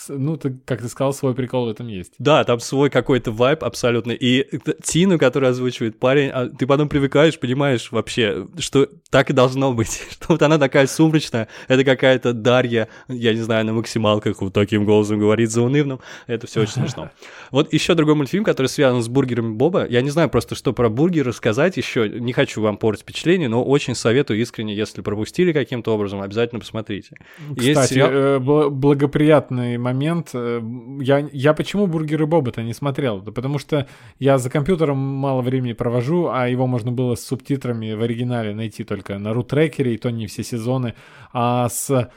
ну, 0.08 0.38
ты, 0.38 0.58
как 0.66 0.82
ты 0.82 0.88
сказал, 0.88 1.14
свой 1.14 1.36
прикол 1.36 1.66
в 1.66 1.70
этом 1.70 1.88
есть. 1.88 2.14
Да, 2.18 2.44
там 2.46 2.60
свой 2.60 2.90
какой-то 2.90 3.32
вайб 3.32 3.64
абсолютно. 3.64 4.12
И 4.12 4.48
Тину, 4.82 5.20
который 5.20 5.50
озвучивает 5.50 6.00
парень, 6.00 6.30
а 6.30 6.48
ты 6.48 6.66
потом 6.66 6.88
привыкаешь, 6.88 7.38
понимаешь 7.38 7.92
вообще, 7.92 8.48
что 8.58 8.88
так 9.10 9.30
и 9.30 9.34
должно 9.34 9.74
быть. 9.74 10.02
Что 10.12 10.28
вот 10.30 10.42
она 10.42 10.58
такая 10.58 10.88
сумрачная, 10.88 11.48
это 11.68 11.84
какая-то 11.84 12.34
Дарья, 12.34 12.88
я 13.08 13.34
не 13.34 13.42
знаю, 13.42 13.66
на 13.66 13.74
максималках 13.74 14.42
вот 14.42 14.54
таким 14.54 14.86
голосом 14.86 15.20
говорит 15.20 15.52
заунывным. 15.52 16.00
Это 16.28 16.48
все 16.48 16.62
очень 16.62 16.74
смешно. 16.74 17.10
Вот 17.52 17.74
еще 17.74 17.96
другой 17.96 18.16
мультфильм, 18.16 18.46
который 18.46 18.68
связан 18.68 19.04
с 19.04 19.10
бургерами 19.10 19.54
Боба. 19.54 19.86
Я 19.86 20.02
не 20.02 20.10
знаю 20.10 20.30
просто, 20.30 20.56
что 20.56 20.72
про 20.72 20.88
бургеры 20.88 21.34
сказать 21.34 21.76
еще. 21.76 22.08
Не 22.08 22.32
хочу 22.32 22.62
вам 22.62 22.78
портить 22.78 23.04
впечатление, 23.04 23.50
но 23.50 23.62
очень 23.62 23.94
советую 23.94 24.40
искренне, 24.40 24.74
если 24.74 25.02
пропустили 25.02 25.52
каким-то 25.52 25.94
образом, 25.94 26.22
обязательно 26.22 26.62
посмотрите. 26.62 27.18
Кстати, 27.50 27.68
Есть 27.68 27.86
сериал... 27.88 28.10
Э, 28.12 28.40
благоприятный 28.40 29.78
момент. 29.82 30.30
Э, 30.34 30.62
я, 31.02 31.28
я 31.32 31.54
почему 31.54 31.88
«Бургеры 31.88 32.26
Боба»-то 32.26 32.64
не 32.64 32.74
смотрел? 32.74 33.22
Да 33.22 33.32
потому 33.32 33.60
что 33.60 33.88
я 34.20 34.38
за 34.38 34.50
компьютером 34.50 34.98
мало 34.98 35.42
времени 35.42 35.74
провожу, 35.74 36.30
а 36.30 36.48
его 36.48 36.68
можно 36.68 36.92
было 36.92 37.16
с 37.16 37.26
субтитрами 37.26 37.94
в 37.94 38.02
оригинале 38.02 38.56
найти 38.56 38.84
только 38.84 39.18
на 39.20 39.34
рутрекере, 39.34 39.96
и 39.96 39.98
то 39.98 40.10
не 40.10 40.28
все 40.28 40.44
сезоны. 40.44 40.94
А 41.34 41.68
с 41.70 42.10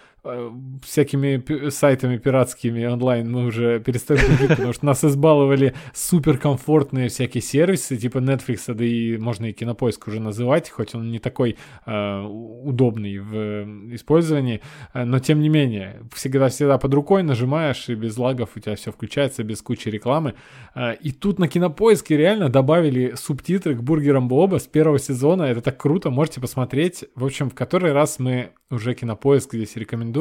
всякими 0.83 1.69
сайтами 1.69 2.17
пиратскими 2.17 2.87
онлайн 2.87 3.31
мы 3.31 3.45
уже 3.45 3.79
перестали 3.81 4.21
дружить, 4.21 4.49
потому 4.49 4.73
что 4.73 4.87
нас 4.87 5.05
избаловали 5.05 5.75
суперкомфортные 5.93 7.09
всякие 7.11 7.43
сервисы, 7.43 7.99
типа 7.99 8.19
Netflix, 8.19 8.73
да 8.73 8.85
и 8.85 9.19
можно 9.19 9.47
и 9.47 9.53
Кинопоиск 9.53 10.09
уже 10.09 10.21
называть, 10.21 10.71
хоть 10.71 10.95
он 10.95 11.11
не 11.11 11.19
такой 11.19 11.57
э, 11.85 12.21
удобный 12.23 13.19
в 13.19 13.35
э, 13.35 13.65
использовании, 13.95 14.63
э, 14.95 15.05
но 15.05 15.19
тем 15.19 15.41
не 15.41 15.51
менее, 15.51 16.01
всегда-всегда 16.15 16.79
под 16.79 16.95
рукой 16.95 17.23
нажимаешь, 17.23 17.91
и 17.91 17.95
без 17.95 18.17
лагов 18.17 18.51
у 18.57 18.61
тебя 18.61 18.77
все 18.77 18.93
включается, 18.93 19.45
без 19.45 19.61
кучи 19.61 19.91
рекламы. 19.91 20.35
Э, 20.75 20.95
и 20.95 21.13
тут 21.13 21.39
на 21.39 21.49
Кинопоиске 21.49 22.17
реально 22.17 22.49
добавили 22.49 23.13
субтитры 23.17 23.75
к 23.75 23.83
бургерам 23.83 24.29
Боба 24.29 24.59
с 24.59 24.67
первого 24.67 24.99
сезона, 24.99 25.43
это 25.43 25.61
так 25.61 25.77
круто, 25.77 26.09
можете 26.09 26.41
посмотреть. 26.41 27.05
В 27.15 27.27
общем, 27.27 27.51
в 27.51 27.55
который 27.55 27.93
раз 27.93 28.19
мы 28.19 28.53
уже 28.71 28.95
Кинопоиск 28.95 29.53
здесь 29.53 29.77
рекомендуем. 29.77 30.14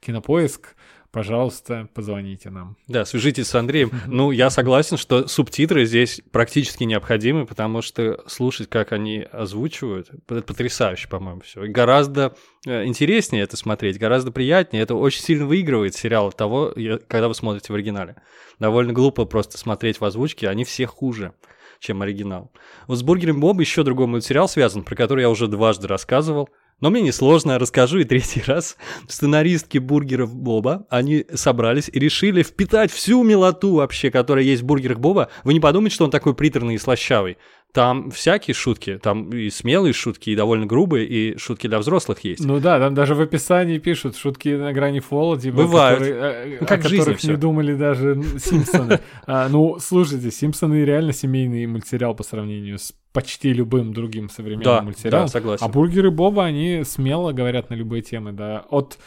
Кинопоиск, 0.00 0.74
пожалуйста, 1.10 1.88
позвоните 1.94 2.50
нам. 2.50 2.76
Да, 2.86 3.04
свяжитесь 3.04 3.46
с 3.46 3.54
Андреем. 3.54 3.90
Ну, 4.06 4.30
я 4.30 4.50
согласен, 4.50 4.96
что 4.96 5.26
субтитры 5.26 5.84
здесь 5.84 6.20
практически 6.30 6.84
необходимы, 6.84 7.46
потому 7.46 7.82
что 7.82 8.22
слушать, 8.26 8.68
как 8.68 8.92
они 8.92 9.26
озвучивают, 9.30 10.10
это 10.28 10.42
потрясающе, 10.42 11.08
по-моему, 11.08 11.40
все. 11.40 11.64
И 11.64 11.68
гораздо 11.68 12.34
э, 12.66 12.84
интереснее 12.84 13.42
это 13.42 13.56
смотреть, 13.56 13.98
гораздо 13.98 14.30
приятнее. 14.32 14.82
Это 14.82 14.94
очень 14.94 15.22
сильно 15.22 15.46
выигрывает 15.46 15.94
сериал 15.94 16.28
от 16.28 16.36
того, 16.36 16.74
когда 17.08 17.28
вы 17.28 17.34
смотрите 17.34 17.72
в 17.72 17.76
оригинале. 17.76 18.16
Довольно 18.58 18.92
глупо 18.92 19.24
просто 19.24 19.56
смотреть 19.56 20.00
в 20.00 20.04
озвучке, 20.04 20.48
они 20.48 20.64
все 20.64 20.86
хуже 20.86 21.32
чем 21.80 22.02
оригинал. 22.02 22.50
Вот 22.86 22.96
с 22.96 23.02
«Бургером 23.02 23.40
Боб» 23.40 23.60
еще 23.60 23.84
другой 23.84 24.06
мультсериал 24.06 24.48
связан, 24.48 24.82
про 24.82 24.96
который 24.96 25.22
я 25.22 25.30
уже 25.30 25.46
дважды 25.46 25.86
рассказывал. 25.86 26.48
Но 26.80 26.90
мне 26.90 27.00
несложно, 27.00 27.58
расскажу 27.58 27.98
и 27.98 28.04
третий 28.04 28.42
раз. 28.46 28.76
Сценаристки 29.08 29.78
бургеров 29.78 30.34
Боба, 30.34 30.86
они 30.90 31.26
собрались 31.34 31.90
и 31.92 31.98
решили 31.98 32.44
впитать 32.44 32.92
всю 32.92 33.24
милоту 33.24 33.74
вообще, 33.74 34.12
которая 34.12 34.44
есть 34.44 34.62
в 34.62 34.66
бургерах 34.66 35.00
Боба. 35.00 35.28
Вы 35.42 35.54
не 35.54 35.60
подумайте, 35.60 35.96
что 35.96 36.04
он 36.04 36.12
такой 36.12 36.34
приторный 36.34 36.74
и 36.74 36.78
слащавый. 36.78 37.36
Там 37.72 38.10
всякие 38.10 38.54
шутки, 38.54 38.98
там 39.00 39.30
и 39.30 39.50
смелые 39.50 39.92
шутки, 39.92 40.30
и 40.30 40.36
довольно 40.36 40.64
грубые, 40.64 41.06
и 41.06 41.38
шутки 41.38 41.66
для 41.66 41.78
взрослых 41.78 42.24
есть. 42.24 42.42
Ну 42.44 42.60
да, 42.60 42.78
там 42.78 42.94
даже 42.94 43.14
в 43.14 43.20
описании 43.20 43.78
пишут 43.78 44.16
шутки 44.16 44.48
на 44.48 44.72
грани 44.72 45.00
фола, 45.00 45.38
типа, 45.38 45.58
Бывают. 45.58 45.98
Которые, 45.98 46.20
э, 46.20 46.58
ну, 46.60 46.66
как 46.66 46.80
о 46.80 46.88
которых 46.88 47.22
не 47.22 47.36
думали 47.36 47.74
даже 47.74 48.20
Симпсоны. 48.38 49.00
а, 49.26 49.48
ну, 49.50 49.78
слушайте, 49.80 50.30
Симпсоны 50.30 50.84
реально 50.84 51.12
семейный 51.12 51.66
мультсериал 51.66 52.14
по 52.14 52.22
сравнению 52.22 52.78
с 52.78 52.94
почти 53.12 53.52
любым 53.52 53.92
другим 53.92 54.28
современным 54.28 54.64
да, 54.64 54.82
мультсериалом. 54.82 55.26
Да, 55.26 55.32
согласен. 55.32 55.64
А 55.64 55.68
бургеры 55.68 56.10
Боба, 56.10 56.44
они 56.44 56.82
смело 56.84 57.32
говорят 57.32 57.68
на 57.68 57.74
любые 57.74 58.02
темы, 58.02 58.32
да. 58.32 58.64
От 58.70 58.98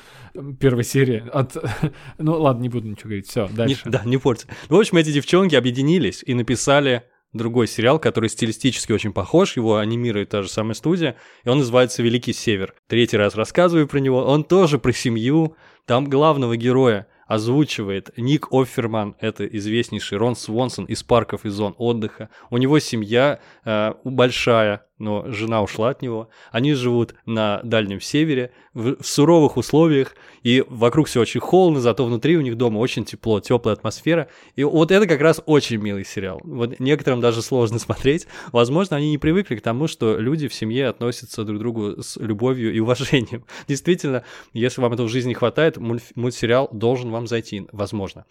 первой 0.60 0.84
серии, 0.84 1.24
от... 1.32 1.56
ну 2.18 2.40
ладно, 2.40 2.62
не 2.62 2.70
буду 2.70 2.88
ничего 2.88 3.10
говорить, 3.10 3.28
все, 3.28 3.48
дальше. 3.48 3.82
Не, 3.86 3.92
да, 3.92 4.02
не 4.06 4.18
портите. 4.18 4.52
Ну, 4.70 4.78
в 4.78 4.80
общем, 4.80 4.98
эти 4.98 5.12
девчонки 5.12 5.56
объединились 5.56 6.24
и 6.26 6.34
написали 6.34 7.04
другой 7.34 7.68
сериал, 7.68 8.00
который 8.00 8.30
стилистически 8.30 8.92
очень 8.92 9.14
похож, 9.14 9.58
его 9.58 9.78
анимирует 9.78 10.30
та 10.30 10.42
же 10.42 10.50
самая 10.50 10.74
студия, 10.74 11.16
и 11.44 11.50
он 11.50 11.60
называется 11.60 12.04
«Великий 12.04 12.34
Север». 12.34 12.74
Третий 12.88 13.18
раз 13.18 13.36
рассказываю 13.36 13.88
про 13.88 14.00
него, 14.00 14.24
он 14.24 14.44
тоже 14.44 14.80
про 14.80 14.92
семью, 14.92 15.56
там 15.86 16.06
главного 16.06 16.58
героя 16.58 17.08
озвучивает 17.32 18.12
Ник 18.18 18.48
Офферман, 18.52 19.16
это 19.20 19.46
известнейший 19.46 20.18
Рон 20.18 20.36
Свонсон 20.36 20.84
из 20.84 21.02
парков 21.02 21.46
и 21.46 21.50
зон 21.50 21.76
отдыха. 21.78 22.30
У 22.50 22.58
него 22.58 22.80
семья 22.80 23.40
э, 23.64 23.94
большая, 24.04 24.86
но 25.02 25.26
жена 25.28 25.62
ушла 25.62 25.90
от 25.90 26.02
него. 26.02 26.30
Они 26.52 26.74
живут 26.74 27.16
на 27.26 27.60
Дальнем 27.64 28.00
Севере, 28.00 28.52
в, 28.74 29.02
в 29.02 29.06
суровых 29.06 29.58
условиях, 29.58 30.16
и 30.44 30.64
вокруг 30.68 31.08
все 31.08 31.22
очень 31.22 31.42
холодно, 31.42 31.82
зато 31.82 32.06
внутри 32.06 32.38
у 32.38 32.42
них 32.42 32.58
дома 32.58 32.78
очень 32.78 33.04
тепло, 33.04 33.40
теплая 33.40 33.76
атмосфера. 33.76 34.30
И 34.56 34.64
вот 34.64 34.92
это 34.92 35.08
как 35.08 35.20
раз 35.20 35.42
очень 35.46 35.78
милый 35.78 36.06
сериал. 36.06 36.40
Вот 36.44 36.80
некоторым 36.80 37.22
даже 37.22 37.42
сложно 37.42 37.80
смотреть. 37.80 38.28
Возможно, 38.52 38.98
они 38.98 39.12
не 39.12 39.18
привыкли 39.18 39.56
к 39.56 39.62
тому, 39.62 39.88
что 39.88 40.18
люди 40.18 40.48
в 40.48 40.54
семье 40.54 40.88
относятся 40.88 41.44
друг 41.44 41.58
к 41.58 41.60
другу 41.60 42.02
с 42.02 42.18
любовью 42.18 42.74
и 42.74 42.80
уважением. 42.80 43.46
Действительно, 43.68 44.24
если 44.54 44.82
вам 44.82 44.94
этого 44.94 45.08
в 45.08 45.12
жизни 45.12 45.30
не 45.30 45.36
хватает, 45.36 45.78
мультсериал 45.78 46.70
должен 46.72 47.12
вам 47.12 47.28
зайти, 47.28 47.68
возможно. 47.72 48.26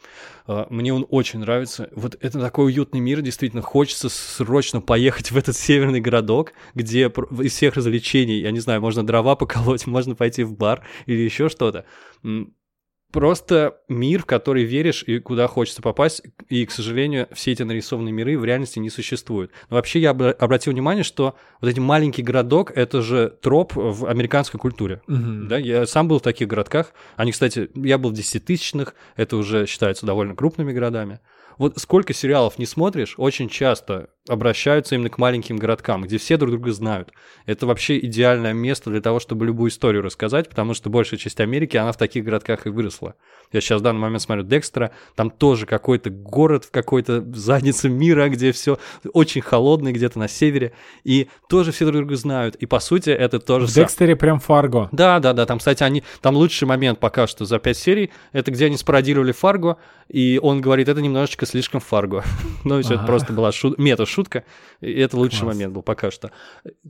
А, 0.46 0.66
мне 0.70 0.94
он 0.94 1.06
очень 1.10 1.40
нравится. 1.40 1.90
Вот 1.94 2.16
это 2.20 2.40
такой 2.40 2.66
уютный 2.66 3.00
мир, 3.00 3.20
действительно, 3.20 3.62
хочется 3.62 4.08
срочно 4.08 4.80
поехать 4.80 5.30
в 5.30 5.36
этот 5.36 5.56
северный 5.56 6.00
городок, 6.00 6.52
где 6.74 7.06
из 7.06 7.52
всех 7.52 7.74
развлечений, 7.74 8.40
я 8.40 8.50
не 8.50 8.60
знаю, 8.60 8.80
можно 8.80 9.06
дрова 9.06 9.36
поколоть, 9.36 9.86
можно 9.86 10.14
пойти 10.14 10.44
в 10.44 10.54
бар 10.54 10.82
или 11.06 11.20
еще 11.20 11.48
что-то. 11.48 11.84
Просто 13.12 13.80
мир, 13.88 14.22
в 14.22 14.26
который 14.26 14.62
веришь 14.62 15.02
и 15.04 15.18
куда 15.18 15.48
хочется 15.48 15.82
попасть, 15.82 16.22
и, 16.48 16.64
к 16.64 16.70
сожалению, 16.70 17.26
все 17.32 17.50
эти 17.50 17.64
нарисованные 17.64 18.12
миры 18.12 18.38
в 18.38 18.44
реальности 18.44 18.78
не 18.78 18.88
существуют. 18.88 19.50
Но 19.68 19.76
вообще 19.76 19.98
я 19.98 20.10
обратил 20.10 20.72
внимание, 20.72 21.02
что 21.02 21.34
вот 21.60 21.68
этот 21.68 21.82
маленький 21.82 22.22
городок— 22.22 22.70
это 22.74 23.02
же 23.02 23.36
троп 23.42 23.72
в 23.74 24.06
американской 24.06 24.60
культуре. 24.60 25.02
Угу. 25.08 25.48
Да, 25.48 25.58
я 25.58 25.86
сам 25.86 26.06
был 26.06 26.20
в 26.20 26.22
таких 26.22 26.46
городках. 26.46 26.92
Они, 27.16 27.32
кстати, 27.32 27.68
я 27.74 27.98
был 27.98 28.10
в 28.10 28.14
десятитысячных, 28.14 28.94
это 29.16 29.36
уже 29.36 29.66
считается 29.66 30.06
довольно 30.06 30.36
крупными 30.36 30.72
городами. 30.72 31.18
Вот 31.58 31.78
сколько 31.78 32.12
сериалов 32.12 32.58
не 32.58 32.66
смотришь, 32.66 33.14
очень 33.16 33.48
часто 33.48 34.10
обращаются 34.28 34.94
именно 34.94 35.10
к 35.10 35.18
маленьким 35.18 35.56
городкам, 35.56 36.02
где 36.02 36.18
все 36.18 36.36
друг 36.36 36.52
друга 36.52 36.72
знают. 36.72 37.10
Это 37.46 37.66
вообще 37.66 37.98
идеальное 37.98 38.52
место 38.52 38.90
для 38.90 39.00
того, 39.00 39.18
чтобы 39.18 39.46
любую 39.46 39.70
историю 39.70 40.02
рассказать, 40.02 40.48
потому 40.48 40.74
что 40.74 40.88
большая 40.88 41.18
часть 41.18 41.40
Америки, 41.40 41.76
она 41.76 41.92
в 41.92 41.96
таких 41.96 42.24
городках 42.24 42.66
и 42.66 42.70
выросла. 42.70 43.14
Я 43.50 43.60
сейчас 43.60 43.80
в 43.80 43.82
данный 43.82 44.00
момент 44.00 44.22
смотрю 44.22 44.44
Декстера, 44.44 44.92
там 45.16 45.30
тоже 45.30 45.66
какой-то 45.66 46.10
город 46.10 46.64
в 46.66 46.70
какой-то 46.70 47.24
заднице 47.34 47.88
мира, 47.88 48.28
где 48.28 48.52
все 48.52 48.78
очень 49.12 49.40
холодно, 49.40 49.90
где-то 49.92 50.18
на 50.18 50.28
севере, 50.28 50.72
и 51.02 51.28
тоже 51.48 51.72
все 51.72 51.86
друг 51.86 51.96
друга 51.96 52.16
знают. 52.16 52.54
И 52.56 52.66
по 52.66 52.78
сути 52.78 53.10
это 53.10 53.40
тоже... 53.40 53.66
В 53.66 53.74
Декстере 53.74 54.14
прям 54.16 54.38
Фарго. 54.38 54.88
Да, 54.92 55.18
да, 55.18 55.32
да, 55.32 55.46
там, 55.46 55.58
кстати, 55.58 55.82
они... 55.82 56.04
Там 56.20 56.36
лучший 56.36 56.68
момент 56.68 57.00
пока 57.00 57.26
что 57.26 57.44
за 57.44 57.58
пять 57.58 57.78
серий, 57.78 58.10
это 58.32 58.50
где 58.50 58.66
они 58.66 58.76
спародировали 58.76 59.32
Фарго, 59.32 59.78
и 60.08 60.38
он 60.42 60.60
говорит, 60.60 60.88
это 60.88 61.00
немножечко 61.00 61.39
слишком 61.46 61.80
Фарго. 61.80 62.24
ну, 62.64 62.78
ага. 62.78 62.94
это 62.94 63.04
просто 63.04 63.32
была 63.32 63.52
шут... 63.52 63.78
мета-шутка, 63.78 64.44
и 64.80 64.92
это 64.92 65.16
лучший 65.16 65.40
Класс. 65.40 65.54
момент 65.54 65.74
был 65.74 65.82
пока 65.82 66.10
что. 66.10 66.30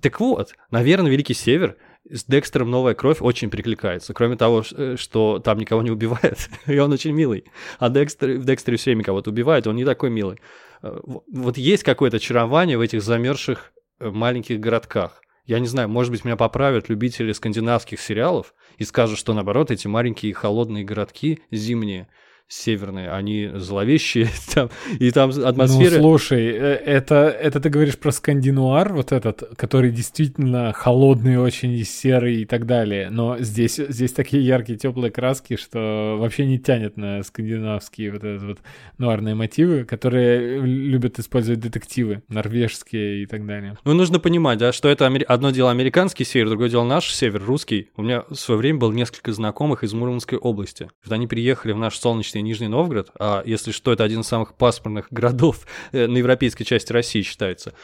Так 0.01 0.21
вот, 0.21 0.55
наверное, 0.71 1.11
Великий 1.11 1.35
Север 1.35 1.77
с 2.09 2.25
Декстером 2.25 2.71
новая 2.71 2.95
кровь 2.95 3.19
очень 3.21 3.51
прикликается. 3.51 4.15
Кроме 4.15 4.37
того, 4.37 4.65
э, 4.73 4.97
что 4.97 5.39
там 5.39 5.59
никого 5.59 5.83
не 5.83 5.91
убивает, 5.91 6.49
и 6.67 6.79
он 6.79 6.93
очень 6.93 7.13
милый. 7.13 7.45
А 7.79 7.89
Декстер, 7.91 8.39
в 8.39 8.45
Декстере 8.45 8.77
все 8.77 8.91
время 8.91 9.05
кого-то 9.05 9.31
убивает, 9.31 9.67
он 9.67 9.77
не 9.77 9.85
такой 9.85 10.11
милый. 10.11 10.39
Э, 10.83 10.99
вот 11.05 11.57
есть 11.57 11.83
какое-то 11.83 12.17
очарование 12.17 12.79
в 12.79 12.81
этих 12.81 13.03
замерзших 13.03 13.73
э, 13.99 14.11
маленьких 14.11 14.61
городках. 14.61 15.23
Я 15.47 15.59
не 15.59 15.67
знаю, 15.67 15.89
может 15.89 16.13
быть, 16.13 16.25
меня 16.25 16.37
поправят 16.37 16.89
любители 16.89 17.33
скандинавских 17.33 18.01
сериалов 18.01 18.55
и 18.79 18.85
скажут, 18.85 19.19
что 19.19 19.35
наоборот, 19.35 19.71
эти 19.71 19.87
маленькие 19.87 20.33
холодные 20.33 20.85
городки 20.85 21.41
зимние– 21.51 22.09
северные, 22.51 23.11
они 23.11 23.49
зловещие, 23.55 24.29
там, 24.55 24.71
и 24.99 25.11
там 25.13 25.31
атмосфера... 25.31 25.97
Ну, 25.97 26.03
слушай, 26.03 26.47
э, 26.47 26.75
это, 26.85 27.15
это 27.29 27.61
ты 27.61 27.71
говоришь 27.71 27.97
про 27.97 28.11
скандинуар, 28.11 28.93
вот 28.93 29.13
этот, 29.13 29.57
который 29.57 29.93
действительно 29.93 30.73
холодный 30.73 31.39
очень 31.39 31.71
и 31.73 31.85
серый 31.85 32.43
и 32.43 32.45
так 32.45 32.67
далее, 32.67 33.09
но 33.09 33.39
здесь, 33.39 33.77
здесь 33.77 34.13
такие 34.13 34.45
яркие 34.45 34.79
теплые 34.79 35.13
краски, 35.13 35.57
что 35.57 36.17
вообще 36.19 36.45
не 36.45 36.59
тянет 36.59 36.97
на 36.97 37.23
скандинавские 37.23 38.11
вот, 38.11 38.25
этот 38.25 38.43
вот 38.43 38.59
нуарные 38.99 39.37
мотивы, 39.37 39.85
которые 39.85 40.61
любят 40.61 41.21
использовать 41.21 41.61
детективы, 41.61 42.23
норвежские 42.29 43.23
и 43.23 43.27
так 43.27 43.47
далее. 43.47 43.79
Ну, 43.85 43.95
нужно 43.95 44.19
понимать, 44.19 44.59
да, 44.59 44.73
что 44.73 44.89
это 44.89 45.07
одно 45.07 45.51
дело 45.53 45.71
американский 45.71 46.25
север, 46.25 46.49
другое 46.49 46.69
дело 46.69 46.83
наш 46.83 47.13
север, 47.15 47.45
русский. 47.45 47.91
У 47.97 48.03
меня 48.03 48.25
в 48.29 48.35
свое 48.35 48.59
время 48.59 48.81
было 48.81 48.93
несколько 48.93 49.33
знакомых 49.33 49.85
из 49.85 49.93
Мурманской 49.93 50.37
области. 50.37 50.91
Вот 51.05 51.13
они 51.13 51.29
приехали 51.29 51.71
в 51.71 51.79
наш 51.79 51.97
солнечный 51.97 52.40
и 52.41 52.43
Нижний 52.43 52.69
Новгород, 52.69 53.11
а 53.19 53.43
если 53.45 53.73
что, 53.73 53.93
это 53.93 54.05
один 54.05 54.21
из 54.21 54.27
самых 54.27 54.55
паспортных 54.55 55.09
городов 55.11 55.67
э, 55.93 56.07
на 56.07 56.19
европейской 56.19 56.65
части 56.65 56.93
России 56.93 57.23
считается. 57.23 57.75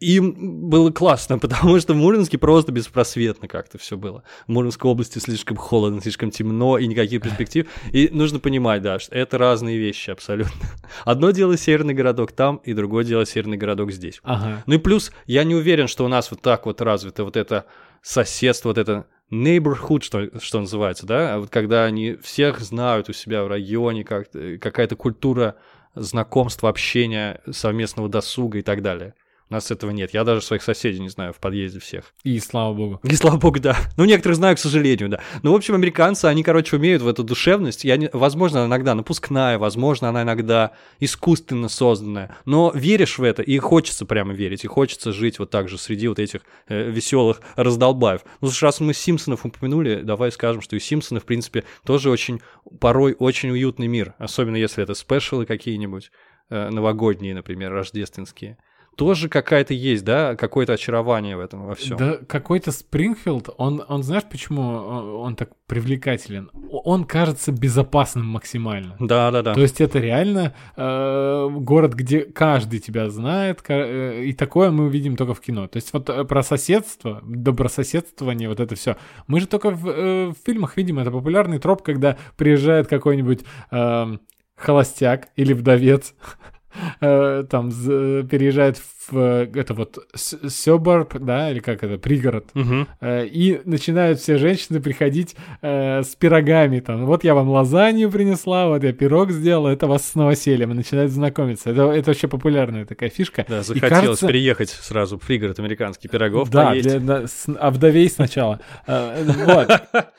Им 0.00 0.70
было 0.70 0.90
классно, 0.90 1.38
потому 1.40 1.78
что 1.78 1.92
в 1.92 1.96
Мурманске 1.96 2.38
просто 2.38 2.72
беспросветно 2.72 3.48
как-то 3.48 3.78
все 3.78 3.96
было. 3.96 4.24
В 4.46 4.50
Мурманской 4.50 4.90
области 4.90 5.18
слишком 5.18 5.56
холодно, 5.56 6.00
слишком 6.00 6.30
темно 6.30 6.78
и 6.78 6.86
никаких 6.86 7.22
перспектив. 7.22 7.66
И 7.92 8.08
нужно 8.10 8.38
понимать, 8.40 8.82
да, 8.82 8.98
что 8.98 9.14
это 9.14 9.36
разные 9.36 9.76
вещи 9.76 10.10
абсолютно. 10.10 10.66
Одно 11.04 11.30
дело 11.30 11.56
северный 11.56 11.94
городок 11.94 12.32
там, 12.32 12.56
и 12.64 12.72
другое 12.72 13.04
дело 13.04 13.26
северный 13.26 13.58
городок 13.58 13.92
здесь. 13.92 14.20
Ага. 14.22 14.62
Ну 14.66 14.74
и 14.74 14.78
плюс, 14.78 15.12
я 15.26 15.44
не 15.44 15.54
уверен, 15.54 15.86
что 15.86 16.04
у 16.04 16.08
нас 16.08 16.30
вот 16.30 16.40
так 16.40 16.64
вот 16.64 16.80
развито 16.80 17.24
вот 17.24 17.36
это 17.36 17.66
соседство, 18.02 18.70
вот 18.70 18.78
это 18.78 19.06
neighborhood, 19.30 20.02
что, 20.02 20.38
что 20.40 20.60
называется, 20.60 21.06
да, 21.06 21.38
вот 21.38 21.50
когда 21.50 21.84
они 21.84 22.16
всех 22.22 22.60
знают 22.60 23.08
у 23.08 23.12
себя 23.12 23.44
в 23.44 23.48
районе, 23.48 24.04
как, 24.04 24.30
какая-то 24.60 24.96
культура 24.96 25.56
знакомства, 25.94 26.68
общения, 26.68 27.40
совместного 27.50 28.08
досуга 28.08 28.58
и 28.58 28.62
так 28.62 28.82
далее. 28.82 29.14
У 29.50 29.54
нас 29.54 29.68
этого 29.72 29.90
нет. 29.90 30.14
Я 30.14 30.22
даже 30.22 30.42
своих 30.42 30.62
соседей 30.62 31.00
не 31.00 31.08
знаю 31.08 31.32
в 31.32 31.38
подъезде 31.38 31.80
всех. 31.80 32.14
И 32.22 32.38
слава 32.38 32.72
богу. 32.72 33.00
И 33.02 33.16
слава 33.16 33.36
богу, 33.36 33.58
да. 33.58 33.76
Ну, 33.96 34.04
некоторых 34.04 34.36
знаю, 34.36 34.54
к 34.54 34.60
сожалению, 34.60 35.08
да. 35.08 35.20
Ну, 35.42 35.52
в 35.52 35.56
общем, 35.56 35.74
американцы, 35.74 36.26
они, 36.26 36.44
короче, 36.44 36.76
умеют 36.76 37.02
в 37.02 37.08
эту 37.08 37.24
душевность. 37.24 37.82
Я 37.82 37.96
не... 37.96 38.08
Возможно, 38.12 38.60
она 38.60 38.68
иногда 38.68 38.94
напускная, 38.94 39.58
возможно, 39.58 40.08
она 40.08 40.22
иногда 40.22 40.70
искусственно 41.00 41.68
созданная. 41.68 42.36
Но 42.44 42.70
веришь 42.72 43.18
в 43.18 43.24
это, 43.24 43.42
и 43.42 43.58
хочется 43.58 44.06
прямо 44.06 44.32
верить, 44.32 44.62
и 44.62 44.68
хочется 44.68 45.12
жить 45.12 45.40
вот 45.40 45.50
так 45.50 45.68
же 45.68 45.78
среди 45.78 46.06
вот 46.06 46.20
этих 46.20 46.42
э, 46.68 46.88
веселых 46.88 47.40
раздолбаев. 47.56 48.20
Ну, 48.40 48.46
слушай, 48.46 48.64
раз 48.64 48.78
мы 48.78 48.94
Симпсонов 48.94 49.44
упомянули, 49.44 50.02
давай 50.02 50.30
скажем, 50.30 50.62
что 50.62 50.76
и 50.76 50.78
Симпсоны, 50.78 51.18
в 51.18 51.24
принципе, 51.24 51.64
тоже 51.84 52.10
очень, 52.10 52.40
порой 52.78 53.16
очень 53.18 53.50
уютный 53.50 53.88
мир. 53.88 54.14
Особенно 54.18 54.56
если 54.56 54.84
это 54.84 54.94
спешалы 54.94 55.44
какие-нибудь, 55.44 56.12
э, 56.50 56.70
новогодние, 56.70 57.34
например, 57.34 57.72
рождественские 57.72 58.56
тоже 58.96 59.28
какая-то 59.28 59.72
есть, 59.72 60.04
да, 60.04 60.36
какое-то 60.36 60.74
очарование 60.74 61.36
в 61.36 61.40
этом 61.40 61.66
во 61.66 61.74
всем. 61.74 61.96
Да, 61.96 62.18
какой-то 62.26 62.70
Спрингфилд, 62.70 63.48
он, 63.56 63.82
он 63.88 64.02
знаешь, 64.02 64.24
почему 64.30 64.62
он 64.62 65.36
так 65.36 65.50
привлекателен? 65.66 66.50
Он 66.70 67.04
кажется 67.04 67.52
безопасным 67.52 68.26
максимально. 68.26 68.96
Да, 68.98 69.30
да, 69.30 69.42
да. 69.42 69.54
То 69.54 69.60
есть 69.62 69.80
это 69.80 69.98
реально 69.98 70.54
э, 70.76 71.48
город, 71.50 71.94
где 71.94 72.20
каждый 72.20 72.80
тебя 72.80 73.08
знает, 73.08 73.62
э, 73.68 74.24
и 74.24 74.32
такое 74.32 74.70
мы 74.70 74.86
увидим 74.86 75.16
только 75.16 75.34
в 75.34 75.40
кино. 75.40 75.66
То 75.66 75.76
есть 75.76 75.92
вот 75.92 76.10
э, 76.10 76.24
про 76.24 76.42
соседство, 76.42 77.22
добрососедствование, 77.24 78.48
вот 78.48 78.60
это 78.60 78.74
все. 78.74 78.96
Мы 79.26 79.40
же 79.40 79.46
только 79.46 79.70
в, 79.70 79.88
э, 79.88 80.28
в 80.28 80.36
фильмах 80.44 80.76
видим, 80.76 80.98
это 80.98 81.10
популярный 81.10 81.58
троп, 81.58 81.82
когда 81.82 82.18
приезжает 82.36 82.86
какой-нибудь 82.86 83.44
э, 83.70 84.16
холостяк 84.56 85.28
или 85.36 85.54
вдовец 85.54 86.14
Э, 86.22 86.59
там 87.00 87.70
переезжает 87.70 88.78
в 89.10 89.48
это 89.54 89.74
вот 89.74 89.98
Сёборб, 90.14 91.18
да, 91.18 91.50
или 91.50 91.60
как 91.60 91.82
это, 91.82 91.98
пригород, 91.98 92.46
угу. 92.54 92.86
и 93.02 93.60
начинают 93.64 94.20
все 94.20 94.38
женщины 94.38 94.80
приходить 94.80 95.36
э, 95.62 96.02
с 96.02 96.14
пирогами, 96.16 96.80
там, 96.80 97.06
вот 97.06 97.24
я 97.24 97.34
вам 97.34 97.48
лазанью 97.48 98.10
принесла, 98.10 98.68
вот 98.68 98.84
я 98.84 98.92
пирог 98.92 99.30
сделала, 99.30 99.68
это 99.68 99.86
вас 99.86 100.06
с 100.08 100.14
новосельем, 100.14 100.72
и 100.72 100.74
начинают 100.74 101.10
знакомиться. 101.10 101.70
Это, 101.70 101.90
это 101.90 102.10
вообще 102.10 102.28
популярная 102.28 102.84
такая 102.84 103.10
фишка. 103.10 103.44
Да, 103.48 103.62
захотелось 103.62 103.90
кажется... 103.90 104.26
переехать 104.26 104.70
сразу 104.70 105.18
в 105.18 105.26
пригород 105.26 105.58
американский 105.58 106.08
пирогов 106.08 106.50
Да, 106.50 106.68
поесть. 106.68 107.04
да, 107.04 107.26
с, 107.26 107.46
а 107.58 107.70
вдовей 107.70 108.08
сначала. 108.08 108.60
Вот. 108.86 109.70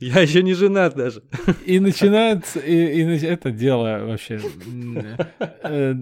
Я 0.00 0.20
еще 0.20 0.42
не 0.42 0.54
женат 0.54 0.94
даже. 0.94 1.22
И 1.66 1.80
начинается, 1.80 2.60
и, 2.60 3.02
и 3.02 3.26
это 3.26 3.50
дело 3.50 4.04
вообще 4.04 4.40
э, 5.64 5.94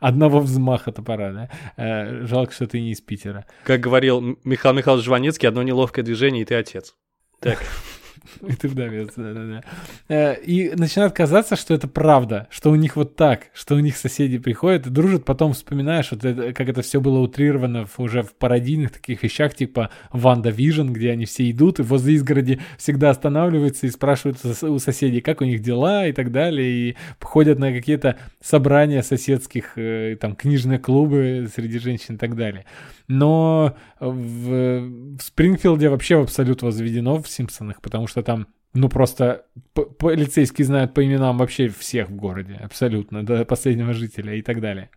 одного 0.00 0.40
взмаха 0.40 0.92
топора, 0.92 1.32
да? 1.32 1.50
Э, 1.76 2.26
жалко, 2.26 2.52
что 2.52 2.66
ты 2.66 2.80
не 2.80 2.92
из 2.92 3.00
Питера. 3.00 3.46
Как 3.64 3.80
говорил 3.80 4.38
Михаил 4.44 4.74
Михайлович 4.74 5.06
Жванецкий, 5.06 5.48
одно 5.48 5.62
неловкое 5.62 6.04
движение, 6.04 6.42
и 6.42 6.44
ты 6.44 6.54
отец. 6.54 6.94
Так. 7.40 7.58
И 8.48 8.52
ты 8.54 8.68
вдовец, 8.68 9.12
да-да-да. 9.16 9.62
Э, 10.08 10.40
и 10.40 10.72
начинает 10.74 11.12
казаться, 11.12 11.56
что 11.56 11.74
это 11.74 11.88
правда, 11.88 12.48
что 12.50 12.70
у 12.70 12.74
них 12.74 12.96
вот 12.96 13.16
так, 13.16 13.48
что 13.52 13.74
у 13.74 13.78
них 13.78 13.96
соседи 13.96 14.38
приходят 14.38 14.86
и 14.86 14.90
дружат, 14.90 15.24
потом 15.24 15.52
вспоминаешь, 15.52 16.10
вот 16.10 16.24
это, 16.24 16.52
как 16.52 16.68
это 16.68 16.82
все 16.82 17.00
было 17.00 17.18
утрировано 17.18 17.86
в, 17.86 17.98
уже 17.98 18.22
в 18.22 18.34
пародийных 18.34 18.92
таких 18.92 19.22
вещах, 19.22 19.54
типа 19.54 19.90
WandaVision, 20.12 20.88
где 20.88 21.10
они 21.10 21.24
все 21.24 21.50
идут 21.50 21.78
и 21.78 21.82
возле 21.82 22.14
изгороди 22.14 22.60
всегда 22.76 23.10
останавливаются 23.10 23.86
и 23.86 23.90
спрашивают 23.90 24.38
у 24.62 24.78
соседей, 24.78 25.20
как 25.20 25.40
у 25.40 25.44
них 25.44 25.60
дела 25.60 26.06
и 26.06 26.12
так 26.12 26.32
далее, 26.32 26.90
и 26.90 26.96
ходят 27.20 27.58
на 27.58 27.72
какие-то 27.72 28.16
собрания 28.40 29.02
соседских, 29.02 29.72
э, 29.76 30.16
там, 30.20 30.34
книжные 30.36 30.78
клубы 30.78 31.48
среди 31.54 31.78
женщин 31.78 32.14
и 32.16 32.18
так 32.18 32.36
далее. 32.36 32.64
Но 33.08 33.74
в, 33.98 34.80
в 35.16 35.20
Спрингфилде 35.20 35.88
вообще 35.88 36.16
в 36.16 36.22
абсолют 36.22 36.62
возведено 36.62 37.20
в 37.20 37.28
Симпсонах, 37.28 37.80
потому 37.80 38.06
что 38.06 38.22
там 38.22 38.48
ну, 38.74 38.88
просто 38.88 39.46
полицейские 39.74 40.66
знают 40.66 40.94
по 40.94 41.04
именам 41.04 41.38
вообще 41.38 41.68
всех 41.68 42.10
в 42.10 42.16
городе, 42.16 42.54
абсолютно, 42.62 43.24
до 43.24 43.44
последнего 43.44 43.92
жителя 43.94 44.34
и 44.34 44.42
так 44.42 44.60
далее. 44.60 44.90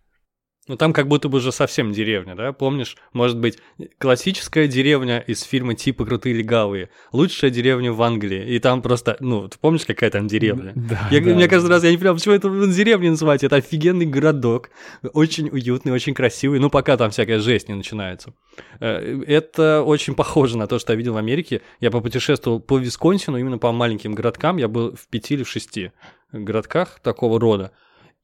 Ну 0.67 0.77
там 0.77 0.93
как 0.93 1.07
будто 1.07 1.27
бы 1.27 1.39
уже 1.39 1.51
совсем 1.51 1.91
деревня, 1.91 2.35
да? 2.35 2.53
Помнишь, 2.53 2.95
может 3.13 3.39
быть, 3.39 3.57
классическая 3.97 4.67
деревня 4.67 5.17
из 5.19 5.41
фильма 5.41 5.73
типа 5.73 6.05
«Крутые 6.05 6.35
легавые», 6.35 6.89
лучшая 7.11 7.49
деревня 7.49 7.91
в 7.91 8.01
Англии, 8.03 8.47
и 8.47 8.59
там 8.59 8.83
просто, 8.83 9.17
ну, 9.19 9.47
ты 9.47 9.57
помнишь, 9.59 9.85
какая 9.85 10.11
там 10.11 10.27
деревня? 10.27 10.73
Да, 10.75 11.07
я, 11.09 11.19
да, 11.19 11.33
мне 11.33 11.47
каждый 11.47 11.69
раз, 11.69 11.83
я 11.83 11.89
не 11.89 11.97
понимаю, 11.97 12.15
почему 12.15 12.35
это 12.35 12.67
деревней 12.67 13.09
называть, 13.09 13.43
это 13.43 13.55
офигенный 13.55 14.05
городок, 14.05 14.69
очень 15.13 15.49
уютный, 15.49 15.93
очень 15.93 16.13
красивый, 16.13 16.59
ну, 16.59 16.69
пока 16.69 16.95
там 16.95 17.09
всякая 17.09 17.39
жесть 17.39 17.67
не 17.67 17.73
начинается. 17.73 18.35
Э, 18.79 19.23
это 19.25 19.81
очень 19.81 20.13
похоже 20.13 20.59
на 20.59 20.67
то, 20.67 20.77
что 20.77 20.93
я 20.93 20.97
видел 20.97 21.13
в 21.13 21.17
Америке. 21.17 21.61
Я 21.79 21.89
попутешествовал 21.89 22.59
по 22.59 22.77
Висконсину, 22.77 23.39
именно 23.39 23.57
по 23.57 23.71
маленьким 23.71 24.13
городкам, 24.13 24.57
я 24.57 24.67
был 24.67 24.95
в 24.95 25.07
пяти 25.07 25.33
или 25.33 25.43
в 25.43 25.49
шести 25.49 25.91
городках 26.31 26.99
такого 27.01 27.39
рода. 27.39 27.71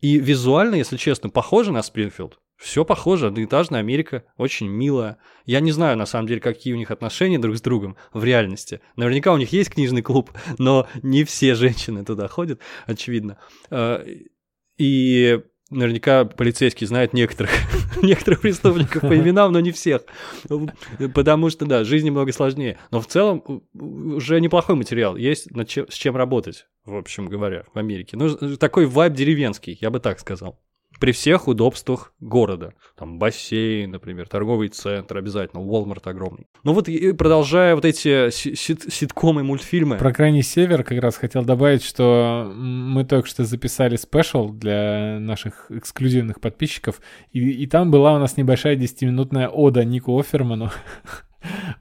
И 0.02 0.20
визуально, 0.20 0.76
если 0.76 0.98
честно, 0.98 1.30
похоже 1.30 1.72
на 1.72 1.82
Спрингфилд. 1.82 2.40
Все 2.58 2.84
похоже, 2.84 3.28
одноэтажная 3.28 3.80
Америка, 3.80 4.24
очень 4.36 4.68
милая. 4.68 5.18
Я 5.46 5.60
не 5.60 5.72
знаю, 5.72 5.96
на 5.96 6.08
самом 6.08 6.28
деле, 6.28 6.42
какие 6.42 6.74
у 6.74 6.78
них 6.78 6.90
отношения 6.90 7.38
друг 7.38 7.56
с 7.56 7.62
другом 7.62 7.98
в 8.14 8.24
реальности. 8.24 8.82
Наверняка 8.96 9.32
у 9.32 9.38
них 9.38 9.52
есть 9.52 9.70
книжный 9.70 10.02
клуб, 10.02 10.32
но 10.58 10.88
не 11.04 11.24
все 11.24 11.54
женщины 11.54 12.04
туда 12.04 12.28
ходят, 12.28 12.60
очевидно. 12.88 13.38
Э, 13.70 14.04
и 14.78 15.40
наверняка 15.70 16.26
полицейский 16.26 16.88
знает 16.88 17.14
некоторых, 17.14 17.52
некоторых 18.02 18.42
преступников 18.42 19.02
по 19.02 19.18
именам, 19.18 19.52
но 19.52 19.60
не 19.60 19.72
всех. 19.72 20.04
Потому 21.14 21.50
что, 21.50 21.66
да, 21.66 21.84
жизнь 21.84 22.06
немного 22.06 22.32
сложнее. 22.32 22.78
Но 22.92 23.02
в 23.02 23.08
целом 23.08 23.64
уже 23.74 24.40
неплохой 24.42 24.76
материал. 24.76 25.16
Есть 25.16 25.52
над 25.52 25.68
чем, 25.68 25.88
с 25.90 25.94
чем 25.94 26.16
работать, 26.16 26.68
в 26.86 26.96
общем 26.96 27.28
говоря, 27.28 27.66
в 27.74 27.78
Америке. 27.78 28.18
Ну, 28.18 28.58
такой 28.58 28.86
вайб 28.86 29.14
деревенский, 29.14 29.78
я 29.82 29.90
бы 29.90 30.00
так 30.00 30.20
сказал 30.20 30.60
при 31.00 31.12
всех 31.12 31.48
удобствах 31.48 32.14
города. 32.20 32.74
Там 32.98 33.20
бассейн, 33.20 33.92
например, 33.92 34.28
торговый 34.28 34.70
центр 34.70 35.18
обязательно, 35.18 35.62
Walmart 35.62 36.10
огромный. 36.10 36.48
Ну 36.64 36.74
вот 36.74 36.88
и 36.90 37.12
продолжая 37.14 37.76
вот 37.76 37.86
эти 37.86 38.30
сит 38.30 38.86
ситкомы, 38.92 39.44
мультфильмы. 39.44 39.98
Про 39.98 40.14
крайний 40.14 40.44
север 40.44 40.84
как 40.84 41.00
раз 41.00 41.18
хотел 41.18 41.44
добавить, 41.44 41.84
что 41.84 42.52
мы 42.56 43.04
только 43.06 43.28
что 43.28 43.44
записали 43.46 43.96
спешл 43.96 44.50
для 44.50 45.18
наших 45.20 45.70
эксклюзивных 45.70 46.40
подписчиков, 46.42 47.02
и, 47.32 47.40
и 47.40 47.68
там 47.68 47.92
была 47.92 48.16
у 48.16 48.20
нас 48.20 48.38
небольшая 48.38 48.76
10-минутная 48.76 49.48
ода 49.48 49.84
Нику 49.84 50.18
Оферману. 50.20 50.72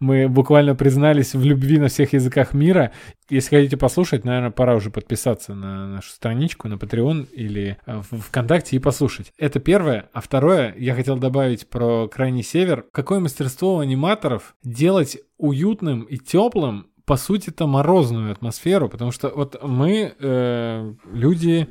Мы 0.01 0.29
буквально 0.29 0.75
признались 0.75 1.35
в 1.35 1.43
любви 1.43 1.79
на 1.79 1.89
всех 1.89 2.13
языках 2.13 2.55
мира. 2.55 2.93
Если 3.29 3.57
хотите 3.57 3.77
послушать, 3.77 4.25
наверное, 4.25 4.51
пора 4.51 4.75
уже 4.75 4.91
подписаться 4.91 5.55
на 5.55 5.89
нашу 5.89 6.11
страничку, 6.11 6.69
на 6.69 6.75
Patreon 6.75 7.29
или 7.33 7.79
э, 7.87 8.03
в 8.11 8.21
ВКонтакте 8.21 8.77
и 8.77 8.81
послушать. 8.81 9.33
Это 9.39 9.61
первое. 9.61 10.09
А 10.13 10.21
второе, 10.21 10.75
я 10.77 10.95
хотел 10.95 11.17
добавить 11.17 11.69
про 11.69 12.09
Крайний 12.09 12.43
Север. 12.43 12.85
Какое 12.93 13.21
мастерство 13.21 13.77
у 13.77 13.79
аниматоров 13.81 14.55
делать 14.63 15.19
уютным 15.39 16.03
и 16.03 16.19
теплым 16.19 16.89
по 17.05 17.17
сути-то 17.17 17.67
морозную 17.67 18.33
атмосферу, 18.33 18.89
потому 18.89 19.13
что 19.13 19.29
вот 19.29 19.63
мы 19.63 20.15
э, 20.19 20.95
люди 21.13 21.69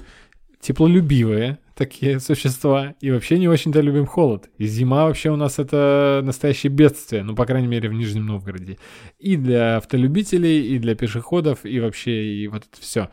теплолюбивые 0.61 1.59
такие 1.75 2.19
существа 2.19 2.95
и 3.01 3.11
вообще 3.11 3.37
не 3.37 3.47
очень-то 3.47 3.81
любим 3.81 4.05
холод. 4.05 4.49
И 4.57 4.65
зима 4.65 5.05
вообще 5.05 5.29
у 5.29 5.35
нас 5.35 5.59
это 5.59 6.21
настоящее 6.23 6.71
бедствие, 6.71 7.23
ну, 7.23 7.35
по 7.35 7.45
крайней 7.45 7.67
мере, 7.67 7.89
в 7.89 7.93
Нижнем 7.93 8.25
Новгороде. 8.25 8.77
И 9.19 9.35
для 9.35 9.77
автолюбителей, 9.77 10.75
и 10.75 10.79
для 10.79 10.95
пешеходов, 10.95 11.65
и 11.65 11.79
вообще, 11.79 12.23
и 12.23 12.47
вот 12.47 12.63
это 12.71 12.81
все. 12.81 13.09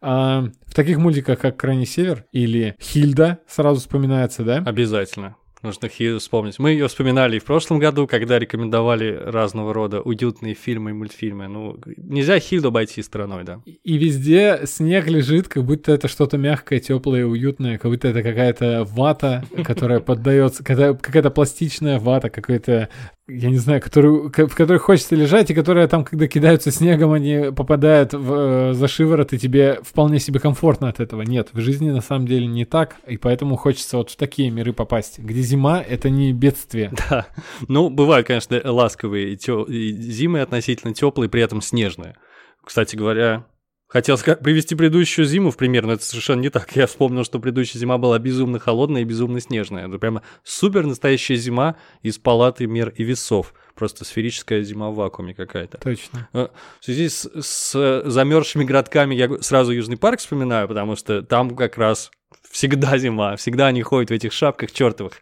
А, 0.00 0.48
в 0.66 0.74
таких 0.74 0.98
мультиках, 0.98 1.38
как 1.40 1.56
«Крайний 1.56 1.86
север» 1.86 2.24
или 2.32 2.76
«Хильда» 2.80 3.40
сразу 3.46 3.80
вспоминается, 3.80 4.44
да? 4.44 4.58
Обязательно. 4.58 5.36
Нужно 5.62 5.88
Хилду 5.88 6.18
вспомнить. 6.18 6.58
Мы 6.58 6.70
ее 6.70 6.88
вспоминали 6.88 7.36
и 7.36 7.38
в 7.38 7.44
прошлом 7.44 7.78
году, 7.78 8.08
когда 8.08 8.38
рекомендовали 8.38 9.12
разного 9.12 9.72
рода 9.72 10.00
уютные 10.00 10.54
фильмы 10.54 10.90
и 10.90 10.92
мультфильмы. 10.94 11.46
Ну, 11.46 11.78
нельзя 11.96 12.40
Хильду 12.40 12.68
обойти 12.68 13.00
стороной, 13.02 13.44
да. 13.44 13.60
И 13.64 13.96
везде 13.96 14.62
снег 14.64 15.06
лежит, 15.06 15.46
как 15.46 15.64
будто 15.64 15.92
это 15.92 16.08
что-то 16.08 16.36
мягкое, 16.36 16.80
теплое, 16.80 17.24
уютное, 17.24 17.78
как 17.78 17.90
будто 17.92 18.08
это 18.08 18.22
какая-то 18.24 18.84
вата, 18.90 19.44
которая 19.64 20.00
поддается, 20.00 20.64
какая-то 20.64 21.30
пластичная 21.30 22.00
вата, 22.00 22.28
какой-то 22.28 22.88
я 23.28 23.50
не 23.50 23.56
знаю, 23.56 23.80
которую, 23.80 24.30
в 24.30 24.54
которой 24.54 24.78
хочется 24.78 25.14
лежать, 25.14 25.50
и 25.50 25.54
которая 25.54 25.86
там, 25.86 26.04
когда 26.04 26.26
кидаются 26.26 26.72
снегом, 26.72 27.12
они 27.12 27.52
попадают 27.52 28.12
в, 28.14 28.32
э, 28.32 28.74
за 28.74 28.88
шиворот, 28.88 29.32
и 29.32 29.38
тебе 29.38 29.78
вполне 29.82 30.18
себе 30.18 30.40
комфортно 30.40 30.88
от 30.88 30.98
этого. 30.98 31.22
Нет, 31.22 31.50
в 31.52 31.60
жизни 31.60 31.90
на 31.90 32.00
самом 32.00 32.26
деле 32.26 32.46
не 32.46 32.64
так, 32.64 32.96
и 33.06 33.16
поэтому 33.16 33.56
хочется 33.56 33.96
вот 33.96 34.10
в 34.10 34.16
такие 34.16 34.50
миры 34.50 34.72
попасть, 34.72 35.18
где 35.18 35.40
зима— 35.40 35.80
это 35.88 36.10
не 36.10 36.32
бедствие. 36.32 36.92
Да, 37.12 37.26
ну, 37.68 37.90
бывают, 37.90 38.26
конечно, 38.26 38.58
ласковые 38.64 39.36
тё... 39.36 39.66
зимы 39.68 40.40
относительно 40.40 40.94
теплые, 40.94 41.28
при 41.28 41.42
этом 41.42 41.60
снежные. 41.60 42.16
Кстати 42.64 42.96
говоря, 42.96 43.44
Хотел 43.92 44.16
привести 44.16 44.74
предыдущую 44.74 45.26
зиму 45.26 45.50
в 45.50 45.58
пример, 45.58 45.84
но 45.84 45.92
это 45.92 46.04
совершенно 46.04 46.40
не 46.40 46.48
так. 46.48 46.70
Я 46.76 46.86
вспомнил, 46.86 47.24
что 47.24 47.38
предыдущая 47.38 47.78
зима 47.78 47.98
была 47.98 48.18
безумно 48.18 48.58
холодная 48.58 49.02
и 49.02 49.04
безумно 49.04 49.38
снежная. 49.38 49.86
Это 49.86 49.98
прямо 49.98 50.22
супер 50.42 50.86
настоящая 50.86 51.36
зима 51.36 51.76
из 52.00 52.16
палаты 52.16 52.66
мер 52.66 52.88
и 52.96 53.04
весов. 53.04 53.52
Просто 53.74 54.06
сферическая 54.06 54.62
зима 54.62 54.88
в 54.88 54.94
вакууме 54.94 55.34
какая-то. 55.34 55.76
Точно. 55.76 56.26
Э, 56.32 56.48
в 56.80 56.84
связи 56.84 57.10
с, 57.10 57.28
с 57.38 58.02
замерзшими 58.06 58.64
городками 58.64 59.14
я 59.14 59.28
сразу 59.42 59.72
Южный 59.72 59.98
парк 59.98 60.20
вспоминаю, 60.20 60.68
потому 60.68 60.96
что 60.96 61.22
там 61.22 61.54
как 61.54 61.76
раз 61.76 62.10
всегда 62.50 62.98
зима, 62.98 63.36
всегда 63.36 63.66
они 63.68 63.82
ходят 63.82 64.10
в 64.10 64.12
этих 64.12 64.32
шапках 64.32 64.72
чертовых. 64.72 65.14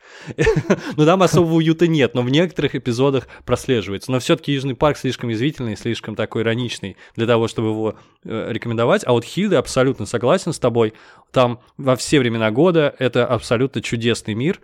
но 0.96 1.06
там 1.06 1.22
особого 1.22 1.54
уюта 1.54 1.86
нет, 1.86 2.14
но 2.14 2.22
в 2.22 2.30
некоторых 2.30 2.74
эпизодах 2.74 3.28
прослеживается. 3.44 4.10
Но 4.10 4.18
все-таки 4.18 4.52
Южный 4.52 4.74
парк 4.74 4.96
слишком 4.98 5.30
язвительный, 5.30 5.76
слишком 5.76 6.14
такой 6.16 6.42
ироничный 6.42 6.96
для 7.16 7.26
того, 7.26 7.48
чтобы 7.48 7.68
его 7.68 7.94
э, 8.24 8.48
рекомендовать. 8.50 9.02
А 9.06 9.12
вот 9.12 9.24
Хильда 9.24 9.58
абсолютно 9.58 10.06
согласен 10.06 10.52
с 10.52 10.58
тобой. 10.58 10.92
Там 11.30 11.60
во 11.76 11.96
все 11.96 12.18
времена 12.18 12.50
года 12.50 12.94
это 12.98 13.26
абсолютно 13.26 13.80
чудесный 13.80 14.34
мир, 14.34 14.60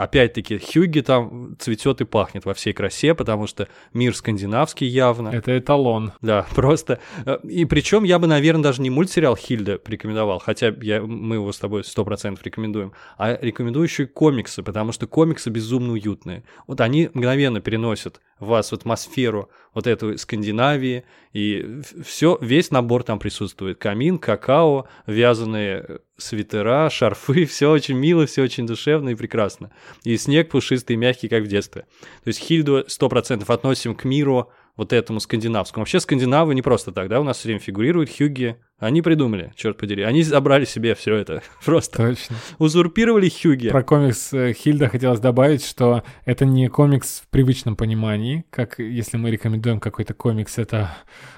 Опять-таки, 0.00 0.56
Хьюги 0.56 1.00
там 1.00 1.56
цветет 1.58 2.00
и 2.00 2.06
пахнет 2.06 2.46
во 2.46 2.54
всей 2.54 2.72
красе, 2.72 3.14
потому 3.14 3.46
что 3.46 3.68
мир 3.92 4.16
скандинавский 4.16 4.86
явно. 4.86 5.28
Это 5.28 5.58
эталон. 5.58 6.12
Да, 6.22 6.46
просто. 6.54 7.00
Э, 7.26 7.36
и 7.44 7.66
причем 7.66 8.04
я 8.04 8.18
бы, 8.18 8.26
наверное, 8.26 8.62
даже 8.62 8.80
не 8.80 8.88
мультсериал 8.88 9.36
Хильда 9.36 9.76
порекомендовал, 9.76 10.38
хотя 10.38 10.74
я, 10.80 11.02
мы 11.02 11.34
его 11.34 11.52
с 11.52 11.58
тобой 11.58 11.84
сто 11.84 12.02
процентов 12.06 12.42
рекомендуем, 12.46 12.94
а 13.18 13.38
рекомендую 13.38 13.84
еще 13.84 14.04
и 14.04 14.06
комиксы, 14.06 14.62
потому 14.62 14.92
что 14.92 15.06
комиксы 15.06 15.50
безумно 15.50 15.92
уютные. 15.92 16.44
Вот 16.66 16.80
они 16.80 17.10
мгновенно 17.12 17.60
переносят 17.60 18.22
вас 18.38 18.70
в 18.70 18.74
атмосферу 18.74 19.50
вот 19.74 19.86
этой 19.86 20.18
Скандинавии, 20.18 21.04
и 21.32 21.80
все, 22.04 22.38
весь 22.40 22.70
набор 22.70 23.02
там 23.02 23.18
присутствует. 23.18 23.78
Камин, 23.78 24.18
какао, 24.18 24.88
вязаные 25.06 26.00
свитера, 26.16 26.90
шарфы, 26.90 27.44
все 27.46 27.70
очень 27.70 27.96
мило, 27.96 28.26
все 28.26 28.42
очень 28.42 28.66
душевно 28.66 29.10
и 29.10 29.14
прекрасно. 29.14 29.70
И 30.04 30.16
снег 30.16 30.50
пушистый 30.50 30.96
мягкий, 30.96 31.28
как 31.28 31.44
в 31.44 31.46
детстве. 31.46 31.82
То 32.24 32.28
есть 32.28 32.40
Хильду 32.40 32.80
100% 32.80 33.44
относим 33.52 33.94
к 33.94 34.04
миру 34.04 34.50
вот 34.76 34.92
этому 34.92 35.20
скандинавскому. 35.20 35.82
Вообще 35.82 36.00
скандинавы 36.00 36.54
не 36.54 36.62
просто 36.62 36.92
так, 36.92 37.08
да, 37.08 37.20
у 37.20 37.24
нас 37.24 37.38
все 37.38 37.48
время 37.48 37.60
фигурируют 37.60 38.10
Хьюги. 38.10 38.56
Они 38.80 39.02
придумали, 39.02 39.52
черт 39.56 39.76
подери. 39.76 40.02
Они 40.02 40.22
забрали 40.22 40.64
себе 40.64 40.94
все 40.94 41.14
это. 41.16 41.42
Просто 41.64 41.98
Точно. 41.98 42.36
узурпировали 42.58 43.28
Хьюги. 43.28 43.68
Про 43.68 43.82
комикс 43.82 44.32
э, 44.32 44.54
Хильда 44.54 44.88
хотелось 44.88 45.20
добавить, 45.20 45.64
что 45.64 46.02
это 46.24 46.46
не 46.46 46.68
комикс 46.68 47.20
в 47.20 47.28
привычном 47.28 47.76
понимании, 47.76 48.44
как 48.48 48.78
если 48.78 49.18
мы 49.18 49.30
рекомендуем 49.30 49.80
какой-то 49.80 50.14
комикс, 50.14 50.56
это 50.56 50.96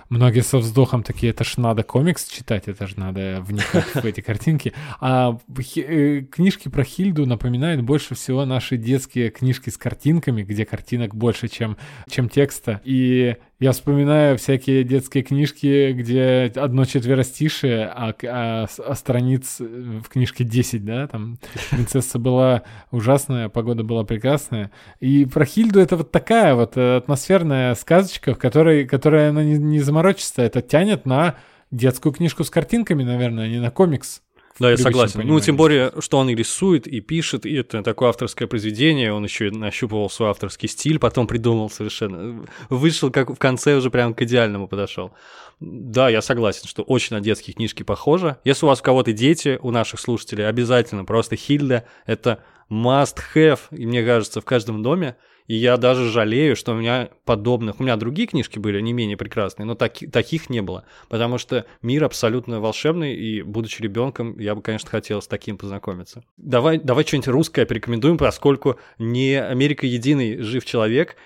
многие 0.08 0.42
со 0.42 0.58
вздохом 0.58 1.02
такие, 1.02 1.30
это 1.30 1.42
ж 1.42 1.56
надо 1.56 1.82
комикс 1.82 2.26
читать, 2.26 2.64
это 2.66 2.86
же 2.86 2.98
надо 2.98 3.42
вникать 3.46 3.92
в 3.94 4.04
эти 4.04 4.20
картинки. 4.20 4.72
А 5.00 5.38
э, 5.76 6.20
книжки 6.20 6.68
про 6.68 6.84
Хильду 6.84 7.26
напоминают 7.26 7.82
больше 7.82 8.14
всего 8.14 8.44
наши 8.44 8.76
детские 8.76 9.30
книжки 9.30 9.70
с 9.70 9.76
картинками, 9.76 10.42
где 10.42 10.64
картинок 10.64 11.14
больше, 11.14 11.48
чем, 11.48 11.76
чем 12.08 12.28
текста. 12.28 12.80
И 12.84 13.36
я 13.62 13.70
вспоминаю 13.70 14.36
всякие 14.38 14.82
детские 14.82 15.22
книжки, 15.22 15.92
где 15.92 16.52
одно 16.56 16.84
четверостишее, 16.84 17.86
а, 17.86 18.12
а, 18.24 18.66
а 18.66 18.94
страниц 18.96 19.60
в 19.60 20.08
книжке 20.08 20.42
10, 20.42 20.84
да, 20.84 21.06
там 21.06 21.38
принцесса 21.70 22.18
была 22.18 22.62
ужасная, 22.90 23.48
погода 23.48 23.84
была 23.84 24.02
прекрасная. 24.02 24.72
И 24.98 25.26
про 25.26 25.44
Хильду 25.44 25.78
это 25.78 25.96
вот 25.96 26.10
такая 26.10 26.56
вот 26.56 26.76
атмосферная 26.76 27.76
сказочка, 27.76 28.34
в 28.34 28.38
которой, 28.38 28.84
которая 28.84 29.30
она 29.30 29.44
не, 29.44 29.58
не 29.58 29.78
заморочится, 29.78 30.42
это 30.42 30.60
тянет 30.60 31.06
на 31.06 31.36
детскую 31.70 32.12
книжку 32.12 32.42
с 32.42 32.50
картинками, 32.50 33.04
наверное, 33.04 33.44
а 33.44 33.48
не 33.48 33.60
на 33.60 33.70
комикс. 33.70 34.22
Да, 34.58 34.70
я 34.70 34.76
согласен. 34.76 35.14
Понимании. 35.14 35.32
Ну, 35.32 35.40
тем 35.40 35.56
более, 35.56 35.92
что 36.00 36.18
он 36.18 36.28
и 36.28 36.34
рисует, 36.34 36.86
и 36.86 37.00
пишет, 37.00 37.46
и 37.46 37.54
это 37.54 37.82
такое 37.82 38.10
авторское 38.10 38.46
произведение, 38.46 39.12
он 39.12 39.24
еще 39.24 39.48
и 39.48 39.50
нащупывал 39.50 40.10
свой 40.10 40.30
авторский 40.30 40.68
стиль, 40.68 40.98
потом 40.98 41.26
придумал 41.26 41.70
совершенно. 41.70 42.46
Вышел 42.68 43.10
как 43.10 43.30
в 43.30 43.36
конце 43.36 43.76
уже 43.76 43.90
прям 43.90 44.14
к 44.14 44.22
идеальному 44.22 44.68
подошел. 44.68 45.12
Да, 45.60 46.08
я 46.08 46.22
согласен, 46.22 46.66
что 46.66 46.82
очень 46.82 47.16
на 47.16 47.20
детские 47.20 47.54
книжки 47.54 47.82
похоже. 47.82 48.38
Если 48.44 48.66
у 48.66 48.68
вас 48.68 48.80
у 48.80 48.82
кого-то 48.82 49.12
дети, 49.12 49.58
у 49.62 49.70
наших 49.70 50.00
слушателей, 50.00 50.46
обязательно 50.46 51.04
просто 51.04 51.36
Хильда— 51.36 51.84
это 52.06 52.42
must 52.70 53.18
have, 53.34 53.60
и 53.70 53.86
мне 53.86 54.04
кажется, 54.04 54.40
в 54.40 54.44
каждом 54.44 54.82
доме. 54.82 55.16
И 55.46 55.54
я 55.54 55.76
даже 55.76 56.10
жалею, 56.10 56.56
что 56.56 56.72
у 56.72 56.76
меня 56.76 57.10
подобных... 57.24 57.80
У 57.80 57.82
меня 57.82 57.96
другие 57.96 58.28
книжки 58.28 58.58
были 58.58 58.80
не 58.80 58.92
менее 58.92 59.16
прекрасные, 59.16 59.66
но 59.66 59.74
таки, 59.74 60.06
таких 60.06 60.50
не 60.50 60.62
было. 60.62 60.84
Потому 61.08 61.38
что 61.38 61.66
мир 61.82 62.04
абсолютно 62.04 62.60
волшебный, 62.60 63.14
и, 63.14 63.42
будучи 63.42 63.82
ребенком, 63.82 64.38
я 64.38 64.54
бы, 64.54 64.62
конечно, 64.62 64.88
хотел 64.88 65.20
с 65.20 65.26
таким 65.26 65.58
познакомиться. 65.58 66.24
Давай, 66.36 66.78
давай 66.78 67.04
что-нибудь 67.04 67.28
русское 67.28 67.66
порекомендуем, 67.66 68.18
поскольку 68.18 68.78
не 68.98 69.34
Америка 69.34 69.86
единый 69.86 70.38
жив 70.38 70.64
человек. 70.64 71.16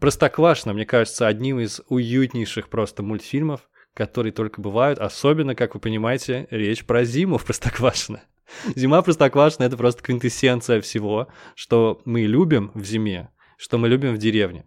Простоквашино, 0.00 0.72
мне 0.72 0.86
кажется, 0.86 1.26
одним 1.26 1.60
из 1.60 1.80
уютнейших 1.88 2.68
просто 2.68 3.02
мультфильмов, 3.02 3.68
которые 3.94 4.32
только 4.32 4.60
бывают. 4.60 4.98
Особенно, 4.98 5.54
как 5.54 5.74
вы 5.74 5.80
понимаете, 5.80 6.46
речь 6.50 6.84
про 6.84 7.04
зиму 7.04 7.38
в 7.38 7.44
Простоквашино. 7.44 8.22
Зима 8.76 9.02
Простоквашино— 9.02 9.64
это 9.66 9.76
просто 9.76 10.02
квинтэссенция 10.02 10.80
всего, 10.80 11.28
что 11.54 12.00
мы 12.04 12.22
любим 12.22 12.70
в 12.74 12.84
зиме, 12.84 13.30
что 13.56 13.78
мы 13.78 13.88
любим 13.88 14.14
в 14.14 14.18
деревне. 14.18 14.64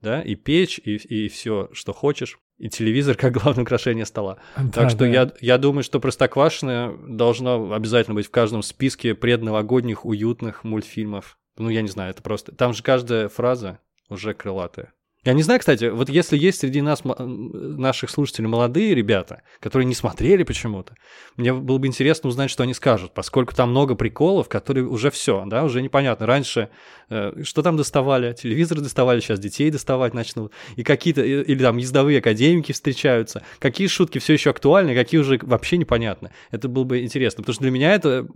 Да, 0.00 0.22
и 0.22 0.36
печь, 0.36 0.78
и, 0.78 0.96
и 0.96 1.28
все, 1.28 1.70
что 1.72 1.92
хочешь, 1.92 2.38
и 2.58 2.68
телевизор 2.68 3.16
как 3.16 3.32
главное 3.32 3.62
украшение 3.62 4.06
стола. 4.06 4.38
Да, 4.56 4.70
так 4.70 4.90
что 4.90 5.00
да. 5.00 5.06
я, 5.06 5.32
я 5.40 5.58
думаю, 5.58 5.82
что 5.82 6.00
Простоквашино 6.00 6.96
должно 7.08 7.72
обязательно 7.72 8.14
быть 8.14 8.26
в 8.26 8.30
каждом 8.30 8.62
списке 8.62 9.14
предновогодних 9.14 10.04
уютных 10.04 10.64
мультфильмов. 10.64 11.38
Ну, 11.56 11.68
я 11.68 11.82
не 11.82 11.88
знаю, 11.88 12.10
это 12.10 12.22
просто... 12.22 12.52
Там 12.54 12.72
же 12.74 12.82
каждая 12.82 13.28
фраза 13.28 13.80
уже 14.08 14.34
крылатая. 14.34 14.92
Я 15.24 15.32
не 15.32 15.42
знаю, 15.42 15.58
кстати, 15.58 15.86
вот 15.86 16.08
если 16.08 16.38
есть 16.38 16.60
среди 16.60 16.80
нас, 16.80 17.02
наших 17.04 18.08
слушателей, 18.08 18.48
молодые 18.48 18.94
ребята, 18.94 19.42
которые 19.58 19.84
не 19.86 19.94
смотрели 19.94 20.44
почему-то, 20.44 20.94
мне 21.36 21.52
было 21.52 21.78
бы 21.78 21.88
интересно 21.88 22.28
узнать, 22.28 22.50
что 22.50 22.62
они 22.62 22.72
скажут, 22.72 23.14
поскольку 23.14 23.54
там 23.54 23.70
много 23.70 23.96
приколов, 23.96 24.48
которые 24.48 24.86
уже 24.86 25.10
все, 25.10 25.44
да, 25.46 25.64
уже 25.64 25.82
непонятно. 25.82 26.24
Раньше 26.24 26.68
э, 27.10 27.42
что 27.42 27.62
там 27.62 27.76
доставали? 27.76 28.32
Телевизоры 28.32 28.80
доставали, 28.80 29.18
сейчас 29.18 29.40
детей 29.40 29.70
доставать 29.70 30.14
начнут. 30.14 30.52
И 30.76 30.84
какие-то, 30.84 31.22
или 31.22 31.62
там 31.62 31.78
ездовые 31.78 32.18
академики 32.18 32.70
встречаются. 32.70 33.42
Какие 33.58 33.88
шутки 33.88 34.18
все 34.18 34.34
еще 34.34 34.50
актуальны, 34.50 34.94
какие 34.94 35.20
уже 35.20 35.40
вообще 35.42 35.78
непонятно. 35.78 36.30
Это 36.52 36.68
было 36.68 36.84
бы 36.84 37.00
интересно, 37.02 37.42
потому 37.42 37.54
что 37.54 37.62
для 37.62 37.72
меня 37.72 37.92
это 37.92 38.26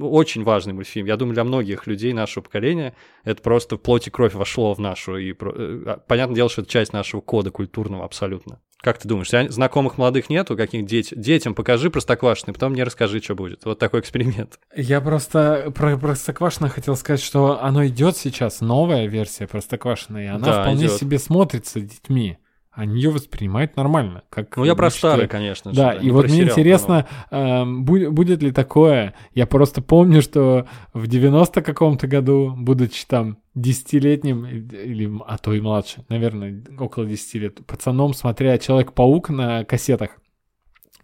очень 0.00 0.42
важный 0.42 0.72
мультфильм. 0.72 1.06
Я 1.06 1.16
думаю, 1.16 1.34
для 1.34 1.44
многих 1.44 1.86
людей 1.86 2.12
нашего 2.12 2.42
поколения 2.42 2.94
это 3.24 3.40
просто 3.42 3.76
плоть 3.76 4.08
и 4.08 4.10
кровь 4.10 4.34
вошло 4.34 4.74
в 4.74 4.80
нашу. 4.80 5.16
И, 5.16 5.32
э, 5.32 5.82
а, 5.86 6.02
понятное 6.32 6.36
дело, 6.36 6.48
что 6.48 6.62
это 6.62 6.70
часть 6.70 6.92
нашего 6.92 7.20
кода 7.20 7.50
культурного 7.50 8.04
абсолютно. 8.04 8.60
Как 8.78 8.98
ты 8.98 9.06
думаешь, 9.06 9.52
знакомых 9.52 9.96
молодых 9.96 10.28
нету, 10.28 10.56
каких 10.56 10.84
деть, 10.86 11.12
детям 11.14 11.54
покажи 11.54 11.88
Простоквашино, 11.88 12.52
потом 12.52 12.72
мне 12.72 12.82
расскажи, 12.82 13.20
что 13.20 13.36
будет. 13.36 13.64
Вот 13.64 13.78
такой 13.78 14.00
эксперимент. 14.00 14.58
Я 14.74 15.00
просто 15.00 15.72
про 15.72 15.96
Простоквашино 15.96 16.68
хотел 16.68 16.96
сказать, 16.96 17.22
что 17.22 17.62
оно 17.62 17.86
идет 17.86 18.16
сейчас, 18.16 18.60
новая 18.60 19.06
версия 19.06 19.46
Простоквашино, 19.46 20.18
и 20.18 20.26
она 20.26 20.44
да, 20.44 20.62
вполне 20.62 20.86
идет. 20.86 20.98
себе 20.98 21.18
смотрится 21.20 21.80
детьми. 21.80 22.38
Они 22.72 22.96
ее 22.96 23.10
воспринимают 23.10 23.76
нормально. 23.76 24.22
Как 24.30 24.56
Ну, 24.56 24.64
я 24.64 24.74
про 24.74 24.90
старый, 24.90 25.28
конечно 25.28 25.72
же. 25.72 25.76
Да, 25.76 25.92
и 25.92 26.10
вот 26.10 26.28
мне 26.28 26.42
интересно, 26.42 27.06
бу- 27.30 28.10
будет 28.10 28.42
ли 28.42 28.50
такое. 28.50 29.14
Я 29.34 29.46
просто 29.46 29.82
помню, 29.82 30.22
что 30.22 30.66
в 30.94 31.06
90 31.06 31.60
каком-то 31.60 32.06
году, 32.06 32.54
будучи 32.56 33.06
там 33.06 33.36
десятилетним, 33.54 34.46
или, 34.46 35.10
а 35.26 35.36
то 35.36 35.52
и 35.52 35.60
младше, 35.60 36.04
наверное, 36.08 36.64
около 36.78 37.04
10 37.04 37.34
лет, 37.34 37.66
пацаном, 37.66 38.14
смотря 38.14 38.56
«Человек-паук» 38.56 39.28
на 39.28 39.64
кассетах, 39.64 40.12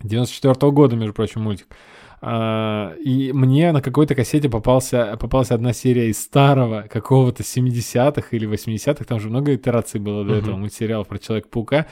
94 0.03 0.73
года, 0.73 0.97
между 0.97 1.13
прочим, 1.13 1.43
мультик, 1.43 1.67
а, 1.71 1.75
и 2.21 3.31
мне 3.33 3.73
на 3.73 3.81
какой-то 3.81 4.15
кассете 4.15 4.49
попался, 4.49 5.17
попалась 5.21 5.51
одна 5.51 5.73
серия 5.73 6.11
из 6.11 6.21
старого 6.21 6.87
какого-то 6.91 7.43
70-х 7.43 8.29
или 8.33 8.49
80-х, 8.49 9.05
там 9.05 9.21
же 9.21 9.29
много 9.29 9.55
итераций 9.55 10.01
было 10.01 10.25
до 10.25 10.35
этого 10.35 10.57
мультсериалов 10.57 11.09
про 11.09 11.19
Человека-паука, 11.19 11.87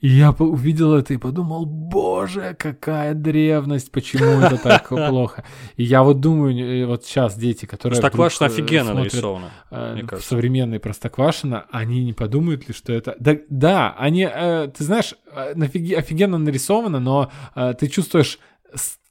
и 0.00 0.08
я 0.08 0.32
увидел 0.32 0.94
это 0.94 1.14
и 1.14 1.16
подумал, 1.16 1.64
боже, 1.66 2.54
какая 2.58 3.14
древность, 3.14 3.90
почему 3.90 4.40
это 4.40 4.58
так 4.58 4.88
плохо. 4.88 5.44
И 5.76 5.84
я 5.84 6.02
вот 6.02 6.20
думаю, 6.20 6.56
э, 6.56 6.86
вот 6.86 7.04
сейчас 7.04 7.36
дети, 7.36 7.66
которые 7.66 8.00
Простоквашино 8.00 8.48
вдруг, 8.48 8.60
э, 8.60 8.62
офигенно 8.62 8.90
смотрят, 8.92 9.12
нарисовано. 9.12 9.50
э, 9.70 10.18
современный 10.20 10.78
Простоквашино, 10.78 11.66
они 11.70 12.04
не 12.04 12.12
подумают 12.12 12.68
ли, 12.68 12.74
что 12.74 12.92
это... 12.92 13.16
Да, 13.18 13.36
да 13.48 13.94
они, 13.98 14.26
ты 14.26 14.84
знаешь, 14.84 15.14
офигенно 15.34 16.38
нарисовано, 16.38 17.00
но 17.00 17.30
ты 17.78 17.88
чувствуешь 17.88 18.38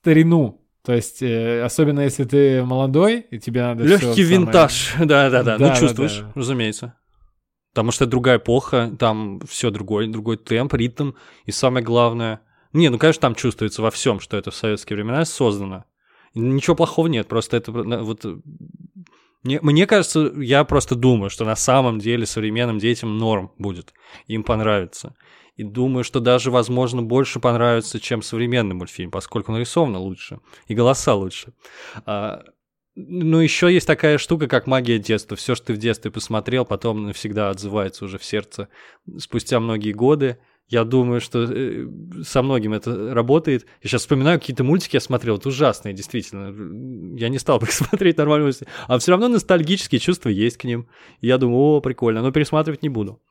старину. 0.04 0.62
То 0.84 0.94
есть, 0.94 1.22
э, 1.22 1.64
особенно 1.64 2.02
если 2.02 2.26
ты 2.26 2.62
молодой, 2.66 3.22
и 3.32 3.40
тебе 3.40 3.62
надо 3.62 3.86
Легкий 3.86 4.24
винтаж. 4.24 4.96
Да-да-да. 5.00 5.58
Да, 5.58 5.58
Ну, 5.58 5.68
да, 5.68 5.76
чувствуешь, 5.78 6.20
да. 6.20 6.32
разумеется. 6.36 6.96
Потому 7.72 7.92
что 7.92 8.06
другая 8.06 8.38
эпоха, 8.38 8.92
там 9.00 9.40
все 9.48 9.72
другой, 9.72 10.08
другой 10.08 10.36
темп, 10.36 10.74
ритм. 10.74 11.14
И 11.46 11.52
самое 11.52 11.86
главное... 11.86 12.42
Не, 12.74 12.90
ну, 12.90 12.98
конечно, 13.00 13.22
там 13.22 13.34
чувствуется 13.34 13.82
во 13.82 13.92
всем, 13.92 14.20
что 14.20 14.36
это 14.36 14.52
в 14.52 14.56
советские 14.56 14.98
времена 14.98 15.24
создано. 15.24 15.86
Ничего 16.36 16.76
плохого 16.76 17.08
нет, 17.08 17.30
просто 17.30 17.56
это 17.56 17.72
вот... 17.72 18.26
Мне, 19.44 19.60
мне 19.62 19.86
кажется, 19.86 20.32
я 20.38 20.64
просто 20.64 20.96
думаю, 20.96 21.30
что 21.30 21.46
на 21.46 21.56
самом 21.56 22.00
деле 22.00 22.26
современным 22.26 22.80
детям 22.80 23.18
норм 23.18 23.52
будет. 23.58 23.94
Им 24.28 24.44
понравится. 24.44 25.16
И 25.56 25.64
думаю, 25.64 26.04
что 26.04 26.20
даже, 26.20 26.50
возможно, 26.50 27.04
больше 27.04 27.40
понравится, 27.40 28.00
чем 28.00 28.22
современный 28.22 28.74
мультфильм, 28.74 29.12
поскольку 29.12 29.52
нарисовано 29.52 30.00
лучше. 30.00 30.40
И 30.68 30.74
голоса 30.74 31.14
лучше. 31.14 31.54
А, 32.06 32.44
ну, 32.96 33.40
еще 33.40 33.72
есть 33.72 33.86
такая 33.86 34.18
штука, 34.18 34.48
как 34.48 34.66
магия 34.66 34.98
детства. 34.98 35.36
Все, 35.36 35.56
что 35.56 35.68
ты 35.68 35.74
в 35.74 35.78
детстве 35.78 36.10
посмотрел, 36.10 36.66
потом 36.66 37.04
навсегда 37.04 37.50
отзывается 37.50 38.06
уже 38.06 38.18
в 38.18 38.24
сердце 38.24 38.70
спустя 39.18 39.60
многие 39.60 39.92
годы. 39.92 40.40
Я 40.70 40.86
думаю, 40.86 41.22
что 41.22 41.44
э, 41.44 41.86
со 42.24 42.42
многим 42.42 42.74
это 42.74 43.14
работает. 43.14 43.66
Я 43.82 43.90
сейчас 43.90 44.02
вспоминаю 44.02 44.40
какие-то 44.40 44.64
мультики, 44.64 44.96
я 44.96 45.02
смотрел, 45.02 45.38
это 45.38 45.50
ужасные, 45.50 45.94
действительно. 45.94 47.18
Я 47.18 47.30
не 47.30 47.38
стал 47.38 47.60
бы 47.60 47.66
их 47.66 47.72
смотреть 47.74 48.18
нормально. 48.18 48.52
А 48.88 48.98
все 48.98 49.12
равно 49.12 49.28
ностальгические 49.28 50.00
чувства 50.00 50.30
есть 50.30 50.58
к 50.58 50.64
ним. 50.64 50.88
И 51.22 51.28
я 51.28 51.38
думаю, 51.38 51.60
о, 51.60 51.82
прикольно, 51.82 52.22
но 52.22 52.32
пересматривать 52.32 52.82
не 52.82 52.90
буду. 52.90 53.22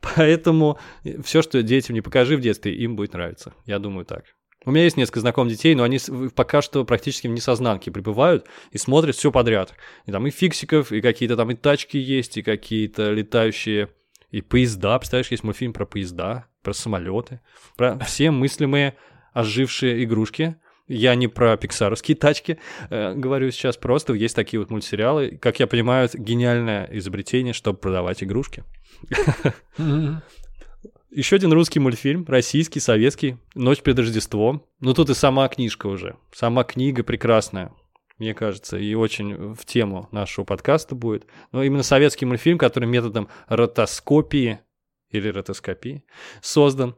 Поэтому 0.00 0.78
все, 1.22 1.42
что 1.42 1.62
детям 1.62 1.94
не 1.94 2.00
покажи 2.00 2.36
в 2.36 2.40
детстве, 2.40 2.74
им 2.74 2.96
будет 2.96 3.12
нравиться. 3.12 3.52
Я 3.66 3.78
думаю 3.78 4.06
так. 4.06 4.24
У 4.66 4.70
меня 4.70 4.84
есть 4.84 4.96
несколько 4.96 5.20
знакомых 5.20 5.52
детей, 5.52 5.74
но 5.74 5.82
они 5.82 5.98
пока 6.34 6.62
что 6.62 6.84
практически 6.86 7.26
в 7.26 7.30
несознанке 7.30 7.90
пребывают 7.90 8.46
и 8.70 8.78
смотрят 8.78 9.14
все 9.14 9.30
подряд. 9.30 9.74
И 10.06 10.12
там 10.12 10.26
и 10.26 10.30
фиксиков, 10.30 10.90
и 10.90 11.02
какие-то 11.02 11.36
там 11.36 11.50
и 11.50 11.54
тачки 11.54 11.98
есть, 11.98 12.38
и 12.38 12.42
какие-то 12.42 13.12
летающие, 13.12 13.90
и 14.30 14.40
поезда. 14.40 14.98
Представляешь, 14.98 15.30
есть 15.30 15.44
мультфильм 15.44 15.74
про 15.74 15.84
поезда, 15.84 16.46
про 16.64 16.72
самолеты, 16.72 17.40
про 17.76 17.96
все 18.00 18.32
мыслимые 18.32 18.96
ожившие 19.32 20.02
игрушки. 20.02 20.56
Я 20.86 21.14
не 21.14 21.28
про 21.28 21.56
пиксаровские 21.56 22.14
тачки 22.16 22.58
э, 22.90 23.14
говорю 23.14 23.50
сейчас, 23.50 23.76
просто 23.76 24.12
есть 24.12 24.36
такие 24.36 24.60
вот 24.60 24.70
мультсериалы. 24.70 25.38
Как 25.40 25.60
я 25.60 25.66
понимаю, 25.66 26.06
это 26.06 26.18
гениальное 26.18 26.88
изобретение, 26.92 27.54
чтобы 27.54 27.78
продавать 27.78 28.22
игрушки. 28.22 28.64
Еще 31.10 31.36
один 31.36 31.52
русский 31.52 31.78
мультфильм, 31.78 32.24
российский, 32.26 32.80
советский, 32.80 33.36
«Ночь 33.54 33.82
перед 33.82 34.00
Рождеством». 34.00 34.64
Ну, 34.80 34.94
тут 34.94 35.10
и 35.10 35.14
сама 35.14 35.46
книжка 35.46 35.86
уже. 35.86 36.16
Сама 36.32 36.64
книга 36.64 37.04
прекрасная, 37.04 37.72
мне 38.18 38.34
кажется, 38.34 38.76
и 38.76 38.94
очень 38.94 39.54
в 39.54 39.64
тему 39.64 40.08
нашего 40.10 40.44
подкаста 40.44 40.96
будет. 40.96 41.26
Но 41.52 41.62
именно 41.62 41.84
советский 41.84 42.26
мультфильм, 42.26 42.58
который 42.58 42.88
методом 42.88 43.28
ротоскопии 43.46 44.58
или 45.14 45.28
ротоскопии 45.28 46.04
создан. 46.42 46.96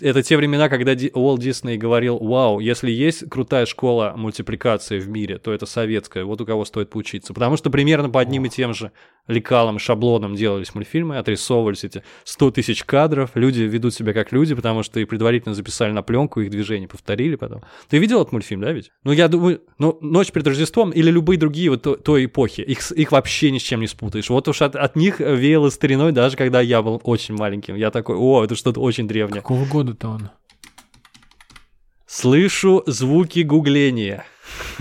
Это 0.00 0.22
те 0.22 0.36
времена, 0.36 0.68
когда 0.68 0.94
Ди- 0.94 1.10
Уолт 1.12 1.40
Дисней 1.40 1.76
говорил, 1.76 2.18
вау, 2.18 2.60
если 2.60 2.90
есть 2.90 3.28
крутая 3.28 3.66
школа 3.66 4.14
мультипликации 4.16 4.98
в 4.98 5.08
мире, 5.08 5.38
то 5.38 5.52
это 5.52 5.66
советская, 5.66 6.24
вот 6.24 6.40
у 6.40 6.46
кого 6.46 6.64
стоит 6.64 6.90
поучиться. 6.90 7.34
Потому 7.34 7.56
что 7.56 7.70
примерно 7.70 8.08
по 8.08 8.20
одним 8.20 8.46
и 8.46 8.48
тем 8.48 8.74
же 8.74 8.92
лекалам, 9.28 9.78
шаблонам 9.78 10.34
делались 10.34 10.74
мультфильмы, 10.74 11.18
отрисовывались 11.18 11.84
эти 11.84 12.02
100 12.24 12.50
тысяч 12.52 12.84
кадров, 12.84 13.30
люди 13.34 13.62
ведут 13.62 13.94
себя 13.94 14.12
как 14.12 14.32
люди, 14.32 14.54
потому 14.54 14.82
что 14.82 14.98
и 14.98 15.04
предварительно 15.04 15.54
записали 15.54 15.92
на 15.92 16.02
пленку, 16.02 16.40
их 16.40 16.50
движения 16.50 16.88
повторили 16.88 17.36
потом. 17.36 17.62
Ты 17.88 17.98
видел 17.98 18.20
этот 18.20 18.32
мультфильм, 18.32 18.60
да 18.62 18.72
ведь? 18.72 18.90
Ну, 19.04 19.12
я 19.12 19.28
думаю, 19.28 19.60
ну, 19.78 19.98
«Ночь 20.00 20.32
перед 20.32 20.46
Рождеством» 20.46 20.90
или 20.90 21.10
любые 21.10 21.38
другие 21.38 21.70
вот 21.70 21.82
то- 21.82 21.96
той 21.96 22.24
эпохи, 22.24 22.62
их, 22.62 22.90
их 22.92 23.12
вообще 23.12 23.50
ни 23.50 23.58
с 23.58 23.62
чем 23.62 23.80
не 23.80 23.86
спутаешь. 23.86 24.28
Вот 24.30 24.48
уж 24.48 24.62
от, 24.62 24.74
от 24.74 24.96
них 24.96 25.20
веяло 25.20 25.70
стариной, 25.70 26.12
даже 26.12 26.36
когда 26.36 26.60
я 26.60 26.82
был 26.82 27.00
очень 27.04 27.34
маленьким. 27.36 27.76
Я 27.76 27.90
такой, 27.90 28.16
о, 28.16 28.42
это 28.44 28.56
что-то 28.56 28.80
очень 28.80 29.06
древнее. 29.12 29.42
Какого 29.42 29.64
года-то 29.66 30.08
он? 30.08 30.30
Слышу 32.06 32.82
звуки 32.86 33.40
гугления. 33.40 34.24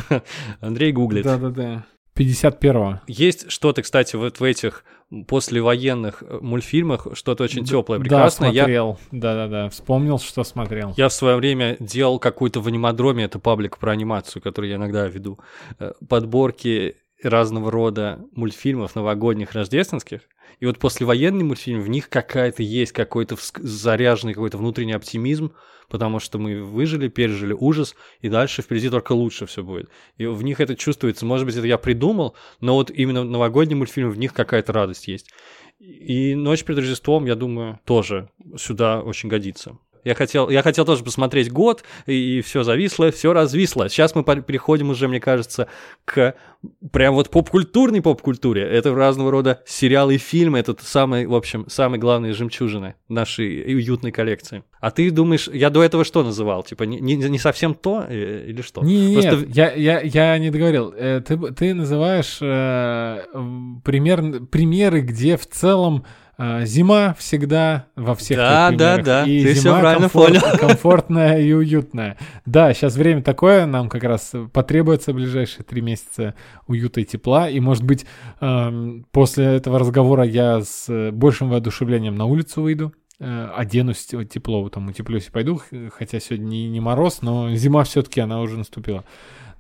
Андрей 0.60 0.92
гуглит. 0.92 1.24
Да-да-да. 1.24 1.86
51-го. 2.16 3.02
Есть 3.08 3.50
что-то, 3.50 3.82
кстати, 3.82 4.16
вот 4.16 4.40
в 4.40 4.44
этих 4.44 4.84
послевоенных 5.28 6.24
э, 6.24 6.40
мультфильмах, 6.42 7.08
что-то 7.14 7.44
очень 7.44 7.66
теплое, 7.66 8.00
Да, 8.00 8.04
прекрасное. 8.04 8.52
я, 8.52 8.64
смотрел. 8.64 9.00
Да-да-да. 9.12 9.70
Вспомнил, 9.70 10.20
что 10.20 10.44
смотрел. 10.44 10.94
я 10.98 11.10
в 11.10 11.14
свое 11.14 11.36
время 11.38 11.78
делал 11.80 12.20
какую-то 12.20 12.60
в 12.62 12.68
анимадроме, 12.68 13.26
это 13.26 13.40
паблик 13.40 13.78
про 13.78 13.92
анимацию, 13.92 14.42
который 14.42 14.70
я 14.70 14.76
иногда 14.76 15.08
веду, 15.08 15.40
э, 15.80 15.94
подборки 16.08 16.96
разного 17.24 17.72
рода 17.72 18.20
мультфильмов 18.36 18.96
новогодних, 18.96 19.54
рождественских. 19.54 20.22
И 20.60 20.66
вот 20.66 20.80
послевоенный 20.80 21.44
мультфильм, 21.44 21.82
в 21.82 21.90
них 21.90 22.10
какая-то 22.10 22.64
есть 22.64 22.92
какой-то 22.92 23.38
заряженный 23.56 24.34
какой-то 24.34 24.58
внутренний 24.58 24.94
оптимизм, 24.94 25.54
потому 25.90 26.20
что 26.20 26.40
мы 26.40 26.64
выжили, 26.64 27.08
пережили 27.10 27.54
ужас, 27.54 27.96
и 28.22 28.30
дальше 28.30 28.62
впереди 28.62 28.90
только 28.90 29.12
лучше 29.12 29.46
все 29.46 29.64
будет. 29.64 29.90
И 30.18 30.26
в 30.26 30.44
них 30.44 30.60
это 30.60 30.76
чувствуется. 30.76 31.26
Может 31.26 31.46
быть, 31.46 31.56
это 31.56 31.68
я 31.68 31.78
придумал, 31.78 32.36
но 32.62 32.76
вот 32.76 32.92
именно 32.92 33.24
новогодний 33.24 33.76
мультфильм, 33.76 34.10
в 34.10 34.18
них 34.18 34.34
какая-то 34.34 34.72
радость 34.74 35.08
есть. 35.08 35.30
И 35.80 36.36
«Ночь 36.36 36.64
перед 36.64 36.80
Рождеством», 36.80 37.26
я 37.26 37.36
думаю, 37.36 37.80
тоже 37.86 38.30
сюда 38.56 39.02
очень 39.02 39.30
годится. 39.30 39.78
Я 40.04 40.16
хотел, 40.16 40.50
я 40.50 40.62
хотел 40.64 40.86
тоже 40.86 41.04
посмотреть 41.04 41.52
год, 41.52 41.84
и, 42.06 42.42
все 42.42 42.64
зависло, 42.64 43.12
все 43.12 43.34
развисло. 43.34 43.90
Сейчас 43.90 44.16
мы 44.16 44.24
переходим 44.24 44.90
уже, 44.90 45.08
мне 45.08 45.20
кажется, 45.20 45.68
к 46.06 46.36
прям 46.92 47.16
вот 47.16 47.30
поп-культурной 47.30 48.02
поп-культуре. 48.02 48.64
Это 48.64 48.94
разного 48.94 49.32
рода 49.32 49.62
сериалы 49.66 50.16
и 50.16 50.18
фильмы. 50.18 50.60
Это 50.60 50.76
самые, 50.82 51.28
в 51.28 51.36
общем, 51.36 51.66
самые 51.70 52.00
главные 52.00 52.34
жемчужины 52.34 52.96
нашей 53.10 53.76
уютной 53.76 54.12
коллекции. 54.12 54.64
А 54.80 54.92
ты 54.92 55.10
думаешь, 55.12 55.48
я 55.48 55.70
до 55.70 55.84
этого 55.84 56.04
что 56.04 56.24
называл? 56.24 56.64
Типа 56.64 56.84
не, 56.84 57.00
не, 57.00 57.16
не 57.16 57.40
совсем 57.40 57.74
то 57.74 58.06
э, 58.08 58.46
или 58.48 58.62
что? 58.62 58.82
Не, 58.84 59.14
Просто 59.14 59.46
нет, 59.46 59.56
я, 59.56 59.72
я, 59.74 60.02
я 60.02 60.38
не 60.38 60.50
договорил. 60.50 60.94
Э, 60.96 61.22
Ты, 61.26 61.38
ты 61.54 61.74
называешь 61.74 62.38
э, 62.42 63.24
пример, 63.84 64.46
примеры, 64.46 65.02
где 65.02 65.38
в 65.38 65.48
целом 65.48 66.06
зима 66.66 67.14
всегда 67.20 67.88
во 67.96 68.16
всех 68.16 68.38
Да, 68.38 68.72
да, 68.72 68.98
да, 68.98 69.24
и 69.26 69.44
ты 69.44 69.54
зима 69.54 69.80
правильно 69.80 70.08
комфорт- 70.10 70.42
понял. 70.42 70.58
комфортная 70.60 71.40
и 71.42 71.52
уютная. 71.54 72.18
Да, 72.46 72.74
сейчас 72.74 72.96
время 72.96 73.22
такое, 73.22 73.66
нам 73.66 73.90
как 73.90 74.04
раз 74.04 74.34
потребуется 74.54 75.12
в 75.12 75.16
ближайшие 75.16 75.64
три 75.64 75.82
месяца 75.82 76.34
уюта 76.68 77.02
и 77.02 77.06
тепла, 77.06 77.50
и, 77.50 77.60
может 77.60 77.84
быть, 77.84 78.06
после 79.12 79.46
этого 79.46 79.80
разговора 79.80 80.24
я 80.24 80.62
с 80.62 81.12
большим 81.12 81.50
воодушевлением 81.50 82.16
на 82.16 82.26
улицу 82.26 82.62
выйду, 82.62 82.94
э, 83.20 83.50
оденусь 83.56 84.06
те- 84.06 84.26
тепло, 84.26 84.68
там 84.70 84.88
утеплюсь 84.88 85.28
и 85.28 85.32
пойду, 85.32 85.62
хотя 85.92 86.20
сегодня 86.20 86.46
не, 86.46 86.70
не 86.70 86.80
мороз, 86.80 87.22
но 87.22 87.54
зима 87.56 87.84
все-таки 87.84 88.20
она 88.22 88.42
уже 88.42 88.58
наступила. 88.58 89.04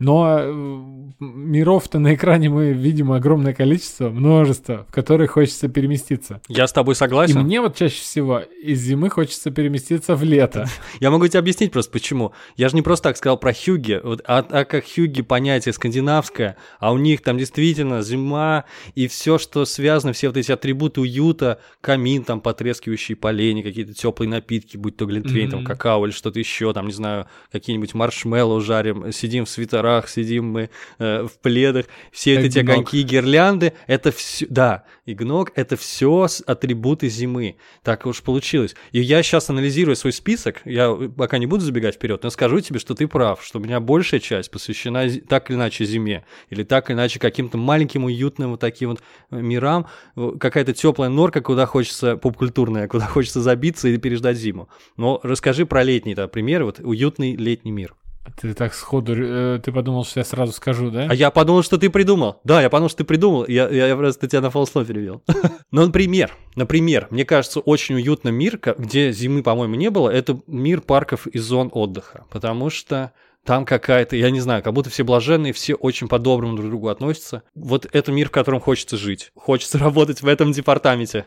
Но 0.02 0.40
э, 0.40 0.82
миров-то 1.20 2.00
на 2.00 2.16
экране 2.16 2.50
мы 2.50 2.72
видим 2.72 3.12
огромное 3.12 3.54
количество, 3.54 4.10
множество, 4.10 4.88
в 4.90 4.92
которые 4.92 5.28
хочется 5.28 5.68
переместиться. 5.70 6.42
Я 6.48 6.66
с 6.66 6.74
тобой 6.74 6.96
согласен. 6.96 7.40
И 7.40 7.44
мне 7.44 7.62
вот 7.62 7.76
чаще 7.76 8.02
всего 8.02 8.40
из 8.40 8.80
зимы 8.80 9.12
хочется 9.12 9.52
переместиться 9.52 10.16
в 10.16 10.24
лето. 10.24 10.66
Я 11.00 11.12
могу 11.12 11.28
тебе 11.28 11.38
объяснить 11.38 11.72
просто 11.72 11.92
почему. 11.92 12.32
Я 12.58 12.69
же 12.69 12.75
не 12.75 12.82
просто 12.82 13.10
так 13.10 13.17
сказал 13.17 13.38
про 13.38 13.54
Хьюги, 13.54 14.02
вот, 14.04 14.23
а, 14.25 14.40
а 14.40 14.65
как 14.65 14.86
Хьюги 14.86 15.21
понятие 15.21 15.73
скандинавское, 15.73 16.58
а 16.80 16.94
у 16.94 16.98
них 16.98 17.21
там 17.21 17.38
действительно 17.38 18.02
зима 18.02 18.65
и 18.96 19.08
все, 19.08 19.38
что 19.38 19.65
связано, 19.65 20.13
все 20.13 20.30
вот 20.30 20.38
эти 20.38 20.52
атрибуты 20.52 21.02
уюта, 21.02 21.60
камин, 21.80 22.23
там 22.23 22.42
потрескивающие 22.42 23.15
полени, 23.15 23.62
какие-то 23.62 23.94
теплые 23.94 24.30
напитки, 24.30 24.78
будь 24.78 24.98
то 24.98 25.06
глинтвейн, 25.06 25.50
mm-hmm. 25.50 25.52
там 25.52 25.63
какао 25.63 26.06
или 26.08 26.12
что-то 26.12 26.40
еще, 26.40 26.73
там, 26.73 26.88
не 26.88 26.94
знаю, 26.94 27.28
какие-нибудь 27.52 27.94
маршмеллоу 27.94 28.62
жарим, 28.62 29.12
сидим 29.12 29.46
в 29.46 29.50
свитерах, 29.92 30.10
сидим 30.10 30.46
мы 30.46 30.69
э, 31.00 31.23
в 31.23 31.39
пледах, 31.39 31.85
все 32.12 32.35
эти 32.35 32.60
огоньки, 32.60 33.02
гирлянды, 33.04 33.73
это 33.87 34.12
все, 34.12 34.46
да, 34.50 34.83
и 35.06 35.13
гног, 35.13 35.52
это 35.56 35.75
все 35.75 36.27
атрибуты 36.46 37.10
зимы. 37.10 37.56
Так 37.83 38.06
уж 38.06 38.21
получилось. 38.21 38.75
И 38.92 39.02
я 39.02 39.23
сейчас 39.23 39.50
анализирую 39.50 39.96
свой 39.96 40.13
список, 40.13 40.62
я 40.65 40.92
пока 40.94 41.37
не 41.37 41.48
буду 41.48 41.63
забегать 41.63 41.96
вперед, 41.96 42.23
но 42.23 42.29
скажу 42.29 42.60
тебе, 42.60 42.79
что 42.79 42.96
ты 42.96 43.08
прав, 43.08 43.44
что 43.44 43.60
у 43.60 43.62
меня 43.62 43.79
большая 43.79 44.19
часть 44.19 44.52
посвящена 44.52 45.10
так 45.27 45.50
или 45.50 45.58
иначе 45.58 45.85
зиме, 45.85 46.25
или 46.50 46.63
так 46.63 46.89
или 46.89 46.96
иначе 46.96 47.19
каким-то 47.19 47.58
маленьким 47.58 48.06
уютным 48.06 48.52
вот 48.52 48.60
таким 48.60 48.92
вот 48.92 49.02
э, 49.31 49.42
мирам, 49.42 49.87
какая-то 50.15 50.73
теплая 50.73 51.10
норка, 51.10 51.42
куда 51.42 51.65
хочется, 51.65 52.17
поп-культурная, 52.17 52.87
куда 52.87 53.06
хочется 53.06 53.42
забиться 53.42 53.87
и 53.87 53.98
переждать 53.98 54.37
зиму. 54.37 54.69
Но 54.98 55.19
расскажи 55.23 55.65
про 55.65 55.83
летний 55.83 56.15
да, 56.15 56.27
пример, 56.27 56.63
вот 56.63 56.79
уютный 56.79 57.35
летний 57.35 57.71
мир. 57.71 57.96
Ты 58.40 58.54
так 58.54 58.74
сходу, 58.74 59.13
э, 59.15 59.60
ты 59.63 59.72
подумал, 59.72 60.06
что 60.06 60.19
я 60.19 60.24
сразу 60.24 60.54
скажу, 60.54 60.92
да? 60.92 61.08
А 61.10 61.13
я 61.15 61.32
подумал, 61.32 61.63
что 61.63 61.78
ты 61.78 61.90
придумал. 61.90 62.40
Да, 62.44 62.62
я 62.62 62.69
подумал, 62.69 62.90
что 62.90 63.00
ты 63.00 63.04
придумал. 63.04 63.46
Я, 63.48 63.67
я, 63.69 63.88
я 63.88 63.96
просто 63.96 64.28
тебя 64.28 64.42
на 64.42 64.50
фолсло 64.50 64.86
перевел. 64.86 65.24
Ну, 65.72 65.86
например, 65.86 66.36
например, 66.56 67.08
мне 67.12 67.24
кажется, 67.24 67.62
очень 67.62 67.96
уютный 67.96 68.34
мир, 68.34 68.60
где 68.78 69.13
зимы, 69.13 69.42
по-моему, 69.42 69.76
не 69.76 69.90
было, 69.90 70.10
это 70.10 70.42
мир 70.46 70.82
парков 70.82 71.28
и 71.28 71.40
зон 71.40 71.69
отдыха. 71.72 72.26
Потому 72.30 72.69
что 72.69 73.13
там 73.46 73.65
какая-то, 73.65 74.15
я 74.15 74.29
не 74.29 74.39
знаю, 74.39 74.62
как 74.63 74.73
будто 74.73 74.89
все 74.89 75.04
блаженные, 75.04 75.54
все 75.54 75.73
очень 75.73 76.08
по-доброму 76.08 76.56
друг 76.56 76.67
к 76.67 76.69
другу 76.69 76.87
относятся. 76.89 77.44
Вот 77.56 77.87
это 77.92 78.12
мир, 78.12 78.27
в 78.27 78.31
котором 78.31 78.60
хочется 78.60 78.98
жить. 78.98 79.31
Хочется 79.35 79.77
работать 79.79 80.21
в 80.21 80.27
этом 80.27 80.52
департаменте. 80.52 81.25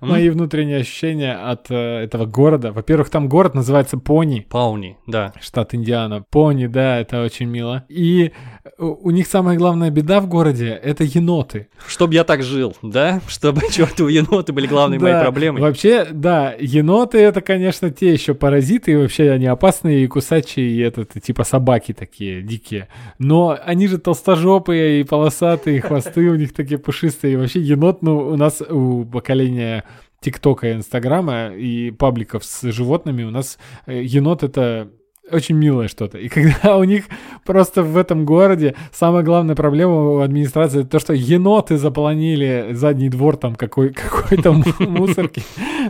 Мои 0.00 0.30
внутренние 0.30 0.78
ощущения 0.78 1.34
от 1.34 1.70
э, 1.70 1.74
этого 1.74 2.26
города. 2.26 2.72
Во-первых, 2.72 3.10
там 3.10 3.28
город 3.28 3.54
называется 3.54 3.98
Пони. 3.98 4.46
Пауни, 4.48 4.96
да. 5.06 5.32
Штат 5.40 5.74
Индиана. 5.74 6.24
Пони, 6.30 6.66
да, 6.66 7.00
это 7.00 7.22
очень 7.22 7.46
мило. 7.46 7.84
И 7.88 8.32
у 8.78 9.10
них 9.10 9.26
самая 9.26 9.58
главная 9.58 9.90
беда 9.90 10.20
в 10.20 10.28
городе— 10.28 10.68
это 10.82 11.04
еноты. 11.04 11.68
Чтобы 11.86 12.14
я 12.14 12.24
так 12.24 12.42
жил, 12.42 12.76
да? 12.82 13.20
Чтобы 13.26 13.62
чертовы 13.72 14.12
еноты 14.12 14.52
были 14.52 14.66
главной 14.66 14.98
моей 14.98 15.20
проблемой. 15.20 15.62
Вообще, 15.62 16.06
да, 16.10 16.54
еноты— 16.58 17.18
это, 17.20 17.40
конечно, 17.40 17.90
те 17.90 18.12
еще 18.12 18.34
паразиты, 18.34 18.92
и 18.92 18.96
вообще 18.96 19.30
они 19.30 19.46
опасные, 19.46 20.04
и 20.04 20.06
кусачие, 20.06 20.70
и 20.70 20.78
это 20.78 21.04
типа 21.04 21.39
собаки 21.44 21.92
такие 21.92 22.42
дикие. 22.42 22.88
Но 23.18 23.58
они 23.64 23.88
же 23.88 23.98
толстожопые 23.98 25.00
и 25.00 25.04
полосатые, 25.04 25.78
и 25.78 25.80
хвосты 25.80 26.28
у 26.28 26.36
них 26.36 26.52
такие 26.52 26.78
пушистые. 26.78 27.34
И 27.34 27.36
вообще 27.36 27.60
енот, 27.60 28.02
ну, 28.02 28.18
у 28.18 28.36
нас 28.36 28.60
у 28.60 29.04
поколения 29.04 29.84
ТикТока, 30.20 30.72
Инстаграма 30.72 31.54
и 31.54 31.90
пабликов 31.90 32.44
с 32.44 32.70
животными 32.70 33.22
у 33.22 33.30
нас 33.30 33.58
э, 33.86 34.02
енот 34.02 34.42
это 34.42 34.90
очень 35.32 35.56
милое 35.56 35.88
что-то. 35.88 36.18
И 36.18 36.28
когда 36.28 36.76
у 36.78 36.84
них 36.84 37.04
просто 37.44 37.82
в 37.82 37.96
этом 37.96 38.24
городе 38.24 38.74
самая 38.92 39.22
главная 39.22 39.54
проблема 39.54 39.94
у 39.94 40.18
администрации 40.20 40.82
то, 40.82 40.98
что 40.98 41.12
еноты 41.12 41.76
заполонили 41.76 42.68
задний 42.72 43.08
двор 43.08 43.36
там 43.36 43.54
какой, 43.54 43.90
какой-то 43.94 44.52
мусорки. 44.80 45.42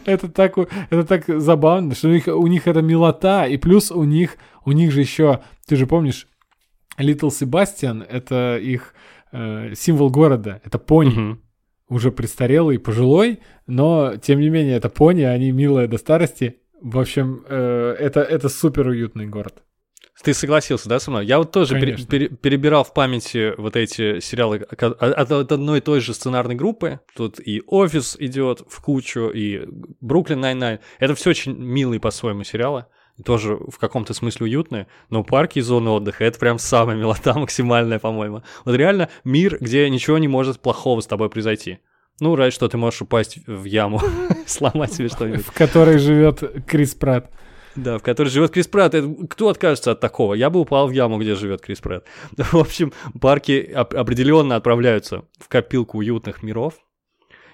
Это 0.04 0.28
так, 0.28 0.56
это 0.58 1.04
так 1.04 1.24
забавно, 1.40 1.94
что 1.94 2.08
у 2.08 2.12
них, 2.12 2.26
у 2.28 2.46
них 2.46 2.66
это 2.66 2.82
милота, 2.82 3.46
и 3.46 3.56
плюс 3.56 3.90
у 3.90 4.04
них, 4.04 4.36
у 4.64 4.72
них 4.72 4.92
же 4.92 5.00
еще, 5.00 5.40
ты 5.66 5.76
же 5.76 5.86
помнишь, 5.86 6.26
Little 6.98 7.30
Sebastian, 7.30 8.04
это 8.06 8.58
их 8.58 8.94
э, 9.32 9.74
символ 9.74 10.10
города, 10.10 10.60
это 10.64 10.78
пони. 10.78 11.38
Уже 11.88 12.12
престарелый, 12.12 12.78
пожилой, 12.78 13.40
но 13.66 14.14
тем 14.16 14.38
не 14.38 14.48
менее 14.48 14.76
это 14.76 14.88
пони, 14.88 15.22
они 15.22 15.50
милые 15.50 15.88
до 15.88 15.98
старости, 15.98 16.59
в 16.80 16.98
общем, 16.98 17.44
э, 17.48 17.96
это, 17.98 18.20
это 18.20 18.48
супер 18.48 18.88
уютный 18.88 19.26
город. 19.26 19.62
Ты 20.22 20.34
согласился, 20.34 20.88
да, 20.88 21.00
со 21.00 21.10
мной? 21.10 21.24
Я 21.24 21.38
вот 21.38 21.50
тоже 21.50 21.80
пере, 21.80 21.96
пере, 21.96 22.28
перебирал 22.28 22.84
в 22.84 22.92
памяти 22.92 23.54
вот 23.56 23.74
эти 23.74 24.20
сериалы 24.20 24.58
от, 24.58 25.02
от 25.02 25.52
одной 25.52 25.78
и 25.78 25.80
той 25.80 26.00
же 26.00 26.12
сценарной 26.12 26.54
группы. 26.54 27.00
Тут 27.16 27.40
и 27.40 27.62
«Офис» 27.66 28.16
идет 28.18 28.62
в 28.68 28.82
кучу, 28.82 29.30
и 29.30 29.66
«Brooklyn 30.00 30.40
Nine-Nine». 30.40 30.80
Это 30.98 31.14
все 31.14 31.30
очень 31.30 31.56
милые 31.56 32.00
по-своему 32.00 32.44
сериалы. 32.44 32.84
Тоже 33.24 33.54
в 33.54 33.78
каком-то 33.78 34.12
смысле 34.12 34.44
уютные. 34.44 34.86
Но 35.08 35.24
парки 35.24 35.58
и 35.58 35.62
зоны 35.62 35.88
отдыха— 35.90 36.24
это 36.26 36.38
прям 36.38 36.58
самая 36.58 36.96
милота 36.96 37.32
максимальная, 37.38 37.98
по-моему. 37.98 38.42
Вот 38.66 38.74
реально 38.74 39.08
мир, 39.24 39.56
где 39.58 39.88
ничего 39.88 40.18
не 40.18 40.28
может 40.28 40.60
плохого 40.60 41.00
с 41.00 41.06
тобой 41.06 41.30
произойти. 41.30 41.78
Ну, 42.20 42.36
разве 42.36 42.50
что 42.50 42.68
ты 42.68 42.76
можешь 42.76 43.02
упасть 43.02 43.38
в 43.46 43.64
яму, 43.64 44.00
сломать 44.46 44.92
себе 44.92 45.08
что-нибудь. 45.08 45.44
В 45.44 45.52
которой 45.52 45.98
живет 45.98 46.64
Крис 46.66 46.94
Пратт. 46.94 47.30
Да, 47.76 47.98
в 47.98 48.02
которой 48.02 48.28
живет 48.28 48.50
Крис 48.50 48.66
Пратт. 48.66 48.94
Кто 49.30 49.48
откажется 49.48 49.92
от 49.92 50.00
такого? 50.00 50.34
Я 50.34 50.50
бы 50.50 50.60
упал 50.60 50.88
в 50.88 50.90
яму, 50.90 51.18
где 51.18 51.34
живет 51.34 51.60
Крис 51.60 51.80
Пратт. 51.80 52.04
В 52.36 52.56
общем, 52.56 52.92
парки 53.20 53.70
определенно 53.72 54.56
отправляются 54.56 55.24
в 55.38 55.48
копилку 55.48 55.98
уютных 55.98 56.42
миров. 56.42 56.74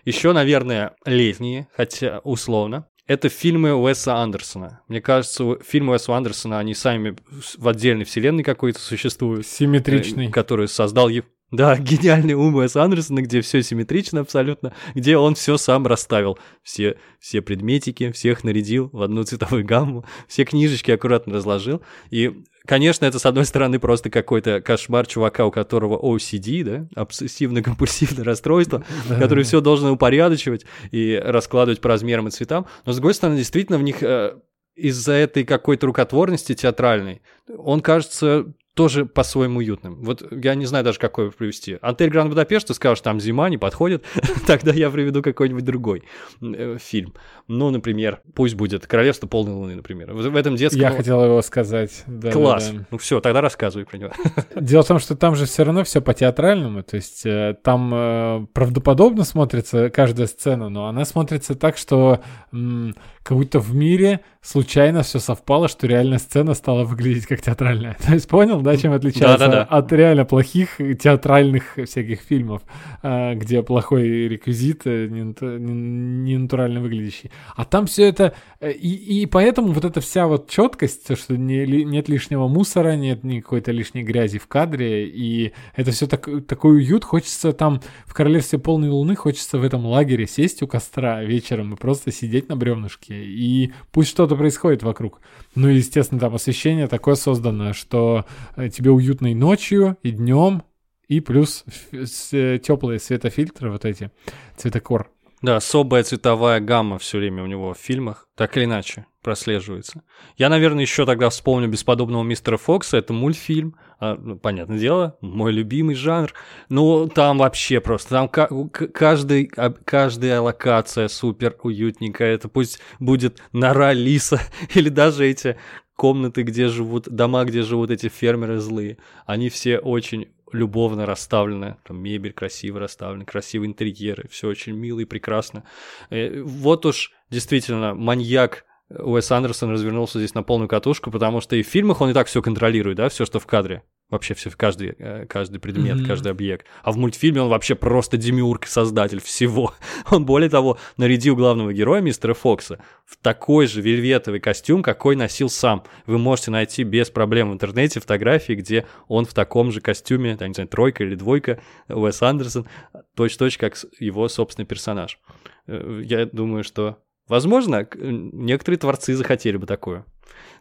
Еще, 0.04 0.32
наверное, 0.32 0.94
летние, 1.04 1.68
хотя 1.76 2.20
условно. 2.24 2.86
Это 3.06 3.28
фильмы 3.28 3.72
Уэса 3.72 4.16
Андерсона. 4.16 4.80
Мне 4.88 5.00
кажется, 5.00 5.58
фильмы 5.64 5.92
Уэса 5.92 6.16
Андерсона, 6.16 6.58
они 6.58 6.74
сами 6.74 7.16
в 7.56 7.68
отдельной 7.68 8.04
вселенной 8.04 8.42
какой-то 8.42 8.80
существуют. 8.80 9.46
Симметричный. 9.46 10.26
Э, 10.26 10.30
который 10.30 10.66
создал 10.66 11.08
да, 11.52 11.76
гениальный 11.78 12.34
ум 12.34 12.56
Уэса 12.56 12.82
Андерсона, 12.82 13.22
где 13.22 13.40
все 13.40 13.62
симметрично 13.62 14.20
абсолютно, 14.20 14.72
где 14.94 15.16
он 15.16 15.34
все 15.34 15.56
сам 15.56 15.86
расставил. 15.86 16.38
Все, 16.62 16.96
все 17.20 17.40
предметики, 17.40 18.10
всех 18.12 18.44
нарядил 18.44 18.90
в 18.92 19.02
одну 19.02 19.22
цветовую 19.22 19.64
гамму, 19.64 20.04
все 20.26 20.44
книжечки 20.44 20.90
аккуратно 20.90 21.34
разложил. 21.34 21.82
И, 22.10 22.42
конечно, 22.66 23.04
это, 23.04 23.18
с 23.18 23.26
одной 23.26 23.44
стороны, 23.44 23.78
просто 23.78 24.10
какой-то 24.10 24.60
кошмар 24.60 25.06
чувака, 25.06 25.46
у 25.46 25.52
которого 25.52 25.98
OCD, 25.98 26.64
да, 26.64 27.02
обсессивно-компульсивное 27.02 28.24
расстройство, 28.24 28.84
который 29.08 29.44
все 29.44 29.60
должен 29.60 29.90
упорядочивать 29.90 30.66
и 30.90 31.20
раскладывать 31.22 31.80
по 31.80 31.88
размерам 31.88 32.28
и 32.28 32.30
цветам. 32.32 32.66
Но, 32.84 32.92
с 32.92 32.96
другой 32.96 33.14
стороны, 33.14 33.38
действительно, 33.38 33.78
в 33.78 33.82
них 33.82 34.02
э, 34.02 34.36
из-за 34.74 35.12
этой 35.12 35.44
какой-то 35.44 35.86
рукотворности 35.86 36.54
театральной 36.54 37.22
он 37.56 37.80
кажется 37.80 38.52
тоже 38.76 39.06
по-своему 39.06 39.58
уютным. 39.58 39.96
Вот 40.02 40.22
я 40.30 40.54
не 40.54 40.66
знаю 40.66 40.84
даже, 40.84 40.98
какой 40.98 41.32
привести. 41.32 41.78
Отель 41.80 42.10
Гранд 42.10 42.28
Будапешт, 42.28 42.68
ты 42.68 42.74
скажешь, 42.74 43.00
там 43.00 43.18
зима, 43.20 43.48
не 43.48 43.56
подходит, 43.56 44.04
тогда 44.46 44.70
я 44.72 44.90
приведу 44.90 45.22
какой-нибудь 45.22 45.64
другой 45.64 46.04
э, 46.42 46.76
фильм. 46.78 47.14
Ну, 47.48 47.70
например, 47.70 48.20
пусть 48.34 48.54
будет 48.54 48.86
«Королевство 48.86 49.26
полной 49.26 49.54
луны», 49.54 49.76
например. 49.76 50.12
В, 50.12 50.36
этом 50.36 50.56
детском... 50.56 50.82
Я 50.82 50.90
хотел 50.90 51.24
его 51.24 51.40
сказать. 51.40 52.04
Да, 52.06 52.30
Класс. 52.32 52.68
Да, 52.68 52.78
да. 52.78 52.86
Ну 52.90 52.98
все, 52.98 53.20
тогда 53.20 53.40
рассказывай 53.40 53.86
про 53.86 53.96
него. 53.96 54.10
Дело 54.54 54.82
в 54.82 54.86
том, 54.86 54.98
что 54.98 55.16
там 55.16 55.36
же 55.36 55.46
все 55.46 55.64
равно 55.64 55.82
все 55.82 56.02
по-театральному, 56.02 56.82
то 56.82 56.96
есть 56.96 57.24
э, 57.24 57.56
там 57.62 57.90
э, 57.94 58.46
правдоподобно 58.52 59.24
смотрится 59.24 59.88
каждая 59.88 60.26
сцена, 60.26 60.68
но 60.68 60.86
она 60.86 61.06
смотрится 61.06 61.54
так, 61.54 61.78
что 61.78 62.20
как 62.50 63.36
будто 63.36 63.58
в 63.58 63.74
мире 63.74 64.20
случайно 64.40 65.02
все 65.02 65.18
совпало, 65.18 65.66
что 65.68 65.86
реальная 65.86 66.18
сцена 66.18 66.54
стала 66.54 66.84
выглядеть 66.84 67.26
как 67.26 67.42
театральная. 67.42 67.96
То 68.06 68.12
есть 68.12 68.28
понял, 68.28 68.60
да, 68.66 68.76
чем 68.76 68.92
отличается 68.92 69.38
да, 69.38 69.48
да, 69.48 69.52
да. 69.52 69.62
от 69.64 69.92
реально 69.92 70.24
плохих 70.24 70.76
театральных 71.00 71.78
всяких 71.84 72.20
фильмов, 72.20 72.62
а, 73.02 73.34
где 73.34 73.62
плохой 73.62 74.28
реквизит, 74.28 74.82
э, 74.84 75.06
не 75.08 76.36
натурально 76.36 76.80
выглядящий. 76.80 77.30
А 77.54 77.64
там 77.64 77.86
все 77.86 78.04
это... 78.04 78.34
Э, 78.60 78.70
и, 78.70 79.22
и 79.22 79.26
поэтому 79.26 79.72
вот 79.72 79.84
эта 79.84 80.00
вся 80.00 80.26
вот 80.26 80.50
четкость, 80.50 81.06
то, 81.06 81.16
что 81.16 81.36
не, 81.36 81.66
нет 81.84 82.08
лишнего 82.08 82.48
мусора, 82.48 82.96
нет 82.96 83.24
никакой-то 83.24 83.72
лишней 83.72 84.02
грязи 84.02 84.38
в 84.38 84.46
кадре, 84.46 85.06
и 85.08 85.52
это 85.74 85.90
все 85.92 86.06
так, 86.06 86.28
такой 86.46 86.76
уют. 86.76 87.04
Хочется 87.04 87.52
там 87.52 87.80
в 88.04 88.14
«Королевстве 88.14 88.58
полной 88.58 88.88
луны», 88.88 89.16
хочется 89.16 89.58
в 89.58 89.64
этом 89.64 89.86
лагере 89.86 90.26
сесть 90.26 90.62
у 90.62 90.66
костра 90.66 91.22
вечером 91.22 91.74
и 91.74 91.76
просто 91.76 92.12
сидеть 92.12 92.48
на 92.48 92.56
бревнышке 92.56 93.14
и 93.14 93.72
пусть 93.92 94.10
что-то 94.10 94.36
происходит 94.36 94.82
вокруг. 94.82 95.20
Ну 95.54 95.68
и, 95.68 95.76
естественно, 95.76 96.20
там 96.20 96.34
освещение 96.34 96.86
такое 96.86 97.14
создано, 97.14 97.72
что 97.72 98.24
тебе 98.72 98.90
уютно 98.90 99.32
и 99.32 99.34
ночью, 99.34 99.96
и 100.02 100.10
днем, 100.10 100.62
и 101.08 101.20
плюс 101.20 101.64
теплые 101.92 102.98
светофильтры, 102.98 103.70
вот 103.70 103.84
эти, 103.84 104.10
цветокор 104.56 105.10
Да, 105.42 105.56
особая 105.56 106.02
цветовая 106.02 106.60
гамма 106.60 106.98
все 106.98 107.18
время 107.18 107.42
у 107.42 107.46
него 107.46 107.74
в 107.74 107.78
фильмах, 107.78 108.28
так 108.34 108.56
или 108.56 108.64
иначе, 108.64 109.06
прослеживается. 109.22 110.02
Я, 110.36 110.48
наверное, 110.48 110.82
еще 110.82 111.04
тогда 111.04 111.30
вспомню 111.30 111.68
«Бесподобного 111.68 112.22
мистера 112.22 112.56
Фокса». 112.56 112.96
Это 112.96 113.12
мультфильм, 113.12 113.74
а, 113.98 114.14
ну, 114.14 114.38
понятное 114.38 114.78
дело, 114.78 115.16
мой 115.20 115.50
любимый 115.50 115.96
жанр. 115.96 116.32
Ну, 116.68 117.08
там 117.08 117.38
вообще 117.38 117.80
просто, 117.80 118.10
там 118.10 118.28
каждый, 118.28 119.50
а, 119.56 119.72
каждая 119.72 120.40
локация 120.40 121.08
супер 121.08 121.56
уютненькая. 121.62 122.34
Это 122.34 122.48
пусть 122.48 122.78
будет 123.00 123.40
нора 123.52 123.92
лиса 123.92 124.40
или 124.74 124.90
даже 124.90 125.26
эти 125.26 125.56
комнаты, 125.96 126.42
где 126.42 126.68
живут, 126.68 127.08
дома, 127.08 127.44
где 127.44 127.62
живут 127.62 127.90
эти 127.90 128.08
фермеры 128.08 128.60
злые. 128.60 128.98
Они 129.24 129.48
все 129.48 129.78
очень 129.78 130.28
любовно 130.52 131.06
расставлены, 131.06 131.76
там 131.84 131.98
мебель 131.98 132.32
красиво 132.32 132.78
расставлена, 132.78 133.24
красивые 133.24 133.68
интерьеры, 133.68 134.28
все 134.30 134.48
очень 134.48 134.74
мило 134.74 135.00
и 135.00 135.04
прекрасно. 135.04 135.64
Э, 136.10 136.40
вот 136.42 136.86
уж 136.86 137.12
действительно 137.30 137.94
маньяк 137.94 138.64
Уэс 138.88 139.32
Андерсон 139.32 139.70
развернулся 139.70 140.18
здесь 140.18 140.34
на 140.34 140.44
полную 140.44 140.68
катушку, 140.68 141.10
потому 141.10 141.40
что 141.40 141.56
и 141.56 141.62
в 141.62 141.66
фильмах 141.66 142.00
он 142.00 142.10
и 142.10 142.14
так 142.14 142.28
все 142.28 142.40
контролирует, 142.40 142.96
да, 142.96 143.08
все, 143.08 143.24
что 143.26 143.40
в 143.40 143.46
кадре. 143.46 143.82
Вообще 144.08 144.34
все, 144.34 144.50
каждый, 144.50 144.94
э, 144.98 145.26
каждый 145.26 145.58
предмет, 145.58 145.96
mm-hmm. 145.96 146.06
каждый 146.06 146.30
объект. 146.30 146.66
А 146.84 146.92
в 146.92 146.96
мультфильме 146.96 147.42
он 147.42 147.48
вообще 147.48 147.74
просто 147.74 148.16
демиург, 148.16 148.66
создатель 148.66 149.20
всего. 149.20 149.74
Он, 150.10 150.24
более 150.24 150.48
того, 150.48 150.78
нарядил 150.96 151.34
главного 151.34 151.72
героя, 151.72 152.00
мистера 152.00 152.32
Фокса, 152.32 152.78
в 153.04 153.16
такой 153.16 153.66
же 153.66 153.80
вельветовый 153.80 154.38
костюм, 154.38 154.84
какой 154.84 155.16
носил 155.16 155.48
сам. 155.48 155.82
Вы 156.06 156.18
можете 156.18 156.52
найти 156.52 156.84
без 156.84 157.10
проблем 157.10 157.50
в 157.50 157.54
интернете 157.54 157.98
фотографии, 157.98 158.52
где 158.52 158.86
он 159.08 159.24
в 159.24 159.34
таком 159.34 159.72
же 159.72 159.80
костюме, 159.80 160.36
там, 160.36 160.48
не 160.48 160.54
знаю, 160.54 160.68
тройка 160.68 161.02
или 161.02 161.16
двойка, 161.16 161.60
Уэс 161.88 162.22
Андерсон, 162.22 162.68
точь-точь, 163.16 163.58
как 163.58 163.76
его 163.98 164.28
собственный 164.28 164.66
персонаж. 164.66 165.18
Э, 165.66 166.00
я 166.04 166.26
думаю, 166.26 166.62
что 166.62 166.98
Возможно, 167.28 167.88
некоторые 167.94 168.78
творцы 168.78 169.14
захотели 169.14 169.56
бы 169.56 169.66
такое. 169.66 170.04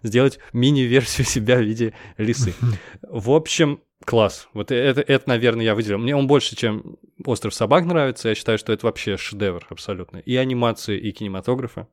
Сделать 0.06 0.40
мини-версию 0.54 1.26
себя 1.26 1.58
в 1.58 1.62
виде 1.62 1.94
лисы. 2.18 2.54
В 3.02 3.32
общем, 3.32 3.82
класс. 4.06 4.48
Вот 4.54 4.72
это, 4.72 5.02
это, 5.02 5.30
наверное, 5.30 5.66
я 5.66 5.76
выделил. 5.76 5.98
Мне 5.98 6.16
он 6.16 6.28
больше, 6.28 6.56
чем 6.56 6.98
«Остров 7.26 7.54
собак» 7.54 7.86
нравится. 7.86 8.30
Я 8.30 8.36
считаю, 8.36 8.58
что 8.58 8.72
это 8.72 8.86
вообще 8.86 9.18
шедевр 9.18 9.66
абсолютно. 9.70 10.18
И 10.18 10.36
анимации, 10.36 10.98
и 10.98 11.12
кинематографа. 11.12 11.88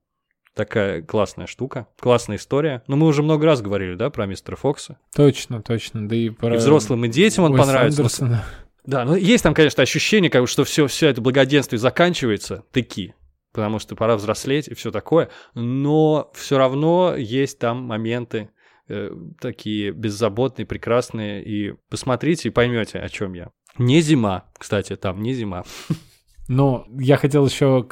Такая 0.54 1.00
классная 1.00 1.46
штука, 1.46 1.88
классная 1.98 2.36
история. 2.36 2.82
Но 2.86 2.96
мы 2.96 3.06
уже 3.06 3.22
много 3.22 3.46
раз 3.46 3.62
говорили, 3.62 3.94
да, 3.94 4.10
про 4.10 4.26
мистера 4.26 4.56
Фокса. 4.56 4.98
Точно, 5.16 5.62
точно. 5.62 6.06
Да 6.06 6.14
и 6.14 6.28
про... 6.28 6.54
И 6.54 6.58
взрослым, 6.58 7.06
и 7.06 7.08
детям 7.08 7.44
он 7.44 7.52
Уэс 7.52 7.60
понравится. 7.60 8.02
Андерсона. 8.02 8.44
Да, 8.84 9.04
ну 9.06 9.14
есть 9.14 9.44
там, 9.44 9.54
конечно, 9.54 9.82
ощущение, 9.82 10.30
как, 10.30 10.46
что 10.48 10.64
все, 10.64 10.86
все 10.88 11.08
это 11.08 11.22
благоденствие 11.22 11.78
заканчивается, 11.78 12.64
таки 12.72 13.14
потому 13.52 13.78
что 13.78 13.96
пора 13.96 14.16
взрослеть 14.16 14.68
и 14.68 14.74
все 14.74 14.90
такое, 14.90 15.30
но 15.54 16.30
все 16.34 16.58
равно 16.58 17.14
есть 17.16 17.58
там 17.58 17.84
моменты 17.84 18.50
э, 18.88 19.10
такие 19.40 19.92
беззаботные, 19.92 20.66
прекрасные, 20.66 21.44
и 21.44 21.74
посмотрите 21.88 22.48
и 22.48 22.52
поймете, 22.52 22.98
о 22.98 23.08
чем 23.08 23.34
я. 23.34 23.50
Не 23.78 24.00
зима, 24.00 24.50
кстати, 24.58 24.96
там 24.96 25.22
не 25.22 25.32
зима. 25.34 25.64
Но 26.52 26.86
я 26.98 27.16
хотел 27.16 27.46
еще 27.46 27.86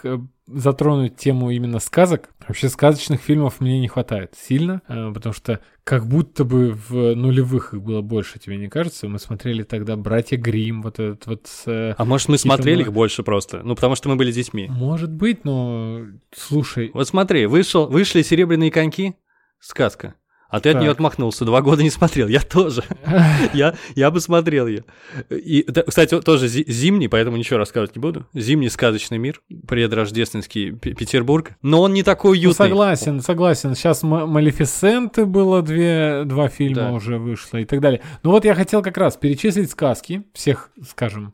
затронуть 0.47 1.17
тему 1.17 1.51
именно 1.51 1.79
сказок. 1.79 2.31
Вообще 2.47 2.69
сказочных 2.69 3.21
фильмов 3.21 3.61
мне 3.61 3.81
не 3.81 3.89
хватает 3.89 4.35
сильно, 4.37 4.83
э, 4.89 5.13
потому 5.15 5.33
что 5.33 5.61
как 5.85 6.07
будто 6.07 6.45
бы 6.45 6.73
в 6.73 7.15
нулевых 7.15 7.73
их 7.73 7.83
было 7.83 8.03
больше, 8.03 8.39
тебе 8.39 8.57
не 8.57 8.69
кажется? 8.69 9.09
Мы 9.09 9.19
смотрели 9.19 9.63
тогда 9.63 9.97
«Братья 9.97 10.37
Грим, 10.37 10.83
вот 10.83 10.99
этот 10.99 11.27
вот... 11.27 11.49
Э, 11.67 11.95
а 11.97 12.05
может 12.05 12.29
мы 12.29 12.37
смотрели 12.37 12.83
их 12.83 12.93
больше 12.93 13.23
просто? 13.23 13.63
Ну, 13.63 13.77
потому 13.77 13.95
что 13.95 14.09
мы 14.09 14.17
были 14.17 14.33
детьми. 14.33 14.67
Может 14.69 15.13
быть, 15.13 15.45
но 15.45 16.01
слушай... 16.35 16.91
Вот 16.93 17.07
смотри, 17.07 17.47
вышел, 17.47 17.87
вышли 17.87 18.23
«Серебряные 18.23 18.71
коньки», 18.71 19.15
сказка. 19.61 20.15
А 20.51 20.61
ты 20.61 20.71
так. 20.71 20.77
от 20.77 20.83
нее 20.83 20.91
отмахнулся, 20.91 21.45
два 21.45 21.63
года 21.63 21.83
не 21.83 21.91
смотрел. 21.91 22.29
Я 22.29 22.41
тоже. 22.41 22.83
я, 23.55 23.75
я 23.95 24.11
бы 24.11 24.21
смотрел 24.21 24.67
ее. 24.67 24.85
И, 25.31 25.65
кстати, 25.87 26.21
тоже 26.21 26.49
зимний, 26.49 27.09
поэтому 27.09 27.37
ничего 27.37 27.59
рассказывать 27.59 27.95
не 27.95 28.01
буду. 28.01 28.27
Зимний 28.35 28.69
сказочный 28.69 29.19
мир, 29.19 29.41
предрождественский 29.69 30.73
Петербург. 30.73 31.53
Но 31.63 31.83
он 31.83 31.93
не 31.93 32.03
такой 32.03 32.31
ну, 32.31 32.49
уютный. 32.49 32.65
Ну, 32.65 32.71
согласен, 32.71 33.21
согласен. 33.21 33.75
Сейчас 33.75 34.03
Малефисенты 34.03 35.25
было 35.25 35.63
две, 35.63 36.25
два 36.25 36.49
фильма 36.49 36.75
да. 36.75 36.93
уже 36.93 37.19
вышло 37.19 37.59
и 37.59 37.65
так 37.65 37.81
далее. 37.81 38.01
Ну 38.23 38.31
вот 38.31 38.45
я 38.45 38.55
хотел 38.55 38.83
как 38.83 38.97
раз 38.97 39.17
перечислить 39.17 39.71
сказки 39.71 40.25
всех, 40.35 40.71
скажем, 40.87 41.33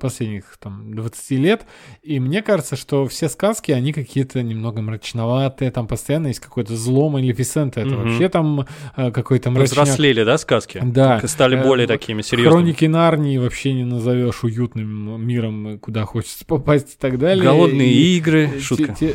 последних 0.00 0.56
там 0.60 0.94
20 0.94 1.30
лет, 1.32 1.66
и 2.02 2.20
мне 2.20 2.42
кажется, 2.42 2.76
что 2.76 3.06
все 3.06 3.28
сказки, 3.28 3.72
они 3.72 3.92
какие-то 3.92 4.42
немного 4.42 4.80
мрачноватые, 4.82 5.70
там 5.70 5.86
постоянно 5.88 6.28
есть 6.28 6.40
какой-то 6.40 6.76
зло 6.76 7.08
Малефисента, 7.08 7.80
это 7.80 7.96
угу. 7.96 8.04
вообще 8.04 8.28
там 8.28 8.66
э, 8.96 9.10
какой-то 9.10 9.50
мрачняк. 9.50 9.84
Взрослели, 9.84 10.22
да, 10.22 10.38
сказки? 10.38 10.80
Да. 10.84 11.20
Стали 11.26 11.60
более 11.60 11.86
э, 11.86 11.88
такими 11.88 12.22
серьезными. 12.22 12.52
Хроники 12.52 12.84
Нарнии 12.84 13.38
вообще 13.38 13.72
не 13.72 13.84
назовешь 13.84 14.44
уютным 14.44 15.26
миром, 15.26 15.78
куда 15.80 16.04
хочется 16.04 16.44
попасть 16.46 16.94
и 16.94 16.96
так 16.96 17.18
далее. 17.18 17.44
Голодные 17.44 17.92
и, 17.92 18.16
игры, 18.16 18.50
и, 18.56 18.60
шутка. 18.60 18.94
Те, 18.94 19.14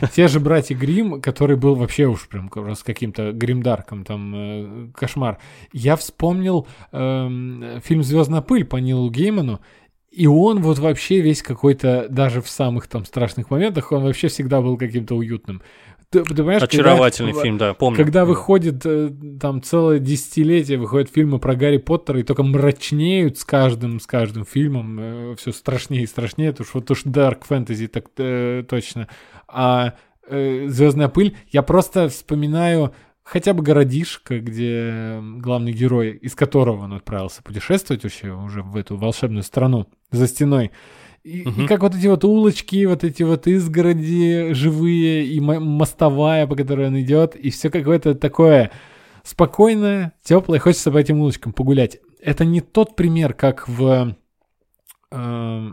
да, 0.00 0.08
те 0.08 0.28
же 0.28 0.38
братья 0.38 0.76
Грим, 0.76 1.20
который 1.20 1.56
был 1.56 1.74
вообще 1.74 2.06
уж 2.06 2.28
прям 2.28 2.50
с 2.74 2.82
каким-то 2.82 3.32
гримдарком, 3.32 4.04
там, 4.04 4.32
э, 4.34 4.88
кошмар. 4.94 5.38
Я 5.72 5.96
вспомнил 5.96 6.66
э, 6.92 7.80
фильм 7.82 8.02
«Звездная 8.02 8.40
пыль» 8.40 8.64
по 8.64 8.76
Нилу 8.76 9.10
Гейму, 9.10 9.31
Гейману, 9.32 9.60
и 10.10 10.26
он 10.26 10.60
вот 10.60 10.78
вообще 10.78 11.20
весь 11.20 11.42
какой-то, 11.42 12.06
даже 12.08 12.42
в 12.42 12.48
самых 12.48 12.86
там 12.86 13.04
страшных 13.04 13.50
моментах, 13.50 13.92
он 13.92 14.02
вообще 14.02 14.28
всегда 14.28 14.60
был 14.60 14.76
каким-то 14.76 15.14
уютным. 15.14 15.62
Ты, 16.10 16.22
ты 16.22 16.34
понимаешь, 16.34 16.62
Очаровательный 16.62 17.30
когда, 17.30 17.42
фильм, 17.42 17.56
да, 17.56 17.72
помню. 17.72 17.96
Когда 17.96 18.26
выходит 18.26 18.84
э, 18.84 19.10
там 19.40 19.62
целое 19.62 19.98
десятилетие, 19.98 20.76
выходят 20.76 21.10
фильмы 21.10 21.38
про 21.38 21.54
Гарри 21.54 21.78
Поттера, 21.78 22.20
и 22.20 22.22
только 22.22 22.42
мрачнеют 22.42 23.38
с 23.38 23.44
каждым, 23.46 23.98
с 23.98 24.06
каждым 24.06 24.44
фильмом, 24.44 24.98
э, 25.00 25.34
все 25.38 25.52
страшнее 25.52 26.02
и 26.02 26.06
страшнее, 26.06 26.50
это 26.50 26.64
уж 26.64 26.74
вот 26.74 26.90
уж 26.90 27.06
Dark 27.06 27.44
Fantasy 27.48 27.88
так 27.88 28.08
э, 28.18 28.62
точно. 28.68 29.08
А 29.48 29.94
э, 30.28 30.66
Звездная 30.68 31.08
пыль, 31.08 31.34
я 31.48 31.62
просто 31.62 32.10
вспоминаю 32.10 32.92
хотя 33.22 33.54
бы 33.54 33.62
городишко, 33.62 34.40
где 34.40 35.20
главный 35.38 35.72
герой, 35.72 36.12
из 36.12 36.34
которого 36.34 36.84
он 36.84 36.94
отправился 36.94 37.42
путешествовать 37.42 38.04
вообще 38.04 38.32
уже 38.32 38.62
в 38.62 38.76
эту 38.76 38.96
волшебную 38.96 39.42
страну 39.42 39.86
за 40.10 40.26
стеной. 40.26 40.72
И, 41.22 41.46
угу. 41.46 41.62
и 41.62 41.66
как 41.66 41.82
вот 41.82 41.94
эти 41.94 42.08
вот 42.08 42.24
улочки, 42.24 42.84
вот 42.84 43.04
эти 43.04 43.22
вот 43.22 43.46
изгороди 43.46 44.54
живые, 44.54 45.24
и 45.24 45.40
мостовая, 45.40 46.46
по 46.46 46.56
которой 46.56 46.88
он 46.88 47.00
идет, 47.00 47.36
и 47.36 47.50
все 47.50 47.70
какое-то 47.70 48.16
такое 48.16 48.72
спокойное, 49.22 50.14
теплое, 50.24 50.58
хочется 50.58 50.90
по 50.90 50.98
этим 50.98 51.20
улочкам 51.20 51.52
погулять. 51.52 51.98
Это 52.20 52.44
не 52.44 52.60
тот 52.60 52.96
пример, 52.96 53.34
как 53.34 53.68
в 53.68 54.16
э, 55.12 55.72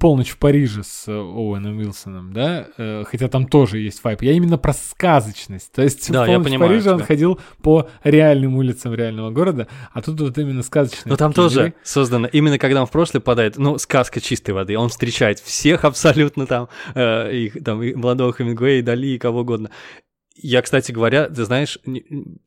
«Полночь 0.00 0.30
в 0.30 0.38
Париже» 0.38 0.82
с 0.82 1.08
э, 1.08 1.12
Оуэном 1.12 1.78
Уилсоном, 1.78 2.32
да, 2.32 2.68
э, 2.76 3.04
хотя 3.06 3.28
там 3.28 3.46
тоже 3.46 3.78
есть 3.78 4.04
вайп. 4.04 4.22
Я 4.22 4.32
именно 4.32 4.58
про 4.58 4.72
сказочность. 4.74 5.72
То 5.72 5.82
есть 5.82 6.10
да, 6.10 6.24
в 6.24 6.26
«Полночь 6.26 6.52
в 6.54 6.58
Париже» 6.58 6.92
он 6.92 7.02
ходил 7.02 7.40
по 7.62 7.88
реальным 8.04 8.56
улицам 8.56 8.94
реального 8.94 9.30
города, 9.30 9.66
а 9.92 10.02
тут 10.02 10.20
вот 10.20 10.36
именно 10.36 10.62
сказочность. 10.62 11.06
Но 11.06 11.16
там 11.16 11.32
тоже 11.32 11.60
игры. 11.60 11.74
создано, 11.82 12.26
именно 12.26 12.58
когда 12.58 12.82
он 12.82 12.86
в 12.86 12.90
прошлое 12.90 13.20
попадает, 13.20 13.56
ну, 13.56 13.78
сказка 13.78 14.20
чистой 14.20 14.50
воды, 14.50 14.76
он 14.76 14.90
встречает 14.90 15.38
всех 15.38 15.84
абсолютно 15.84 16.46
там, 16.46 16.68
э, 16.94 17.34
их, 17.34 17.64
там, 17.64 17.82
и 17.82 17.94
молодого 17.94 18.32
Хемингуэя, 18.32 18.80
и 18.80 18.82
Дали, 18.82 19.08
и 19.08 19.18
кого 19.18 19.40
угодно. 19.40 19.70
Я, 20.36 20.62
кстати 20.62 20.92
говоря, 20.92 21.28
ты 21.28 21.44
знаешь, 21.44 21.78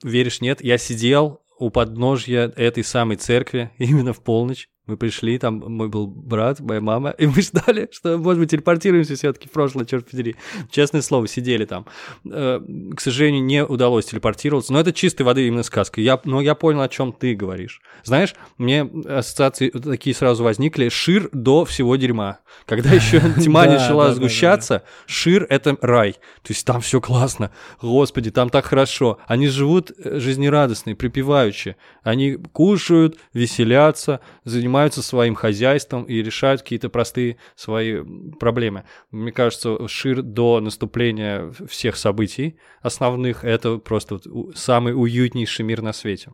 веришь, 0.04 0.42
нет, 0.42 0.64
я 0.64 0.78
сидел 0.78 1.42
у 1.62 1.70
подножья 1.70 2.52
этой 2.56 2.84
самой 2.84 3.18
церкви 3.18 3.72
именно 3.78 4.14
в 4.14 4.22
полночь, 4.22 4.68
мы 4.88 4.98
пришли, 4.98 5.38
там 5.38 5.60
мой 5.60 5.90
был 5.90 6.08
брат, 6.08 6.60
моя 6.60 6.82
мама, 6.82 7.12
и 7.12 7.28
мы 7.28 7.42
ждали, 7.42 7.88
что, 7.92 8.18
может 8.18 8.40
быть, 8.40 8.52
телепортируемся 8.52 9.16
все-таки 9.16 9.48
в 9.48 9.52
прошлое, 9.52 9.86
черт 9.86 10.10
подери. 10.10 10.36
Честное 10.70 11.02
слово, 11.02 11.28
сидели 11.28 11.66
там. 11.66 11.86
Э, 12.26 12.60
к 12.96 13.00
сожалению, 13.00 13.44
не 13.44 13.64
удалось 13.64 14.06
телепортироваться, 14.06 14.74
но 14.74 14.80
это 14.80 14.92
чистой 14.92 15.22
воды 15.22 15.48
именно 15.48 15.64
сказка. 15.64 16.02
Я, 16.02 16.20
но 16.26 16.42
я 16.42 16.56
понял, 16.56 16.82
о 16.82 16.90
чем 16.90 17.14
ты 17.14 17.36
говоришь. 17.36 17.82
Знаешь, 18.04 18.36
мне 18.58 18.82
ассоциации 18.82 19.70
такие 19.70 20.16
сразу 20.16 20.44
возникли. 20.44 20.90
Шир 20.90 21.30
до 21.32 21.64
всего 21.66 21.96
дерьма. 21.96 22.40
Когда 22.66 22.90
еще 22.94 23.22
тьма 23.40 23.66
начала 23.66 24.14
сгущаться, 24.14 24.84
Шир— 25.06 25.46
это 25.50 25.78
рай. 25.82 26.14
То 26.14 26.50
есть 26.50 26.66
там 26.66 26.82
все 26.82 27.00
классно. 27.00 27.52
Господи, 27.82 28.32
там 28.32 28.50
так 28.50 28.66
хорошо. 28.66 29.20
Они 29.28 29.48
живут 29.48 29.92
э, 29.92 30.20
жизнерадостные, 30.20 30.96
припеваючи. 30.96 31.76
Они 32.04 32.34
кушают, 32.34 33.18
веселятся, 33.34 34.22
занимаются 34.44 34.72
занимаются 34.82 35.04
своим 35.04 35.36
хозяйством 35.36 36.04
и 36.06 36.24
решают 36.24 36.62
какие-то 36.62 36.90
простые 36.90 37.38
свои 37.56 38.02
проблемы. 38.40 38.84
Мне 39.12 39.32
кажется, 39.32 39.88
Шир 39.88 40.22
до 40.24 40.60
наступления 40.60 41.52
всех 41.68 41.98
событий 41.98 42.58
основных 42.82 43.44
это 43.44 43.78
просто 43.78 44.20
вот 44.26 44.58
самый 44.58 44.94
уютнейший 44.94 45.66
мир 45.66 45.82
на 45.82 45.94
свете. 45.94 46.34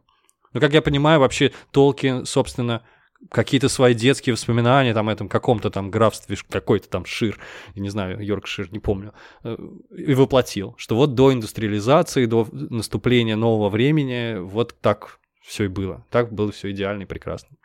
Но, 0.54 0.62
как 0.62 0.74
я 0.74 0.82
понимаю, 0.82 1.20
вообще 1.20 1.52
Толкин, 1.72 2.26
собственно, 2.26 2.84
какие-то 3.30 3.68
свои 3.68 3.93
детские 3.93 4.34
воспоминания 4.34 4.93
там 4.93 5.10
этом 5.10 5.28
каком-то 5.28 5.70
там 5.70 5.91
графстве, 5.91 6.38
какой-то 6.50 6.88
там 6.88 7.06
Шир, 7.06 7.38
я 7.76 7.82
не 7.82 7.89
знаю, 7.89 8.26
Йоркшир, 8.26 8.72
не 8.72 8.80
помню, 8.80 9.12
э, 9.43 9.58
и 9.98 10.14
воплотил, 10.14 10.76
что 10.78 10.95
вот 10.95 11.16
до 11.16 11.34
индустриализации, 11.34 12.28
до 12.28 12.48
наступления 12.52 13.36
нового 13.36 13.70
времени 13.70 14.38
вот 14.39 14.76
так 14.82 15.20
все 15.41 15.66
и 15.66 15.68
было. 15.68 16.06
Так 16.10 16.32
было 16.32 16.52
все 16.52 16.72
идеально 16.72 17.04
и 17.04 17.06
прекрасно. 17.06 17.58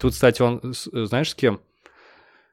Тут, 0.00 0.14
кстати, 0.14 0.40
он, 0.40 0.60
знаешь, 0.72 1.30
с 1.30 1.34
кем? 1.34 1.60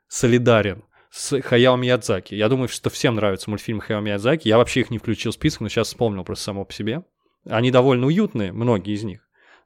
Солидарен 0.09 0.83
с 1.09 1.41
Хаяо 1.41 1.77
Миядзаки. 1.77 2.35
Я 2.35 2.49
думаю, 2.49 2.67
что 2.67 2.89
всем 2.89 3.15
нравятся 3.15 3.49
мультфильмы 3.49 3.81
Хаяо 3.81 4.01
Миядзаки. 4.01 4.49
Я 4.49 4.57
вообще 4.57 4.81
их 4.81 4.89
не 4.89 4.97
включил 4.97 5.31
в 5.31 5.35
список, 5.35 5.61
но 5.61 5.69
сейчас 5.69 5.87
вспомнил 5.87 6.25
просто 6.25 6.43
само 6.43 6.65
по 6.65 6.73
себе. 6.73 7.03
Они 7.45 7.71
довольно 7.71 8.07
уютные, 8.07 8.51
многие 8.51 8.93
из 8.93 9.03
них. 9.03 9.21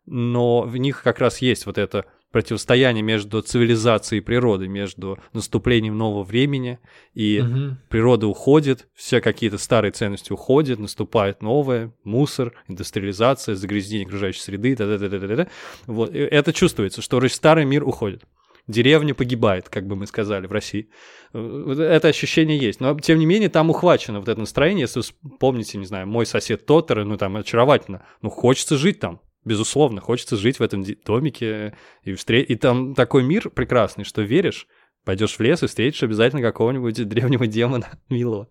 Но 0.06 0.62
в 0.62 0.78
них 0.78 1.02
как 1.02 1.20
раз 1.20 1.40
есть 1.40 1.66
вот 1.66 1.80
это 1.80 2.06
противостояние 2.32 3.04
между 3.04 3.42
цивилизацией 3.42 4.22
и 4.22 4.24
природой, 4.24 4.68
между 4.68 5.20
наступлением 5.34 5.98
нового 5.98 6.24
времени, 6.24 6.80
и 7.14 7.42
угу. 7.42 7.78
природа 7.90 8.28
уходит, 8.28 8.88
все 8.96 9.22
какие-то 9.22 9.58
старые 9.58 9.92
ценности 9.92 10.32
уходят, 10.32 10.80
наступает 10.80 11.42
новое, 11.42 11.94
мусор, 12.04 12.54
индустриализация, 12.68 13.56
загрязнение 13.56 14.08
окружающей 14.08 14.42
среды, 14.42 14.76
т 14.76 14.84
-т 14.84 14.98
-т 14.98 15.10
-т 15.10 15.36
-т. 15.36 15.50
Вот. 15.88 16.14
Это 16.14 16.54
чувствуется, 16.54 17.02
что 17.02 17.22
старый 17.28 17.66
мир 17.66 17.84
уходит 17.84 18.24
деревня 18.68 19.14
погибает, 19.14 19.70
как 19.70 19.86
бы 19.86 19.96
мы 19.96 20.08
сказали 20.08 20.48
в 20.48 20.52
России. 20.52 20.90
Это 21.34 22.08
ощущение 22.08 22.58
есть. 22.58 22.80
Но, 22.80 23.00
тем 23.00 23.20
не 23.20 23.26
менее, 23.26 23.50
там 23.50 23.70
ухвачено 23.70 24.20
вот 24.20 24.30
это 24.30 24.40
настроение. 24.40 24.82
Если 24.82 25.02
вы 25.02 25.38
помните, 25.38 25.78
не 25.78 25.86
знаю, 25.86 26.08
мой 26.08 26.26
сосед 26.26 26.66
Тоттер, 26.66 27.04
ну, 27.04 27.18
там, 27.18 27.38
очаровательно. 27.38 28.06
Ну, 28.22 28.30
хочется 28.30 28.78
жить 28.78 29.00
там. 29.00 29.22
Безусловно, 29.44 30.02
хочется 30.02 30.38
жить 30.38 30.60
в 30.60 30.64
этом 30.64 30.84
домике. 31.06 31.74
И, 32.04 32.14
встр... 32.14 32.36
и 32.36 32.56
там 32.56 32.94
такой 32.94 33.24
мир 33.24 33.50
прекрасный, 33.50 34.04
что 34.04 34.22
веришь, 34.22 34.68
пойдешь 35.04 35.36
в 35.36 35.39
лес 35.39 35.64
и 35.64 35.68
встретишь 35.68 36.04
обязательно 36.04 36.42
какого-нибудь 36.42 37.08
древнего 37.08 37.48
демона 37.48 37.89
милого. 38.10 38.48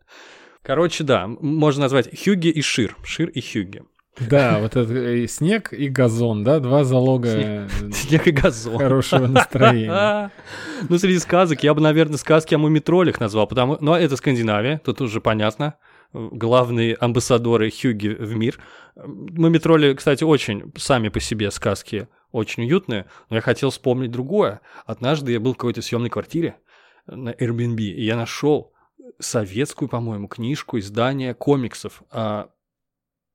Короче, 0.62 1.04
да, 1.04 1.26
можно 1.26 1.82
назвать 1.82 2.08
Хюги 2.22 2.48
и 2.48 2.60
Шир. 2.60 2.96
Шир 3.02 3.28
и 3.28 3.40
Хюги. 3.40 3.82
Да, 4.18 4.58
вот 4.60 4.76
это 4.76 4.92
и 4.92 5.26
снег 5.26 5.72
и 5.72 5.88
газон, 5.88 6.44
да, 6.44 6.58
два 6.58 6.84
залога 6.84 7.68
снег, 7.92 8.26
и 8.26 8.30
газон. 8.32 8.76
хорошего 8.76 9.26
настроения. 9.26 10.30
Ну, 10.88 10.98
среди 10.98 11.18
сказок 11.18 11.62
я 11.62 11.72
бы, 11.72 11.80
наверное, 11.80 12.18
сказки 12.18 12.54
о 12.54 12.58
мумитролях 12.58 13.20
назвал, 13.20 13.46
потому, 13.46 13.78
но 13.80 13.96
это 13.96 14.16
Скандинавия, 14.16 14.80
тут 14.84 15.00
уже 15.00 15.20
понятно. 15.20 15.76
Главные 16.12 16.96
амбассадоры 16.96 17.70
Хюги 17.70 18.08
в 18.08 18.34
мир. 18.36 18.58
Мумитроли, 18.96 19.94
кстати, 19.94 20.24
очень 20.24 20.72
сами 20.76 21.08
по 21.08 21.20
себе 21.20 21.50
сказки 21.50 22.08
очень 22.32 22.64
уютные, 22.64 23.06
но 23.28 23.36
я 23.36 23.42
хотел 23.42 23.70
вспомнить 23.70 24.10
другое. 24.10 24.60
Однажды 24.86 25.32
я 25.32 25.40
был 25.40 25.54
в 25.54 25.56
какой-то 25.56 25.82
съемной 25.82 26.10
квартире 26.10 26.56
на 27.06 27.30
Airbnb, 27.30 27.80
и 27.80 28.04
я 28.04 28.16
нашел 28.16 28.72
советскую, 29.18 29.88
по-моему, 29.88 30.28
книжку, 30.28 30.78
издание 30.78 31.34
комиксов 31.34 32.02
о 32.10 32.46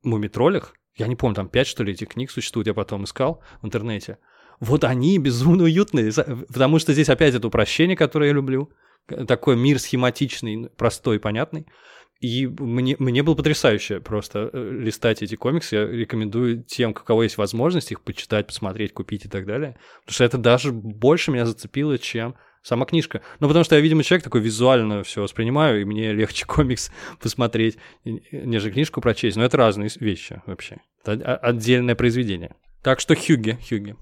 мумитролях, 0.04 0.74
я 0.96 1.08
не 1.08 1.16
помню, 1.16 1.36
там 1.36 1.50
пять, 1.50 1.68
что 1.68 1.84
ли, 1.84 1.92
этих 1.92 2.10
книг 2.10 2.32
существует, 2.32 2.68
я 2.68 2.74
потом 2.74 3.04
искал 3.04 3.44
в 3.62 3.66
интернете. 3.66 4.18
Вот 4.62 4.86
они 4.86 5.18
безумно 5.18 5.64
уютные, 5.64 6.12
потому 6.48 6.80
что 6.80 6.94
здесь 6.94 7.10
опять 7.10 7.36
это 7.36 7.48
упрощение, 7.48 7.98
которое 7.98 8.28
я 8.28 8.34
люблю. 8.34 8.72
Такой 9.28 9.58
мир 9.58 9.78
схематичный, 9.78 10.70
простой, 10.70 11.20
понятный. 11.20 11.68
И 12.22 12.48
мне, 12.48 12.96
мне 12.98 13.24
было 13.24 13.36
потрясающе 13.36 14.00
просто 14.00 14.50
э, 14.52 14.72
листать 14.72 15.22
эти 15.22 15.36
комиксы. 15.36 15.76
Я 15.76 15.86
рекомендую 15.86 16.64
тем, 16.64 16.92
у 16.92 16.94
кого 16.94 17.24
есть 17.24 17.38
возможность 17.38 17.92
их 17.92 18.02
почитать, 18.02 18.48
посмотреть, 18.48 18.94
купить 18.94 19.26
и 19.26 19.30
так 19.30 19.46
далее. 19.46 19.78
Потому 20.02 20.14
что 20.14 20.24
это 20.24 20.38
даже 20.38 20.72
больше 20.72 21.32
меня 21.32 21.46
зацепило, 21.46 21.98
чем 21.98 22.36
сама 22.64 22.86
книжка. 22.86 23.22
Ну, 23.40 23.48
потому 23.48 23.64
что 23.64 23.76
я, 23.76 23.82
видимо, 23.82 24.04
человек 24.04 24.24
такой 24.24 24.42
визуально 24.42 25.04
все 25.04 25.22
воспринимаю, 25.22 25.82
и 25.82 25.86
мне 25.86 26.14
легче 26.14 26.46
комикс 26.46 26.92
посмотреть, 27.22 27.78
нежели 28.04 28.72
книжку 28.72 29.02
прочесть. 29.02 29.38
Но 29.38 29.44
это 29.44 29.58
разные 29.58 29.90
вещи 30.00 30.42
вообще. 30.46 30.78
Это 31.04 31.36
отдельное 31.38 31.96
произведение. 31.96 32.56
Так 32.82 33.00
что 33.00 33.16
Хьюги, 33.16 33.58
Хьюги. 33.68 33.96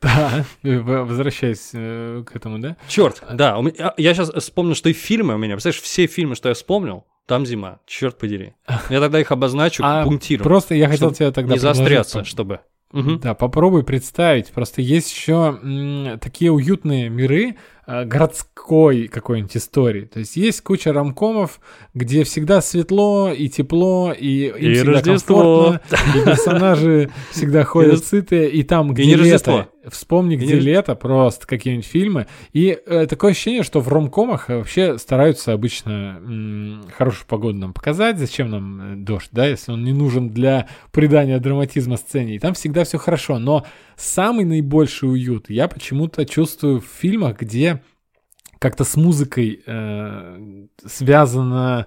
Да, 0.00 0.44
возвращаясь 0.62 1.70
э, 1.72 2.22
к 2.26 2.36
этому, 2.36 2.58
да? 2.60 2.76
Черт, 2.88 3.22
да, 3.32 3.60
меня, 3.60 3.92
я 3.96 4.14
сейчас 4.14 4.30
вспомнил, 4.30 4.74
что 4.76 4.88
и 4.88 4.92
фильмы 4.92 5.34
у 5.34 5.38
меня, 5.38 5.54
представляешь, 5.54 5.82
все 5.82 6.06
фильмы, 6.06 6.36
что 6.36 6.48
я 6.48 6.54
вспомнил, 6.54 7.06
там 7.26 7.46
зима, 7.46 7.80
черт 7.86 8.18
подери. 8.18 8.54
Я 8.90 9.00
тогда 9.00 9.20
их 9.20 9.32
обозначу 9.32 9.82
а 9.84 10.04
пунктиром. 10.04 10.42
Просто 10.42 10.74
я 10.74 10.88
хотел 10.88 11.12
тебя 11.12 11.32
тогда 11.32 11.54
Не 11.54 11.58
заостряться, 11.58 12.24
чтобы... 12.24 12.60
Угу. 12.92 13.16
Да, 13.16 13.34
попробуй 13.34 13.82
представить. 13.82 14.52
Просто 14.52 14.80
есть 14.80 15.12
еще 15.12 15.58
м, 15.60 16.18
такие 16.20 16.52
уютные 16.52 17.08
миры, 17.08 17.56
городской 17.86 19.08
какой-нибудь 19.08 19.56
истории. 19.56 20.04
То 20.06 20.20
есть 20.20 20.36
есть 20.36 20.62
куча 20.62 20.92
рамкомов, 20.92 21.60
где 21.92 22.24
всегда 22.24 22.60
светло 22.60 23.30
и 23.30 23.48
тепло, 23.48 24.12
и 24.12 24.46
им 24.46 24.56
и 24.56 24.74
всегда 24.74 24.92
Рождество. 24.92 25.78
комфортно, 25.80 26.18
и 26.18 26.24
персонажи 26.24 27.10
всегда 27.30 27.64
ходят 27.64 28.04
сытые, 28.04 28.50
и 28.50 28.62
там, 28.62 28.94
где 28.94 29.14
лето, 29.14 29.68
вспомни, 29.88 30.36
где 30.36 30.58
лето, 30.58 30.94
просто 30.94 31.46
какие-нибудь 31.46 31.86
фильмы. 31.86 32.26
И 32.52 32.78
э, 32.86 33.06
такое 33.06 33.32
ощущение, 33.32 33.62
что 33.62 33.80
в 33.80 33.88
ромкомах 33.88 34.48
вообще 34.48 34.98
стараются 34.98 35.52
обычно 35.52 36.84
хорошую 36.96 37.26
погоду 37.26 37.58
нам 37.58 37.72
показать, 37.72 38.18
зачем 38.18 38.50
нам 38.50 38.94
э, 38.94 38.96
дождь, 38.96 39.28
да, 39.32 39.46
если 39.46 39.72
он 39.72 39.84
не 39.84 39.92
нужен 39.92 40.30
для 40.30 40.68
придания 40.92 41.38
драматизма 41.38 41.96
сцене. 41.96 42.36
И 42.36 42.38
там 42.38 42.54
всегда 42.54 42.84
все 42.84 42.98
хорошо, 42.98 43.38
но 43.38 43.64
самый 43.96 44.44
наибольший 44.44 45.10
уют 45.10 45.50
я 45.50 45.68
почему-то 45.68 46.24
чувствую 46.24 46.80
в 46.80 46.86
фильмах, 46.86 47.38
где 47.40 47.82
как-то 48.58 48.84
с 48.84 48.96
музыкой 48.96 49.62
э, 49.66 50.66
связано 50.84 51.86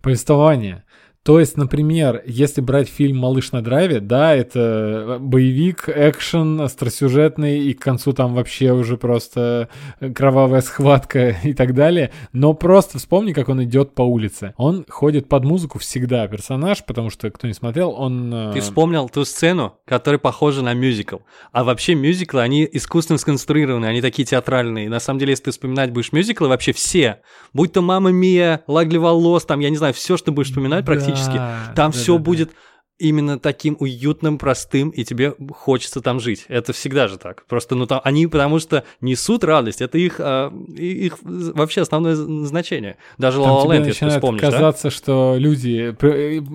повествование. 0.00 0.84
То 1.24 1.38
есть, 1.38 1.56
например, 1.56 2.20
если 2.26 2.60
брать 2.60 2.88
фильм 2.88 3.18
«Малыш 3.18 3.52
на 3.52 3.62
драйве», 3.62 4.00
да, 4.00 4.34
это 4.34 5.18
боевик, 5.20 5.88
экшен, 5.88 6.60
остросюжетный, 6.60 7.60
и 7.60 7.74
к 7.74 7.80
концу 7.80 8.12
там 8.12 8.34
вообще 8.34 8.72
уже 8.72 8.96
просто 8.96 9.68
кровавая 10.16 10.62
схватка 10.62 11.36
и 11.44 11.52
так 11.52 11.74
далее. 11.74 12.10
Но 12.32 12.54
просто 12.54 12.98
вспомни, 12.98 13.32
как 13.32 13.48
он 13.48 13.62
идет 13.62 13.94
по 13.94 14.02
улице. 14.02 14.52
Он 14.56 14.84
ходит 14.88 15.28
под 15.28 15.44
музыку 15.44 15.78
всегда, 15.78 16.26
персонаж, 16.26 16.84
потому 16.84 17.08
что, 17.08 17.30
кто 17.30 17.46
не 17.46 17.54
смотрел, 17.54 17.92
он... 17.96 18.34
Э, 18.34 18.52
Ты 18.54 18.60
вспомнил 18.60 19.08
ту 19.08 19.24
сцену, 19.24 19.78
которая 19.84 20.18
похожа 20.18 20.62
на 20.62 20.74
мюзикл. 20.74 21.18
А 21.52 21.62
вообще 21.62 21.94
мюзиклы, 21.94 22.40
они 22.40 22.68
искусственно 22.72 23.18
сконструированы, 23.18 23.86
они 23.86 24.00
такие 24.00 24.24
театральные. 24.24 24.88
На 24.88 24.98
самом 24.98 25.20
деле, 25.20 25.30
если 25.30 25.44
ты 25.44 25.50
вспоминать 25.52 25.92
будешь 25.92 26.10
мюзиклы, 26.10 26.48
вообще 26.48 26.72
все, 26.72 27.20
будь 27.52 27.72
то 27.72 27.80
«Мама 27.80 28.10
Мия», 28.10 28.64
«Лагли 28.66 28.98
волос», 28.98 29.44
там, 29.44 29.60
я 29.60 29.70
не 29.70 29.76
знаю, 29.76 29.94
все, 29.94 30.16
что 30.16 30.32
будешь 30.32 30.48
вспоминать 30.48 30.84
практически, 30.84 31.11
практически. 31.12 31.36
Да, 31.36 31.72
там 31.74 31.90
да, 31.90 31.98
все 31.98 32.16
да, 32.16 32.22
будет 32.22 32.50
именно 32.98 33.38
таким 33.38 33.76
уютным, 33.80 34.38
простым, 34.38 34.90
и 34.90 35.02
тебе 35.02 35.34
хочется 35.50 36.00
там 36.00 36.20
жить. 36.20 36.44
Это 36.48 36.72
всегда 36.72 37.08
же 37.08 37.18
так. 37.18 37.44
Просто, 37.46 37.74
ну, 37.74 37.86
там, 37.86 38.00
они 38.04 38.28
потому 38.28 38.60
что 38.60 38.84
несут 39.00 39.42
радость, 39.42 39.82
это 39.82 39.98
их, 39.98 40.16
а, 40.20 40.52
их 40.68 41.18
вообще 41.20 41.80
основное 41.80 42.14
значение. 42.14 42.96
Даже 43.18 43.40
La 43.40 43.46
La 43.46 43.66
Land, 43.66 43.86
если 43.86 44.06
ты 44.06 44.10
вспомнишь, 44.10 44.40
казаться, 44.40 44.84
да? 44.84 44.90
что 44.90 45.34
люди 45.36 45.96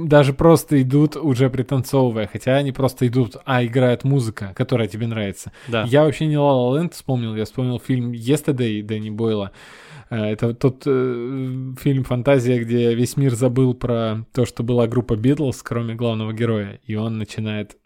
даже 0.07 0.31
просто 0.31 0.81
идут 0.81 1.17
уже 1.17 1.49
пританцовывая, 1.49 2.29
хотя 2.31 2.55
они 2.55 2.71
просто 2.71 3.07
идут, 3.07 3.35
а 3.43 3.65
играет 3.65 4.05
музыка, 4.05 4.53
которая 4.55 4.87
тебе 4.87 5.07
нравится. 5.07 5.51
Да. 5.67 5.83
Я 5.83 6.05
вообще 6.05 6.27
не 6.27 6.35
La 6.35 6.39
La 6.39 6.79
Land 6.81 6.93
вспомнил, 6.93 7.35
я 7.35 7.43
вспомнил 7.43 7.77
фильм 7.79 8.13
Yesterday 8.13 8.81
Дэнни 8.81 9.09
Бойла. 9.09 9.51
Э, 9.51 9.86
это 10.15 10.53
тот 10.53 10.83
э, 10.85 11.73
фильм 11.79 12.03
«Фантазия», 12.03 12.59
где 12.63 12.93
весь 12.93 13.17
мир 13.17 13.35
забыл 13.35 13.73
про 13.73 14.25
то, 14.33 14.45
что 14.45 14.63
была 14.63 14.87
группа 14.87 15.15
Битлз, 15.15 15.61
кроме 15.63 15.95
главного 15.95 16.33
героя, 16.33 16.79
и 16.85 16.95
он 16.95 17.17
начинает 17.17 17.77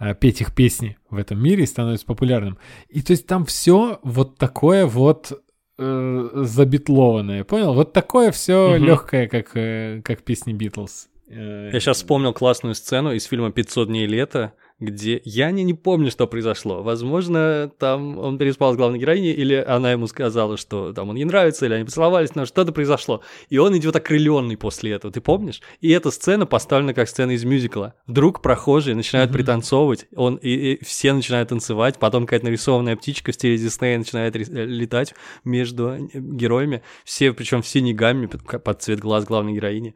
э, 0.00 0.14
петь 0.14 0.40
их 0.40 0.54
песни 0.54 0.98
в 1.08 1.16
этом 1.16 1.40
мире 1.42 1.62
и 1.62 1.66
становится 1.66 2.06
популярным. 2.06 2.58
И 2.88 3.02
то 3.02 3.12
есть 3.12 3.26
там 3.26 3.44
все 3.44 4.00
вот 4.02 4.36
такое 4.36 4.86
вот 4.86 5.40
э, 5.78 6.28
забитлованное, 6.34 7.44
понял? 7.44 7.74
Вот 7.74 7.92
такое 7.92 8.32
все 8.32 8.74
угу. 8.74 8.84
легкое, 8.84 9.28
как, 9.28 9.56
э, 9.56 10.02
как 10.04 10.22
песни 10.22 10.52
Битлз. 10.52 11.08
Я 11.28 11.78
сейчас 11.78 11.98
вспомнил 11.98 12.32
классную 12.32 12.74
сцену 12.74 13.12
из 13.12 13.24
фильма 13.24 13.50
«500 13.50 13.86
дней 13.86 14.06
лета», 14.08 14.54
где 14.80 15.20
я 15.24 15.50
не, 15.50 15.62
не 15.62 15.74
помню, 15.74 16.10
что 16.10 16.26
произошло. 16.26 16.82
Возможно, 16.82 17.70
там 17.78 18.18
он 18.18 18.38
переспал 18.38 18.72
с 18.72 18.76
главной 18.76 18.98
героиней, 18.98 19.32
или 19.32 19.54
она 19.54 19.92
ему 19.92 20.06
сказала, 20.06 20.56
что 20.56 20.92
там 20.92 21.10
он 21.10 21.16
ей 21.16 21.24
нравится, 21.24 21.66
или 21.66 21.74
они 21.74 21.84
поцеловались, 21.84 22.34
но 22.34 22.46
что-то 22.46 22.72
произошло. 22.72 23.22
И 23.50 23.58
он 23.58 23.76
идет 23.76 23.94
окрыленный 23.94 24.56
после 24.56 24.92
этого, 24.92 25.12
ты 25.12 25.20
помнишь? 25.20 25.60
И 25.80 25.90
эта 25.90 26.10
сцена 26.10 26.46
поставлена 26.46 26.94
как 26.94 27.08
сцена 27.08 27.32
из 27.32 27.44
мюзикла. 27.44 27.94
Вдруг 28.06 28.40
прохожие 28.40 28.96
начинают 28.96 29.30
mm-hmm. 29.30 29.34
пританцовывать, 29.34 30.06
он, 30.16 30.36
и, 30.36 30.72
и 30.72 30.84
все 30.84 31.12
начинают 31.12 31.50
танцевать, 31.50 31.98
потом 31.98 32.24
какая-то 32.24 32.46
нарисованная 32.46 32.96
птичка 32.96 33.32
в 33.32 33.34
стиле 33.34 33.58
Диснея 33.58 33.98
начинает 33.98 34.34
э, 34.34 34.64
летать 34.64 35.14
между 35.44 35.88
э, 35.88 35.98
героями, 36.14 36.82
все, 37.04 37.32
причем 37.32 37.60
все 37.60 37.82
нигами 37.82 38.26
под, 38.26 38.62
под 38.62 38.82
цвет 38.82 39.00
глаз 39.00 39.24
главной 39.24 39.52
героини. 39.52 39.94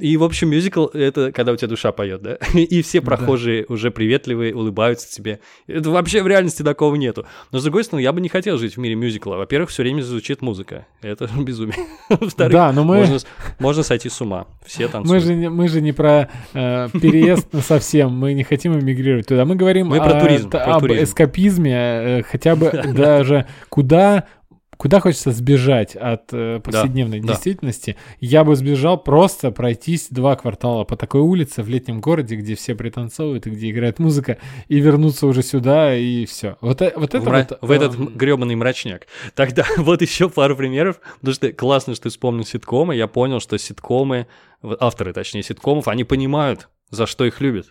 И, 0.00 0.16
в 0.16 0.24
общем, 0.24 0.48
мюзикл— 0.48 0.86
это 0.94 1.32
когда 1.32 1.52
у 1.52 1.56
тебя 1.56 1.68
душа 1.68 1.92
поет, 1.92 2.22
да? 2.22 2.38
И 2.54 2.80
все 2.82 3.00
прохожие 3.02 3.66
да. 3.68 3.74
уже 3.74 3.90
при 3.90 4.05
приветливые, 4.06 4.54
улыбаются 4.54 5.10
тебе. 5.12 5.40
Это 5.66 5.90
вообще 5.90 6.22
в 6.22 6.26
реальности 6.28 6.62
такого 6.62 6.94
нету. 6.94 7.26
Но, 7.50 7.58
с 7.58 7.64
другой 7.64 7.82
стороны, 7.84 8.02
я 8.04 8.12
бы 8.12 8.20
не 8.20 8.28
хотел 8.28 8.56
жить 8.56 8.76
в 8.76 8.80
мире 8.80 8.94
мюзикла. 8.94 9.36
Во-первых, 9.36 9.70
все 9.70 9.82
время 9.82 10.02
звучит 10.02 10.42
музыка. 10.42 10.86
Это 11.02 11.28
безумие. 11.36 11.76
Во-вторых, 12.08 12.52
Да, 12.52 12.72
но 12.72 12.84
мы- 12.84 12.98
можно, 12.98 13.18
можно 13.58 13.82
сойти 13.82 14.08
с 14.08 14.20
ума. 14.20 14.46
Все 14.64 14.84
Мы 14.86 14.88
танцуют. 14.92 15.24
же, 15.24 15.34
не- 15.34 15.50
мы 15.50 15.66
же 15.68 15.80
не 15.80 15.92
про 15.92 16.28
э, 16.54 16.88
переезд 16.92 17.48
совсем, 17.64 18.12
мы 18.12 18.32
не 18.34 18.44
хотим 18.44 18.78
эмигрировать 18.78 19.26
туда. 19.26 19.44
Мы 19.44 19.56
говорим 19.56 19.88
Мы 19.88 19.96
про 19.98 20.16
о- 20.16 20.20
туризм, 20.20 20.50
т- 20.50 20.58
про 20.58 20.74
об 20.76 20.80
туризм. 20.82 21.02
эскапизме, 21.04 21.74
э, 21.74 22.22
хотя 22.22 22.54
бы 22.54 22.70
даже 22.96 23.46
куда, 23.68 24.24
куда 24.76 25.00
хочется 25.00 25.32
сбежать 25.32 25.96
от 25.96 26.32
э, 26.32 26.60
повседневной 26.60 27.20
да. 27.20 27.28
действительности. 27.28 27.96
Я 28.20 28.44
бы 28.44 28.56
сбежал 28.56 28.98
просто 28.98 29.50
пройтись 29.50 30.08
два 30.10 30.36
квартала 30.36 30.84
по 30.84 30.96
такой 30.96 31.20
улице 31.20 31.62
в 31.62 31.68
летнем 31.68 32.00
городе, 32.00 32.36
где 32.36 32.54
все 32.54 32.74
пританцовывают 32.74 33.46
и 33.46 33.50
где 33.50 33.70
играет 33.70 33.98
музыка, 33.98 34.38
и 34.68 34.78
вернуться 34.78 35.26
уже 35.26 35.42
сюда, 35.42 35.96
и 35.96 36.26
все. 36.26 36.56
Вот, 36.60 36.82
э- 36.82 36.92
вот 36.96 37.14
это 37.14 37.20
в, 37.20 37.32
вот, 37.32 37.58
в 37.60 37.70
этот 37.70 37.98
э, 37.98 38.04
гребаный 38.14 38.54
мрачняк. 38.54 39.06
Тогда 39.34 39.64
вот 39.78 40.02
еще 40.02 40.28
пару 40.28 40.56
примеров, 40.56 41.00
потому 41.20 41.34
что 41.34 41.52
классно, 41.52 41.94
что 41.94 42.04
ты 42.04 42.08
вспомнил 42.10 42.44
ситкомы. 42.44 42.96
Я 42.96 43.06
понял, 43.06 43.40
что 43.40 43.58
ситкомы, 43.58 44.26
авторы, 44.62 45.12
точнее, 45.12 45.42
ситкомов, 45.42 45.88
они 45.88 46.04
понимают, 46.04 46.68
за 46.90 47.06
что 47.06 47.24
их 47.24 47.40
любят. 47.40 47.68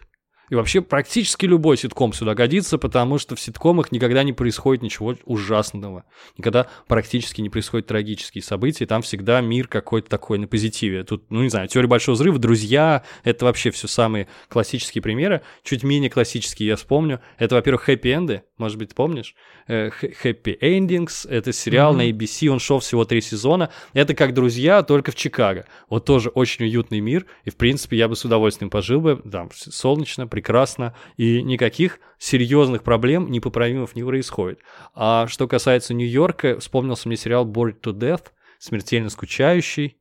И 0.50 0.56
вообще 0.56 0.82
практически 0.82 1.46
любой 1.46 1.78
ситком 1.78 2.14
сюда 2.14 2.36
годится, 2.36 2.78
потому 2.78 3.18
что 3.18 3.36
в 3.36 3.40
ситкомах 3.40 3.92
никогда 3.92 4.24
не 4.24 4.34
происходит 4.34 4.84
ничего 4.84 5.16
ужасного. 5.26 6.04
Никогда 6.38 6.68
практически 6.88 7.42
не 7.42 7.50
происходят 7.50 7.88
трагические 7.88 8.44
события. 8.44 8.86
Там 8.86 9.02
всегда 9.02 9.42
мир 9.42 9.68
какой-то 9.68 10.10
такой 10.10 10.38
на 10.38 10.48
позитиве. 10.48 11.04
Тут, 11.04 11.30
ну 11.32 11.42
не 11.44 11.50
знаю, 11.50 11.68
теория 11.68 11.88
большого 11.88 12.16
взрыва, 12.16 12.38
друзья, 12.40 13.04
это 13.24 13.46
вообще 13.46 13.72
все 13.72 13.88
самые 13.88 14.28
классические 14.50 15.02
примеры. 15.02 15.42
Чуть 15.64 15.84
менее 15.84 16.10
классические 16.10 16.70
я 16.70 16.76
вспомню. 16.76 17.22
Это, 17.38 17.56
во-первых, 17.56 17.90
хэппи-энды, 17.90 18.44
может 18.58 18.78
быть, 18.78 18.94
помнишь? 18.94 19.36
Э, 19.68 19.90
Хэ- 19.90 20.14
Happy 20.24 20.60
Endings, 20.60 21.28
это 21.30 21.52
сериал 21.54 21.92
Мгм. 21.94 21.98
на 22.00 22.10
ABC, 22.10 22.48
он 22.50 22.60
шел 22.60 22.80
всего 22.80 23.04
три 23.06 23.22
сезона. 23.22 23.72
Это 23.94 24.14
как 24.14 24.34
друзья, 24.34 24.84
только 24.84 25.12
в 25.12 25.16
Чикаго. 25.16 25.66
Вот 25.90 26.06
тоже 26.06 26.30
очень 26.30 26.66
уютный 26.66 27.00
мир, 27.00 27.26
и, 27.46 27.50
в 27.50 27.56
принципе, 27.56 27.98
я 27.98 28.08
бы 28.08 28.16
с 28.16 28.24
удовольствием 28.26 28.70
пожил 28.70 29.02
бы, 29.02 29.22
там, 29.32 29.50
солнечно, 29.54 30.28
прекрасно, 30.36 30.94
и 31.16 31.42
никаких 31.42 32.00
серьезных 32.18 32.84
проблем, 32.84 33.32
непоправимых 33.32 33.96
не 33.96 34.04
происходит. 34.04 34.60
А 34.94 35.28
что 35.28 35.48
касается 35.48 35.94
Нью-Йорка, 35.94 36.60
вспомнился 36.60 37.08
мне 37.08 37.16
сериал 37.16 37.48
Bored 37.48 37.80
to 37.82 37.94
Death, 37.94 38.32
смертельно 38.60 39.10
скучающий, 39.10 39.98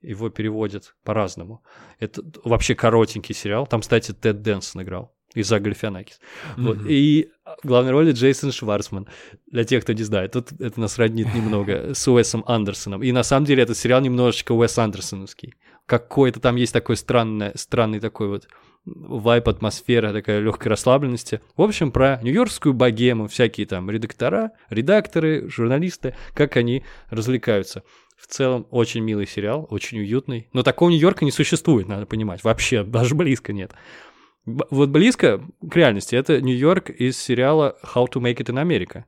его 0.00 0.30
переводят 0.30 0.94
по-разному. 1.04 1.62
Это 1.98 2.22
вообще 2.44 2.74
коротенький 2.74 3.34
сериал. 3.34 3.66
Там, 3.66 3.82
кстати, 3.82 4.12
Тед 4.12 4.40
Дэнсон 4.40 4.82
играл 4.82 5.14
из 5.34 5.50
Галифианакис. 5.50 6.18
Вот. 6.56 6.78
Мгм. 6.78 6.86
И 6.88 7.28
в 7.62 7.66
главной 7.66 7.92
роли 7.92 8.12
Джейсон 8.12 8.52
Шварцман. 8.52 9.06
Для 9.50 9.64
тех, 9.64 9.82
кто 9.82 9.92
не 9.92 10.02
знает, 10.02 10.32
тут 10.32 10.52
это 10.60 10.80
нас 10.80 10.98
роднит 10.98 11.34
немного 11.34 11.92
с 11.94 12.08
Уэсом 12.08 12.42
Андерсоном. 12.46 13.02
И 13.02 13.12
на 13.12 13.22
самом 13.22 13.44
деле 13.44 13.62
этот 13.62 13.76
сериал 13.76 14.00
немножечко 14.00 14.52
Уэс 14.52 14.78
Андерсоновский. 14.78 15.54
Какой-то 15.86 16.40
там 16.40 16.56
есть 16.56 16.72
такой 16.72 16.96
странный, 16.96 17.52
странный 17.56 18.00
такой 18.00 18.28
вот 18.28 18.48
вайп, 18.84 19.48
атмосфера, 19.48 20.12
такая 20.12 20.40
легкой 20.40 20.68
расслабленности. 20.68 21.40
В 21.56 21.62
общем, 21.62 21.90
про 21.90 22.20
нью-йоркскую 22.22 22.74
богему, 22.74 23.28
всякие 23.28 23.66
там 23.66 23.90
редактора, 23.90 24.52
редакторы, 24.70 25.48
журналисты, 25.48 26.14
как 26.34 26.56
они 26.56 26.84
развлекаются. 27.10 27.82
В 28.16 28.26
целом, 28.26 28.66
очень 28.70 29.02
милый 29.02 29.26
сериал, 29.26 29.66
очень 29.70 29.98
уютный. 29.98 30.48
Но 30.52 30.62
такого 30.62 30.88
Нью-Йорка 30.90 31.24
не 31.24 31.32
существует, 31.32 31.88
надо 31.88 32.06
понимать. 32.06 32.44
Вообще, 32.44 32.82
даже 32.84 33.14
близко 33.14 33.52
нет. 33.52 33.72
Вот 34.46 34.90
близко 34.90 35.40
к 35.68 35.74
реальности 35.74 36.14
это 36.14 36.40
Нью-Йорк 36.40 36.90
из 36.90 37.18
сериала 37.18 37.76
How 37.82 38.06
to 38.06 38.20
Make 38.20 38.36
It 38.36 38.46
in 38.46 38.62
America. 38.62 39.04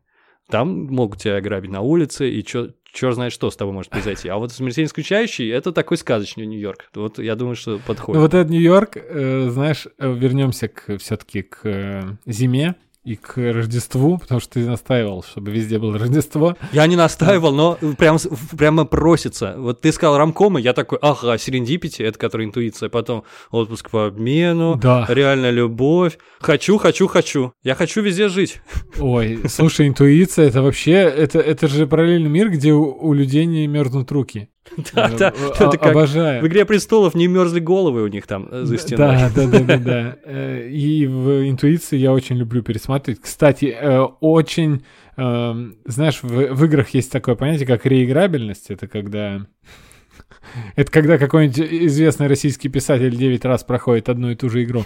Там 0.49 0.87
могут 0.87 1.21
тебя 1.21 1.37
ограбить 1.37 1.71
на 1.71 1.81
улице, 1.81 2.31
и 2.31 2.43
чё, 2.45 2.71
черт 2.97 3.15
знает, 3.15 3.33
что 3.33 3.51
с 3.51 3.57
тобой 3.57 3.75
может 3.75 3.91
произойти. 3.91 4.29
А 4.29 4.37
вот 4.39 4.53
«Смертельно 4.53 4.89
скучающий»— 4.89 5.49
это 5.51 5.73
такой 5.73 5.97
сказочный 5.97 6.47
Нью-Йорк. 6.47 6.89
Вот 6.95 7.19
я 7.19 7.37
думаю, 7.37 7.55
что 7.55 7.79
подходит. 7.79 8.17
Ну, 8.17 8.23
вот 8.23 8.35
этот 8.35 8.51
Нью-Йорк, 8.51 8.97
э, 8.97 9.49
знаешь, 9.51 9.87
э, 9.99 10.13
вернемся 10.13 10.69
к 10.69 10.99
все-таки 10.99 11.43
к 11.43 11.61
э, 11.65 12.03
зиме 12.25 12.75
и 13.07 13.15
к 13.15 13.37
Рождеству, 13.37 14.19
потому 14.19 14.41
что 14.41 14.55
ты 14.55 14.67
настаивал, 14.67 15.23
чтобы 15.23 15.53
везде 15.53 15.79
было 15.79 15.97
Рождество. 15.97 16.57
Я 16.73 16.87
не 16.89 16.97
настаивал, 16.97 17.55
но 17.55 17.79
прям, 17.97 18.19
прямо 18.59 18.85
просится. 18.85 19.55
Вот 19.57 19.81
ты 19.81 19.93
сказал 19.93 20.19
рамкомы, 20.19 20.61
я 20.61 20.73
такой, 20.73 20.99
ага, 21.01 21.39
серендипити, 21.39 22.03
это 22.03 22.19
который 22.19 22.47
интуиция, 22.47 22.89
потом 22.89 23.23
отпуск 23.53 23.91
по 23.91 24.07
обмену, 24.07 24.77
Да. 24.83 25.07
реальная 25.09 25.53
любовь. 25.53 26.19
Хочу, 26.41 26.79
хочу, 26.79 27.07
хочу. 27.07 27.53
Я 27.63 27.77
хочу 27.77 28.03
везде 28.03 28.29
жить. 28.29 28.61
Ой, 28.99 29.39
слушай, 29.49 29.87
интуиция, 29.87 30.49
это 30.49 30.61
вообще, 30.63 30.95
это, 30.95 31.39
это 31.39 31.69
же 31.69 31.87
параллельный 31.87 32.29
мир, 32.29 32.51
где 32.51 32.73
у, 32.73 32.93
у 32.93 33.13
людей 33.13 33.47
не 33.47 33.69
мерзнут 33.69 34.11
руки. 34.11 34.49
Да, 34.95 35.09
да, 35.09 35.33
э, 35.37 35.51
это 35.55 35.79
как 35.79 35.93
Обожаю. 35.93 36.43
в 36.43 36.47
«Игре 36.47 36.65
престолов» 36.65 37.15
не 37.15 37.27
мерзли 37.27 37.61
головы 37.61 38.03
у 38.03 38.09
них 38.09 38.27
там 38.27 38.49
за 38.51 38.77
стеной. 38.79 39.17
Да, 39.17 39.31
да, 39.35 39.47
да, 39.47 39.61
да, 39.61 39.79
да. 39.79 40.17
Э, 40.27 40.69
И 40.69 41.07
в 41.07 41.49
интуиции 41.49 41.97
я 41.97 42.13
очень 42.13 42.37
люблю 42.37 42.63
пересматривать. 42.63 43.21
Кстати, 43.21 43.75
э, 43.79 44.01
очень, 44.21 44.83
знаешь, 45.17 46.19
в, 46.23 46.65
играх 46.65 46.91
есть 46.91 47.11
такое 47.11 47.37
понятие, 47.37 47.67
как 47.67 47.87
реиграбельность. 47.87 48.71
Это 48.71 48.87
когда... 48.87 49.47
Это 50.77 50.91
когда 50.93 51.19
какой-нибудь 51.19 51.59
известный 51.87 52.27
российский 52.27 52.69
писатель 52.69 53.17
9 53.17 53.45
раз 53.45 53.65
проходит 53.65 54.09
одну 54.09 54.31
и 54.31 54.35
ту 54.35 54.51
же 54.51 54.63
игру. 54.65 54.85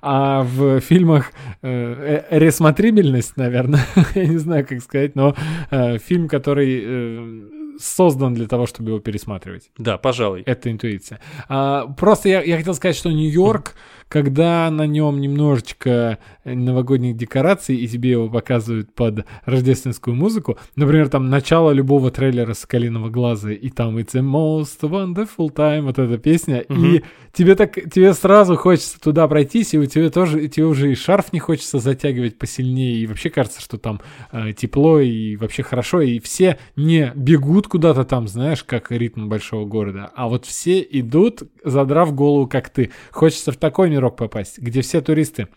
А 0.00 0.42
в 0.42 0.80
фильмах 0.80 1.32
ресмотрибельность, 1.62 3.36
наверное, 3.36 3.80
я 4.14 4.26
не 4.26 4.38
знаю, 4.38 4.66
как 4.66 4.80
сказать, 4.82 5.14
но 5.14 5.34
фильм, 5.70 6.28
который 6.28 7.57
создан 7.78 8.34
для 8.34 8.46
того, 8.46 8.66
чтобы 8.66 8.90
его 8.90 9.00
пересматривать. 9.00 9.70
Да, 9.78 9.98
пожалуй. 9.98 10.42
Это 10.46 10.70
интуиция. 10.70 11.20
А, 11.48 11.86
просто 11.86 12.28
я, 12.28 12.42
я 12.42 12.56
хотел 12.56 12.74
сказать, 12.74 12.96
что 12.96 13.10
Нью-Йорк, 13.10 13.74
когда 14.08 14.70
на 14.70 14.86
нем 14.86 15.20
немножечко 15.20 16.18
новогодних 16.44 17.16
декораций, 17.16 17.76
и 17.76 17.86
тебе 17.86 18.10
его 18.12 18.28
показывают 18.28 18.94
под 18.94 19.24
рождественскую 19.44 20.14
музыку, 20.16 20.58
например, 20.76 21.08
там 21.08 21.28
начало 21.28 21.70
любого 21.72 22.10
трейлера 22.10 22.54
«Соколиного 22.54 23.10
глаза», 23.10 23.52
и 23.52 23.68
там 23.70 23.98
«It's 23.98 24.16
a 24.16 24.20
most 24.20 24.80
wonderful 24.82 25.52
time», 25.54 25.82
вот 25.82 25.98
эта 25.98 26.18
песня, 26.18 26.60
и 26.60 26.72
Мгм. 26.72 27.02
тебе 27.32 27.54
так, 27.54 27.74
тебе 27.74 28.14
сразу 28.14 28.56
хочется 28.56 28.98
туда 29.00 29.28
пройтись, 29.28 29.74
и 29.74 29.78
у 29.78 29.86
тебя 29.86 30.10
тоже, 30.10 30.44
и 30.44 30.48
тебе 30.48 30.66
уже 30.66 30.90
и 30.90 30.94
шарф 30.94 31.32
не 31.32 31.38
хочется 31.38 31.78
затягивать 31.78 32.38
посильнее, 32.38 32.96
и 32.96 33.06
вообще 33.06 33.30
кажется, 33.30 33.60
что 33.60 33.78
там 33.78 34.00
э, 34.32 34.52
тепло 34.54 35.00
и 35.00 35.36
вообще 35.36 35.62
хорошо, 35.62 36.00
и 36.00 36.18
все 36.18 36.58
не 36.76 37.12
бегут 37.14 37.68
куда-то 37.68 38.04
там, 38.04 38.26
знаешь, 38.28 38.64
как 38.64 38.90
ритм 38.90 39.28
большого 39.28 39.66
города, 39.66 40.10
а 40.14 40.28
вот 40.28 40.46
все 40.46 40.80
идут, 40.80 41.42
задрав 41.64 42.14
голову, 42.14 42.46
как 42.46 42.70
ты. 42.70 42.90
Хочется 43.10 43.52
в 43.52 43.56
такой 43.56 43.90
мирок 43.98 44.16
попасть, 44.16 44.58
где 44.58 44.80
все 44.80 45.00
туристы. 45.00 45.48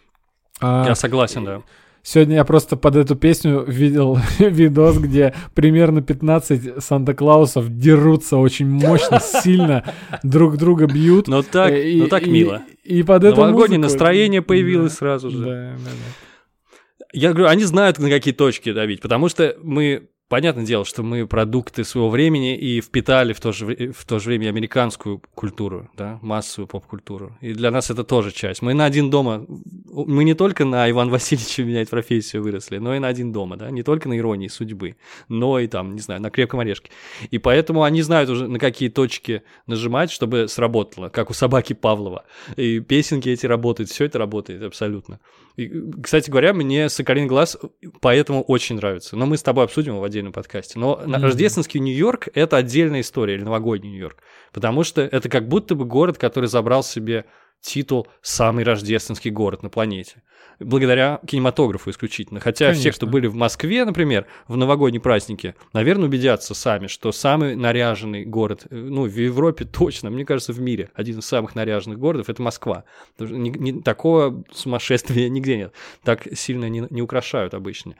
А, 0.59 0.85
Я 0.87 0.95
согласен, 0.95 1.45
да. 1.45 1.61
Сегодня 2.03 2.35
я 2.37 2.45
просто 2.45 2.77
под 2.77 2.95
эту 2.95 3.15
песню 3.15 3.63
видел 3.67 4.17
видос, 4.39 4.97
где 4.97 5.35
примерно 5.53 6.01
15 6.01 6.83
Санта-Клаусов 6.83 7.69
дерутся 7.77 8.37
очень 8.37 8.67
мощно, 8.67 9.19
сильно, 9.43 9.83
друг 10.23 10.57
друга 10.57 10.87
бьют. 10.87 11.27
Но 11.27 11.43
так, 11.43 11.71
Э, 11.71 11.91
и- 11.91 12.01
ну 12.01 12.07
так 12.07 12.25
и- 12.25 12.31
мило. 12.31 12.63
И 12.83 13.03
под 13.03 13.23
эту 13.23 13.45
музыку- 13.45 13.77
настроение 13.77 14.41
появилось 14.41 14.93
Да, 14.93 14.97
сразу 14.97 15.29
же. 15.29 15.37
Да, 15.37 15.45
да, 15.45 15.77
да. 15.91 17.05
Я 17.13 17.29
говорю, 17.33 17.47
они 17.49 17.65
знают, 17.65 17.99
на 17.99 18.09
какие 18.09 18.33
точки 18.33 18.71
давить, 18.73 19.01
потому 19.01 19.29
что 19.29 19.55
мы, 19.61 20.07
понятное 20.31 20.65
дело, 20.65 20.85
что 20.85 21.03
мы 21.03 21.27
продукты 21.27 21.83
своего 21.83 22.09
времени 22.09 22.55
и 22.55 22.79
впитали 22.79 23.33
в 23.33 23.41
то 23.41 23.51
же, 23.51 23.91
в 23.91 24.05
то 24.05 24.17
же 24.17 24.29
время 24.29 24.47
американскую 24.47 25.21
культуру, 25.35 25.89
да, 25.97 26.19
массовую 26.21 26.67
поп-культуру. 26.69 27.37
И 27.41 27.53
для 27.53 27.69
нас 27.69 27.91
это 27.91 28.05
тоже 28.05 28.31
часть. 28.31 28.61
Мы 28.61 28.73
на 28.73 28.85
один 28.85 29.09
дома, 29.09 29.45
мы 29.91 30.23
не 30.23 30.33
только 30.33 30.63
на 30.63 30.89
Иван 30.89 31.09
Васильевича 31.09 31.65
менять 31.65 31.89
профессию 31.89 32.43
выросли, 32.43 32.77
но 32.77 32.95
и 32.95 32.99
на 32.99 33.09
один 33.09 33.33
дома, 33.33 33.57
да, 33.57 33.69
не 33.71 33.83
только 33.83 34.07
на 34.07 34.17
иронии 34.17 34.47
судьбы, 34.47 34.95
но 35.27 35.59
и 35.59 35.67
там, 35.67 35.95
не 35.95 36.01
знаю, 36.01 36.21
на 36.21 36.29
крепком 36.29 36.61
орешке. 36.61 36.91
И 37.29 37.37
поэтому 37.37 37.83
они 37.83 38.01
знают 38.01 38.29
уже, 38.29 38.47
на 38.47 38.57
какие 38.57 38.87
точки 38.87 39.43
нажимать, 39.67 40.11
чтобы 40.11 40.47
сработало, 40.47 41.09
как 41.09 41.29
у 41.29 41.33
собаки 41.33 41.73
Павлова. 41.73 42.23
И 42.55 42.79
песенки 42.79 43.27
эти 43.27 43.47
работают, 43.47 43.89
все 43.89 44.05
это 44.05 44.17
работает 44.17 44.63
абсолютно. 44.63 45.19
И, 45.61 46.01
кстати 46.01 46.29
говоря, 46.29 46.53
мне 46.53 46.89
«Соколиный 46.89 47.27
глаз» 47.27 47.57
поэтому 48.01 48.43
очень 48.43 48.75
нравится. 48.77 49.15
Но 49.15 49.25
мы 49.25 49.37
с 49.37 49.43
тобой 49.43 49.65
обсудим 49.65 49.93
его 49.93 50.01
в 50.01 50.03
отдельном 50.03 50.33
подкасте. 50.33 50.79
Но 50.79 51.01
Мгм. 51.05 51.15
рождественский 51.23 51.79
Нью-Йорк— 51.79 52.29
это 52.33 52.57
отдельная 52.57 53.01
история, 53.01 53.35
или 53.35 53.43
новогодний 53.43 53.91
Нью-Йорк. 53.91 54.17
Потому 54.51 54.83
что 54.83 55.01
это 55.01 55.29
как 55.29 55.47
будто 55.47 55.75
бы 55.75 55.85
город, 55.85 56.17
который 56.17 56.47
забрал 56.47 56.83
себе 56.83 57.25
титул 57.61 58.07
«Самый 58.21 58.63
рождественский 58.63 59.31
город 59.31 59.63
на 59.63 59.69
планете» 59.69 60.23
благодаря 60.63 61.19
кинематографу 61.25 61.89
исключительно. 61.89 62.39
Хотя 62.39 62.67
Конечно. 62.67 62.81
все, 62.81 62.91
кто 62.91 63.07
были 63.07 63.27
в 63.27 63.35
Москве, 63.35 63.85
например, 63.85 64.25
в 64.47 64.57
новогодние 64.57 65.01
праздники, 65.01 65.55
наверное, 65.73 66.05
убедятся 66.05 66.53
сами, 66.53 66.87
что 66.87 67.11
самый 67.11 67.55
наряженный 67.55 68.25
город, 68.25 68.65
э, 68.69 68.75
ну, 68.75 69.03
в 69.03 69.15
Европе 69.15 69.65
точно, 69.65 70.09
мне 70.09 70.25
кажется, 70.25 70.53
в 70.53 70.61
мире, 70.61 70.89
один 70.93 71.19
из 71.19 71.25
самых 71.25 71.55
наряженных 71.55 71.99
городов– 71.99 72.29
это 72.29 72.41
Москва. 72.41 72.83
Ни- 73.19 73.49
ни- 73.49 73.81
такого 73.81 74.43
сумасшествия 74.51 75.29
нигде 75.29 75.57
нет. 75.57 75.73
Так 76.03 76.27
сильно 76.33 76.69
не, 76.69 76.85
не 76.89 77.01
украшают 77.01 77.53
обычно. 77.53 77.95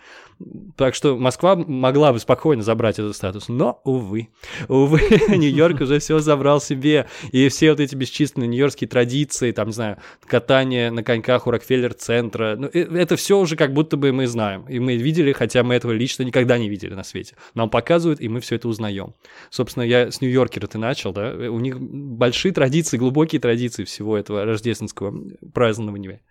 Так 0.76 0.96
что 0.96 1.18
Москва 1.18 1.56
могла 1.56 2.14
бы 2.14 2.20
спокойно 2.20 2.64
забрать 2.64 3.00
этот 3.00 3.16
статус, 3.16 3.48
но, 3.48 3.82
увы, 3.84 4.30
увы, 4.68 5.00
Нью-Йорк 5.30 5.82
уже 5.82 6.00
все 6.00 6.20
забрал 6.20 6.62
себе, 6.62 7.08
и 7.32 7.48
все 7.50 7.72
вот 7.72 7.80
эти 7.80 7.96
бесчисленные 7.96 8.48
нью-йоркские 8.48 8.88
традиции, 8.88 9.52
там, 9.52 9.68
не 9.68 9.74
знаю, 9.74 9.98
катание 10.26 10.92
на 10.92 11.04
коньках 11.04 11.48
у 11.48 11.52
Рокфеллер-центра, 11.52 12.51
ну, 12.56 12.70
э, 12.74 12.80
это 12.98 13.16
все 13.16 13.40
уже 13.40 13.56
как 13.56 13.74
будто 13.74 13.98
бы 13.98 14.12
мы 14.12 14.28
знаем, 14.28 14.66
и 14.68 14.80
мы 14.80 14.96
видели, 14.96 15.32
хотя 15.32 15.64
мы 15.64 15.76
этого 15.76 15.92
лично 15.92 16.24
никогда 16.24 16.58
не 16.58 16.70
видели 16.70 16.94
на 16.94 17.04
свете. 17.04 17.36
Нам 17.54 17.70
показывают, 17.70 18.22
и 18.22 18.30
мы 18.30 18.40
все 18.40 18.56
это 18.56 18.68
узнаем. 18.68 19.14
Собственно, 19.50 19.84
я 19.84 20.12
с 20.12 20.22
Нью-Йоркера 20.22 20.68
ты 20.68 20.78
начал, 20.78 21.14
да, 21.14 21.32
у 21.32 21.60
них 21.60 21.80
большие 21.80 22.54
традиции, 22.54 22.98
глубокие 22.98 23.42
традиции 23.42 23.84
всего 23.84 24.18
этого 24.18 24.46
рождественского 24.46 25.14
празднования. 25.54 26.22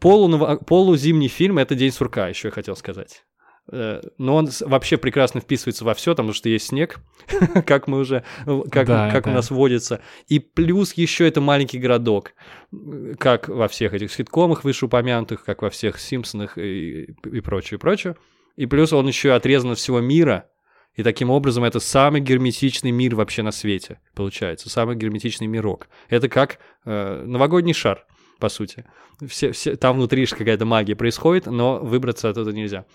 Полу, 0.00 0.58
полузимний 0.66 1.28
фильм— 1.28 1.58
это 1.58 1.74
«День 1.74 1.92
сурка», 1.92 2.28
еще 2.28 2.48
я 2.48 2.52
хотел 2.52 2.76
сказать. 2.76 3.24
Э, 3.70 4.00
Но 4.18 4.36
он 4.36 4.48
вообще 4.60 4.96
прекрасно 4.96 5.40
вписывается 5.40 5.84
во 5.84 5.94
все, 5.94 6.12
потому 6.12 6.32
что 6.32 6.48
есть 6.48 6.68
снег, 6.68 7.00
как 7.66 7.86
мы 7.86 7.98
уже, 7.98 8.24
как, 8.70 8.86
Да, 8.86 9.10
как 9.10 9.26
у 9.26 9.30
да. 9.30 9.36
нас 9.36 9.50
водится. 9.50 10.00
И 10.26 10.38
плюс 10.38 10.94
еще 10.94 11.26
это 11.28 11.40
маленький 11.40 11.78
городок, 11.78 12.32
э, 12.72 13.14
как 13.18 13.48
во 13.48 13.68
всех 13.68 13.94
этих 13.94 14.12
ситкомах 14.12 14.64
вышеупомянутых, 14.64 15.44
как 15.44 15.62
во 15.62 15.70
всех 15.70 15.98
Симпсонах 15.98 16.56
и, 16.58 17.14
и 17.24 17.40
прочее, 17.40 17.76
и 17.78 17.80
прочее. 17.80 18.16
И 18.56 18.66
плюс 18.66 18.92
он 18.92 19.06
еще 19.06 19.32
отрезан 19.32 19.72
от 19.72 19.78
всего 19.78 20.00
мира, 20.00 20.48
и 20.94 21.04
таким 21.04 21.30
образом 21.30 21.62
это 21.62 21.78
самый 21.78 22.20
герметичный 22.20 22.90
мир 22.90 23.14
вообще 23.14 23.42
на 23.42 23.52
свете, 23.52 24.00
получается, 24.16 24.68
самый 24.68 24.96
герметичный 24.96 25.46
мирок. 25.46 25.88
Это 26.08 26.28
как 26.28 26.58
э, 26.84 27.24
новогодний 27.24 27.72
шар, 27.72 28.04
по 28.38 28.48
сути. 28.48 28.84
Все, 29.26 29.52
все, 29.52 29.76
там 29.76 29.96
внутри 29.96 30.26
же 30.26 30.36
какая-то 30.36 30.64
магия 30.64 30.94
происходит, 30.94 31.46
но 31.46 31.78
выбраться 31.78 32.28
оттуда 32.28 32.52
нельзя. 32.52 32.86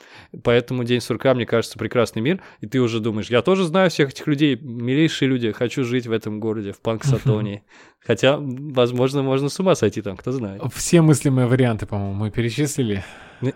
Поэтому 0.43 0.83
День 0.83 1.01
сурка, 1.01 1.33
мне 1.33 1.45
кажется, 1.45 1.77
прекрасный 1.77 2.21
мир. 2.21 2.41
И 2.61 2.67
ты 2.67 2.79
уже 2.79 2.99
думаешь, 2.99 3.29
я 3.29 3.41
тоже 3.41 3.65
знаю 3.65 3.89
всех 3.89 4.09
этих 4.09 4.25
людей, 4.27 4.55
милейшие 4.55 5.29
люди, 5.29 5.51
хочу 5.51 5.83
жить 5.83 6.07
в 6.07 6.11
этом 6.11 6.39
городе, 6.39 6.71
в 6.71 6.79
Панксатонии. 6.79 7.63
Хотя, 8.05 8.37
возможно, 8.39 9.23
можно 9.23 9.49
с 9.49 9.59
ума 9.59 9.75
сойти 9.75 10.01
там, 10.01 10.17
кто 10.17 10.31
знает. 10.31 10.61
Все 10.73 11.01
мыслимые 11.01 11.47
варианты, 11.47 11.85
по-моему, 11.85 12.13
мы 12.13 12.31
перечислили. 12.31 13.03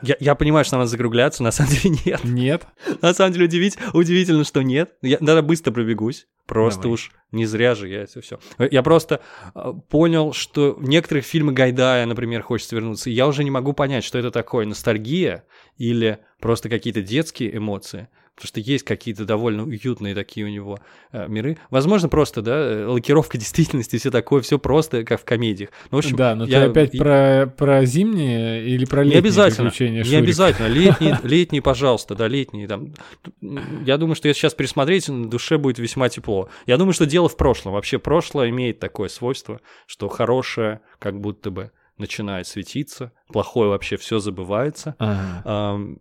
Я, 0.01 0.15
я 0.19 0.35
понимаю, 0.35 0.65
что 0.65 0.77
надо 0.77 0.89
закругляться, 0.89 1.43
на 1.43 1.51
самом 1.51 1.71
деле 1.71 1.97
нет. 2.05 2.23
Нет. 2.23 2.67
На 3.01 3.13
самом 3.13 3.33
деле 3.33 3.45
удивить, 3.45 3.77
удивительно, 3.93 4.43
что 4.43 4.61
нет. 4.61 4.93
Я 5.01 5.17
надо 5.21 5.41
быстро 5.41 5.71
пробегусь. 5.71 6.27
Просто 6.45 6.83
Давай. 6.83 6.93
уж 6.93 7.11
не 7.33 7.45
зря 7.45 7.75
же 7.75 7.89
я 7.89 8.03
это 8.03 8.21
все. 8.21 8.39
Я 8.57 8.81
просто 8.81 9.19
э, 9.53 9.73
понял, 9.89 10.31
что 10.31 10.73
в 10.73 10.87
некоторых 10.87 11.25
фильмы 11.25 11.51
Гайдая, 11.51 12.05
например, 12.05 12.41
хочется 12.41 12.75
вернуться. 12.75 13.09
и 13.09 13.13
Я 13.13 13.27
уже 13.27 13.43
не 13.43 13.51
могу 13.51 13.73
понять, 13.73 14.05
что 14.05 14.17
это 14.17 14.31
такое 14.31 14.65
ностальгия 14.65 15.43
или 15.77 16.19
просто 16.39 16.69
какие-то 16.69 17.01
детские 17.01 17.57
эмоции. 17.57 18.07
Потому 18.37 18.47
что 18.49 18.59
есть 18.59 18.85
какие-то 18.85 19.25
довольно 19.25 19.63
уютные 19.63 20.13
такие 20.13 20.45
у 20.45 20.49
него 20.49 20.77
э, 21.11 21.27
миры. 21.27 21.57
Возможно, 21.71 22.07
просто, 22.07 22.43
да, 22.43 22.55
э, 22.55 22.85
лакировка 22.85 23.35
действительности, 23.39 23.97
все 23.97 24.11
такое, 24.11 24.43
все 24.43 24.59
просто, 24.59 25.03
как 25.03 25.19
в 25.21 25.25
комедиях. 25.25 25.71
Ну, 25.89 25.97
в 25.97 25.99
общем, 25.99 26.15
да, 26.17 26.35
но 26.35 26.45
я- 26.45 26.65
ты 26.65 26.69
опять 26.69 26.93
и- 26.93 26.99
про, 26.99 27.51
про 27.57 27.83
зимние 27.85 28.63
или 28.63 28.85
про 28.85 28.99
не 29.03 29.05
летние 29.05 29.19
обязательно. 29.19 29.69
приключения 29.71 29.97
Не 29.99 30.03
Шурика? 30.03 30.23
обязательно. 30.23 30.67
Летние, 30.67 31.19
летние, 31.23 31.61
пожалуйста, 31.63 32.13
да, 32.13 32.27
летние. 32.27 32.67
Там. 32.67 32.93
Я 33.41 33.97
думаю, 33.97 34.13
что 34.15 34.27
если 34.27 34.41
сейчас 34.41 34.53
пересмотреть, 34.53 35.09
на 35.09 35.27
душе 35.27 35.57
будет 35.57 35.79
весьма 35.79 36.07
тепло. 36.09 36.47
Я 36.67 36.77
думаю, 36.77 36.93
что 36.93 37.07
дело 37.07 37.27
в 37.29 37.37
прошлом. 37.37 37.73
Вообще 37.73 37.97
прошлое 37.97 38.49
имеет 38.51 38.79
такое 38.79 39.09
свойство, 39.09 39.61
что 39.87 40.09
хорошее 40.09 40.81
как 40.99 41.19
будто 41.19 41.49
бы 41.49 41.71
начинает 41.97 42.45
светиться, 42.45 43.11
плохое 43.33 43.69
вообще 43.71 43.97
все 43.97 44.19
забывается. 44.19 44.95
Ага. 44.99 45.41
Ам, 45.45 45.97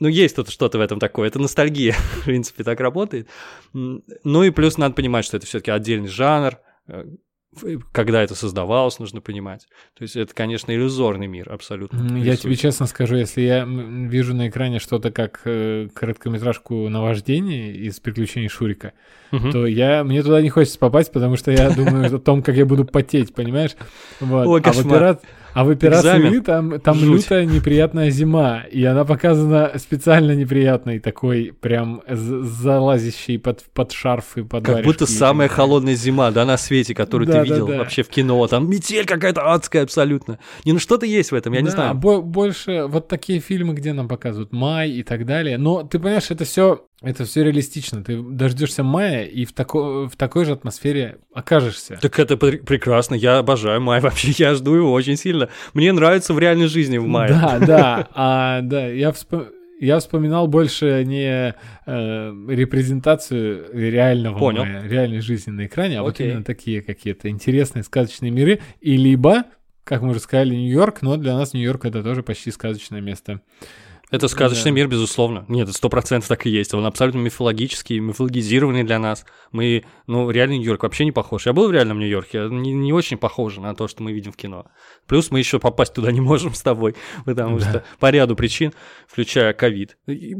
ну, 0.00 0.08
есть 0.08 0.34
тут 0.36 0.50
что-то 0.50 0.78
в 0.78 0.80
этом 0.80 0.98
такое. 0.98 1.28
Это 1.28 1.38
ностальгия, 1.38 1.92
в 2.20 2.24
принципе, 2.24 2.64
так 2.64 2.80
работает. 2.80 3.28
Ну 3.72 4.42
и 4.42 4.50
плюс 4.50 4.78
надо 4.78 4.94
понимать, 4.94 5.24
что 5.24 5.36
это 5.36 5.46
все-таки 5.46 5.70
отдельный 5.70 6.08
жанр. 6.08 6.58
э, 6.88 7.04
Когда 7.92 8.22
это 8.22 8.34
создавалось, 8.34 8.98
нужно 9.00 9.20
понимать. 9.20 9.66
То 9.98 10.02
есть 10.02 10.16
это, 10.16 10.32
конечно, 10.34 10.72
иллюзорный 10.72 11.26
мир 11.26 11.52
абсолютно. 11.52 12.16
Я 12.18 12.36
тебе 12.36 12.54
честно 12.56 12.86
скажу, 12.86 13.16
если 13.16 13.42
я 13.42 13.64
вижу 13.64 14.34
на 14.34 14.48
экране 14.48 14.78
что-то 14.78 15.10
как 15.10 15.40
э, 15.44 15.88
короткометражку 15.92 16.88
наваждение 16.88 17.74
из 17.76 17.98
приключений 18.00 18.48
Шурика, 18.48 18.92
Мгм. 19.32 19.52
то 19.52 19.66
я 19.66 20.02
мне 20.04 20.22
туда 20.22 20.40
не 20.42 20.48
хочется 20.48 20.78
попасть, 20.78 21.12
потому 21.12 21.36
что 21.36 21.50
я 21.52 21.70
думаю 21.70 22.14
о 22.14 22.18
том, 22.18 22.42
как 22.42 22.56
я 22.56 22.66
буду 22.66 22.84
потеть, 22.84 23.34
понимаешь? 23.34 23.72
Вот. 24.20 24.46
Ой, 24.46 24.60
а, 24.60 24.62
в 24.62 24.64
кошмар. 24.76 25.18
А 25.54 25.64
в 25.64 25.70
операции 25.70 26.40
там, 26.40 26.80
там 26.80 26.96
Жуть. 26.96 27.22
лютая 27.24 27.44
неприятная 27.44 28.10
зима, 28.10 28.62
и 28.70 28.84
она 28.84 29.04
показана 29.04 29.72
специально 29.76 30.32
неприятной, 30.32 30.98
такой 31.00 31.52
прям 31.60 32.02
з- 32.08 32.42
залазящий 32.44 33.38
под, 33.38 33.64
под 33.74 33.92
шарф 33.92 34.36
и 34.36 34.42
под 34.42 34.64
Как 34.64 34.84
будто 34.84 35.06
самая 35.06 35.48
холодная 35.48 35.94
зима, 35.94 36.30
да, 36.30 36.44
на 36.44 36.56
свете, 36.56 36.94
которую 36.94 37.26
Да, 37.26 37.32
ты 37.32 37.38
да, 37.38 37.44
видел 37.54 37.66
да. 37.66 37.78
вообще 37.78 38.02
в 38.02 38.08
кино. 38.08 38.46
Там 38.46 38.68
метель 38.70 39.06
какая-то 39.06 39.42
адская 39.52 39.82
абсолютно. 39.82 40.38
Не, 40.64 40.72
ну 40.72 40.78
что-то 40.78 41.06
есть 41.06 41.32
в 41.32 41.34
этом, 41.34 41.52
я 41.52 41.60
не 41.60 41.66
Да, 41.66 41.72
знаю. 41.72 41.94
бо- 41.94 42.22
больше 42.22 42.84
вот 42.86 43.08
такие 43.08 43.40
фильмы, 43.40 43.74
где 43.74 43.92
нам 43.92 44.08
показывают 44.08 44.52
май 44.52 44.90
и 44.90 45.02
так 45.02 45.26
далее. 45.26 45.58
Но 45.58 45.82
ты 45.82 45.98
понимаешь, 45.98 46.30
это 46.30 46.44
все 46.44 46.84
это 47.02 47.24
все 47.24 47.42
реалистично. 47.44 48.04
Ты 48.04 48.20
дождешься 48.22 48.82
мая 48.82 49.24
и 49.24 49.44
в, 49.44 49.52
тако, 49.52 50.06
в 50.08 50.16
такой 50.16 50.44
же 50.44 50.52
атмосфеере 50.52 51.18
окажешься. 51.34 51.98
Так 52.00 52.18
это 52.18 52.36
пр- 52.36 52.58
прекрасно, 52.58 53.14
я 53.14 53.38
обожаю 53.38 53.80
май 53.80 54.00
вообще, 54.02 54.32
я 54.36 54.54
жду 54.54 54.74
его 54.74 54.92
очень 54.92 55.16
сильно. 55.16 55.48
Мне 55.74 55.92
нравится 55.92 56.34
в 56.34 56.38
реальной 56.38 56.66
жизни 56.66 56.98
в 56.98 57.06
мае. 57.06 57.30
Да, 57.30 57.58
да. 57.58 58.08
А, 58.14 58.60
да, 58.62 58.86
я 58.88 59.10
вспом- 59.10 59.48
Я 59.80 59.98
вспоминал 59.98 60.46
больше 60.46 61.02
не 61.06 61.54
э, 61.86 62.32
репрезентацию 62.48 63.70
реального 63.72 64.38
Понял. 64.38 64.64
мая, 64.64 64.86
реальной 64.86 65.20
жизни 65.20 65.50
на 65.52 65.66
экране, 65.66 65.98
а 65.98 66.02
вот 66.02 66.14
Окей. 66.14 66.28
именно 66.30 66.44
такие 66.44 66.82
какие-то 66.82 67.28
интересные 67.30 67.82
сказочные 67.82 68.30
миры. 68.30 68.60
И 68.80 68.96
либо, 68.96 69.44
как 69.84 70.02
мы 70.02 70.10
уже 70.10 70.20
сказали, 70.20 70.54
Нью-Йорк, 70.54 71.02
но 71.02 71.16
для 71.16 71.34
нас 71.34 71.54
Нью-Йорк 71.54 71.84
это 71.86 72.02
тоже 72.02 72.22
почти 72.22 72.50
сказочное 72.50 73.00
место. 73.00 73.40
Это 74.10 74.26
сказочный 74.28 74.72
Да. 74.72 74.76
мир, 74.76 74.88
безусловно. 74.88 75.44
Нет, 75.48 75.68
это 75.68 75.76
сто 75.76 75.88
процентов 75.88 76.28
так 76.28 76.46
и 76.46 76.50
есть. 76.50 76.74
Он 76.74 76.84
абсолютно 76.84 77.18
мифологический, 77.20 77.98
мифологизированный 78.00 78.82
для 78.82 78.98
нас. 78.98 79.24
Мы, 79.52 79.84
ну, 80.06 80.30
реальный 80.30 80.58
Нью-Йорк 80.58 80.82
вообще 80.82 81.04
не 81.04 81.12
похож. 81.12 81.46
Я 81.46 81.52
был 81.52 81.68
в 81.68 81.72
реальном 81.72 81.98
Нью-Йорке, 82.00 82.48
не, 82.50 82.72
не 82.72 82.92
очень 82.92 83.18
похоже 83.18 83.60
на 83.60 83.74
то, 83.74 83.86
что 83.88 84.02
мы 84.02 84.12
видим 84.12 84.32
в 84.32 84.36
кино. 84.36 84.66
Плюс 85.06 85.30
мы 85.30 85.38
еще 85.38 85.58
попасть 85.60 85.94
туда 85.94 86.10
не 86.12 86.20
можем 86.20 86.54
с 86.54 86.62
тобой, 86.62 86.94
потому 87.24 87.58
Да. 87.58 87.64
что 87.70 87.84
по 88.00 88.10
ряду 88.10 88.34
причин, 88.36 88.72
включая 89.06 89.52
ковид. 89.52 89.96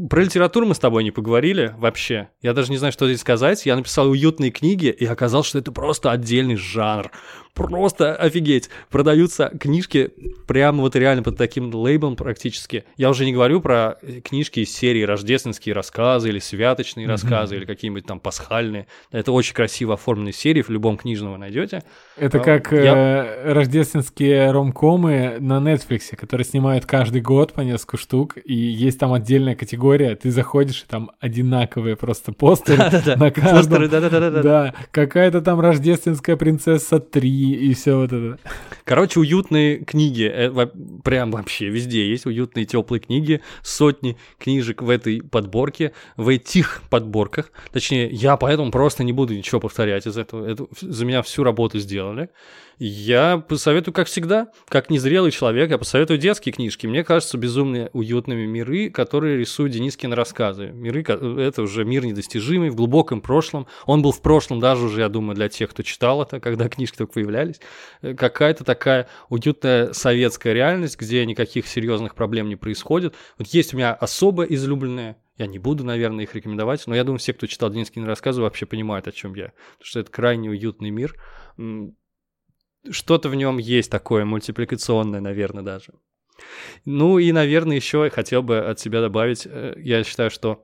Про 0.09 0.23
литературу 0.23 0.65
мы 0.65 0.75
с 0.75 0.79
тобой 0.79 1.03
не 1.03 1.11
поговорили 1.11 1.73
вообще. 1.77 2.29
Я 2.41 2.53
даже 2.53 2.71
не 2.71 2.77
знаю, 2.77 2.91
что 2.91 3.07
здесь 3.07 3.21
сказать. 3.21 3.65
Я 3.65 3.75
написал 3.75 4.09
уютные 4.09 4.51
книги, 4.51 4.87
и 4.87 5.05
оказалось, 5.05 5.47
что 5.47 5.59
это 5.59 5.71
просто 5.71 6.11
отдельный 6.11 6.55
жанр. 6.55 7.11
Просто 7.53 8.15
офигеть. 8.15 8.69
Продаются 8.89 9.49
книжки 9.59 10.11
прямо 10.47 10.81
вот 10.81 10.95
реально 10.95 11.21
под 11.23 11.37
таким 11.37 11.73
лейблом 11.73 12.15
практически. 12.15 12.85
Я 12.97 13.09
уже 13.09 13.25
не 13.25 13.33
говорю 13.33 13.61
про 13.61 13.97
э, 14.01 14.21
книжки 14.21 14.61
из 14.61 14.73
серии 14.75 15.03
рождественские 15.03 15.75
рассказы 15.75 16.29
или 16.29 16.39
святочные 16.39 17.07
рассказы 17.07 17.55
или 17.57 17.65
какие-нибудь 17.65 18.05
там 18.05 18.19
пасхальные. 18.19 18.87
Это 19.11 19.31
очень 19.31 19.53
красиво 19.53 19.95
оформленные 19.95 20.33
серии, 20.33 20.61
в 20.61 20.69
любом 20.69 20.97
книжном 20.97 21.33
вы 21.33 21.37
найдете. 21.37 21.83
Это 22.17 22.37
А, 22.39 22.41
как 22.41 22.71
я- 22.71 23.25
э, 23.25 23.53
рождественские 23.53 24.51
ромкомы 24.51 25.37
на 25.39 25.57
Netflix, 25.59 26.15
которые 26.15 26.45
снимают 26.45 26.85
каждый 26.85 27.21
год 27.21 27.53
по 27.53 27.61
несколько 27.61 27.97
штук, 27.97 28.37
и 28.43 28.53
есть 28.53 28.99
там 28.99 29.13
отдельная 29.13 29.55
категория, 29.55 30.15
ты 30.15 30.31
заходишь, 30.31 30.83
и 30.83 30.87
там 30.87 31.11
одинаковые 31.19 31.95
просто 31.95 32.31
постеры 32.31 32.77
на 33.17 33.31
каждом. 33.31 33.63
Да, 34.41 34.73
какая-то 34.91 35.41
там 35.41 35.59
рождественская 35.59 36.35
принцесса 36.37 36.99
3 36.99 37.40
и 37.43 37.73
все 37.73 37.95
вот 37.95 38.11
это. 38.11 38.39
Короче, 38.83 39.19
уютные 39.19 39.83
книги, 39.83 40.29
э, 40.31 40.67
прям 41.03 41.31
вообще 41.31 41.69
везде 41.69 42.09
есть 42.09 42.25
уютные 42.25 42.65
теплые 42.65 42.99
книги, 42.99 43.41
сотни 43.63 44.17
книжек 44.39 44.81
в 44.81 44.89
этой 44.89 45.21
подборке, 45.21 45.93
в 46.17 46.27
этих 46.27 46.81
подборках. 46.89 47.51
Точнее, 47.71 48.09
я 48.09 48.37
поэтому 48.37 48.71
просто 48.71 49.03
не 49.03 49.13
буду 49.13 49.33
ничего 49.33 49.59
повторять 49.59 50.07
из 50.07 50.17
этого. 50.17 50.45
Это 50.45 50.67
за 50.81 51.05
меня 51.05 51.21
всю 51.21 51.43
работу 51.43 51.79
сделали. 51.79 52.29
Я 52.83 53.37
посоветую, 53.37 53.93
как 53.93 54.07
всегда, 54.07 54.47
как 54.67 54.89
незрелый 54.89 55.29
человек, 55.29 55.69
я 55.69 55.77
посоветую 55.77 56.17
детские 56.17 56.51
книжки. 56.51 56.87
Мне 56.87 57.03
кажется, 57.03 57.37
безумно 57.37 57.91
уютными 57.93 58.47
миры, 58.47 58.89
которые 58.89 59.37
рисует 59.37 59.71
Денискин 59.71 60.13
рассказы. 60.13 60.71
Миры, 60.71 61.03
это 61.03 61.61
уже 61.61 61.85
мир 61.85 62.03
недостижимый, 62.03 62.71
в 62.71 62.75
глубоком 62.75 63.21
прошлом. 63.21 63.67
Он 63.85 64.01
был 64.01 64.11
в 64.11 64.23
прошлом 64.23 64.59
даже 64.59 64.85
уже, 64.85 65.01
я 65.01 65.09
думаю, 65.09 65.35
для 65.35 65.47
тех, 65.47 65.69
кто 65.69 65.83
читал 65.83 66.23
это, 66.23 66.39
когда 66.39 66.69
книжки 66.69 66.97
только 66.97 67.13
появлялись. 67.13 67.61
Э, 68.01 68.15
какая-то 68.15 68.63
такая 68.63 69.07
уютная 69.29 69.93
советская 69.93 70.53
реальность, 70.53 70.99
где 70.99 71.23
никаких 71.23 71.67
серьезных 71.67 72.15
проблем 72.15 72.49
не 72.49 72.55
происходит. 72.55 73.13
Вот 73.37 73.47
есть 73.49 73.75
у 73.75 73.77
меня 73.77 73.93
особо 73.93 74.43
излюбленная 74.45 75.17
я 75.37 75.47
не 75.47 75.57
буду, 75.57 75.83
наверное, 75.83 76.25
их 76.25 76.35
рекомендовать, 76.35 76.85
но 76.85 76.93
я 76.93 77.03
думаю, 77.03 77.17
все, 77.17 77.33
кто 77.33 77.47
читал 77.47 77.71
Денискины 77.71 78.05
рассказы, 78.05 78.41
вообще 78.41 78.67
понимают, 78.67 79.07
о 79.07 79.11
чем 79.11 79.33
я. 79.33 79.53
Потому 79.73 79.85
что 79.85 79.99
это 79.99 80.11
крайне 80.11 80.49
уютный 80.49 80.91
мир. 80.91 81.15
Что-то 82.89 83.29
в 83.29 83.35
нем 83.35 83.57
есть 83.57 83.91
такое 83.91 84.25
мультипликационное, 84.25 85.21
наверное, 85.21 85.63
даже. 85.63 85.93
Ну 86.85 87.19
и, 87.19 87.31
наверное, 87.31 87.75
еще 87.75 88.09
хотел 88.09 88.41
бы 88.41 88.57
от 88.59 88.79
себя 88.79 89.01
добавить, 89.01 89.45
э, 89.45 89.75
я 89.77 90.03
считаю, 90.03 90.31
что 90.31 90.63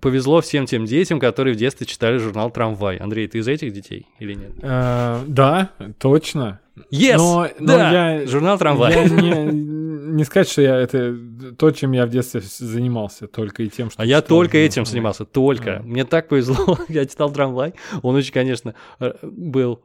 повезло 0.00 0.40
всем 0.40 0.66
тем 0.66 0.84
детям, 0.84 1.18
которые 1.18 1.54
в 1.54 1.56
детстве 1.56 1.86
читали 1.86 2.18
журнал 2.18 2.50
«Трамвай». 2.50 2.96
Андрей, 2.98 3.26
ты 3.26 3.38
из 3.38 3.48
этих 3.48 3.72
детей 3.72 4.06
или 4.20 4.34
нет? 4.34 4.52
Э, 4.62 5.22
да, 5.26 5.72
точно. 5.98 6.60
Yes! 6.92 7.16
Но, 7.16 7.48
но 7.58 7.66
да! 7.66 8.12
Я, 8.12 8.26
журнал 8.26 8.58
«Трамвай». 8.58 8.94
Я 8.94 9.04
не, 9.04 10.10
не 10.12 10.24
сказать, 10.24 10.48
что 10.48 10.62
я 10.62 10.76
это 10.76 11.16
то, 11.58 11.70
чем 11.72 11.92
я 11.92 12.06
в 12.06 12.10
детстве 12.10 12.40
занимался, 12.40 13.26
только 13.26 13.64
и 13.64 13.68
тем, 13.68 13.90
что... 13.90 14.00
А 14.02 14.06
я 14.06 14.22
только 14.22 14.58
этим 14.58 14.86
занимался, 14.86 15.24
только. 15.24 15.78
А. 15.78 15.82
Мне 15.82 16.04
так 16.04 16.28
повезло, 16.28 16.78
я 16.88 17.04
читал 17.06 17.32
«Трамвай». 17.32 17.74
Он 18.02 18.14
очень, 18.14 18.32
конечно, 18.32 18.74
э, 19.00 19.12
был 19.22 19.82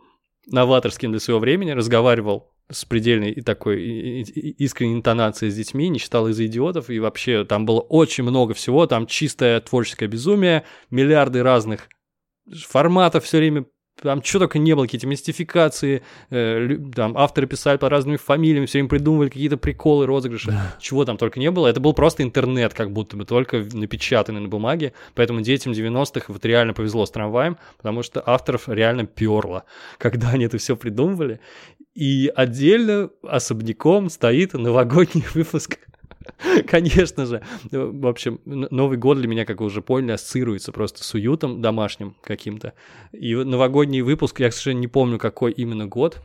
новаторским 0.48 1.12
для 1.12 1.20
своего 1.20 1.40
времени, 1.40 1.72
разговаривал 1.72 2.52
с 2.70 2.84
предельной 2.86 3.32
и 3.32 3.42
такой 3.42 3.82
искренней 3.82 4.96
интонацией 4.96 5.52
с 5.52 5.56
детьми, 5.56 5.88
не 5.90 6.00
читал 6.00 6.28
из-за 6.28 6.48
идиотов, 6.48 6.90
и 6.90 7.00
вообще 7.00 7.46
там 7.46 7.66
было 7.66 7.80
очень 7.80 8.24
много 8.24 8.54
всего, 8.54 8.88
там 8.88 9.06
чистое 9.06 9.60
творческое 9.62 10.08
безумие, 10.08 10.64
миллиарды 10.90 11.44
разных 11.44 11.88
форматов 12.52 13.26
все 13.26 13.38
время 13.38 13.66
там 14.02 14.24
что 14.24 14.40
только 14.40 14.60
не 14.60 14.76
было, 14.76 14.84
какие-то 14.84 15.08
мистификации, 15.08 16.02
э, 16.30 16.78
там 16.94 17.18
авторы 17.18 17.48
писали 17.48 17.78
по 17.78 17.90
разным 17.90 18.18
фамилиям, 18.18 18.66
все 18.66 18.80
время 18.80 18.90
придумывали 18.90 19.30
какие-то 19.30 19.58
приколы, 19.58 20.06
розыгрыши, 20.06 20.52
да. 20.52 20.76
чего 20.80 21.06
там 21.06 21.18
только 21.18 21.40
не 21.40 21.50
было. 21.52 21.68
Это 21.68 21.80
был 21.80 21.94
просто 21.94 22.24
интернет, 22.24 22.74
как 22.74 22.92
будто 22.92 23.16
бы 23.16 23.26
только 23.26 23.66
напечатанный 23.74 24.42
на 24.42 24.48
бумаге, 24.48 24.94
поэтому 25.14 25.42
детям 25.42 25.72
90-х 25.72 26.26
вот 26.28 26.46
реально 26.46 26.74
повезло 26.74 27.06
с 27.06 27.12
трамваем, 27.12 27.58
потому 27.78 28.04
что 28.04 28.22
авторов 28.26 28.68
реально 28.68 29.06
перло, 29.06 29.64
когда 29.98 30.30
они 30.32 30.46
это 30.46 30.58
все 30.58 30.76
придумывали. 30.76 31.40
И 31.94 32.30
отдельно, 32.36 33.10
особняком 33.24 34.10
стоит 34.10 34.54
новогодний 34.54 35.24
выпуск 35.34 35.80
Конечно 36.68 37.26
же. 37.26 37.44
В 37.72 38.08
общем, 38.08 38.40
Новый 38.46 38.98
год 38.98 39.18
для 39.18 39.28
меня, 39.28 39.46
как 39.46 39.60
вы 39.60 39.68
уже 39.68 39.82
поняли, 39.82 40.14
ассоциируется 40.14 40.72
просто 40.72 41.04
с 41.04 41.14
уютом 41.14 41.62
домашним 41.62 42.16
каким-то. 42.22 42.74
И 43.12 43.36
новогодний 43.36 44.02
выпуск, 44.02 44.40
я, 44.40 44.50
к 44.50 44.54
сожалению, 44.54 44.82
не 44.82 44.88
помню, 44.88 45.18
какой 45.20 45.52
именно 45.52 45.86
год. 45.88 46.22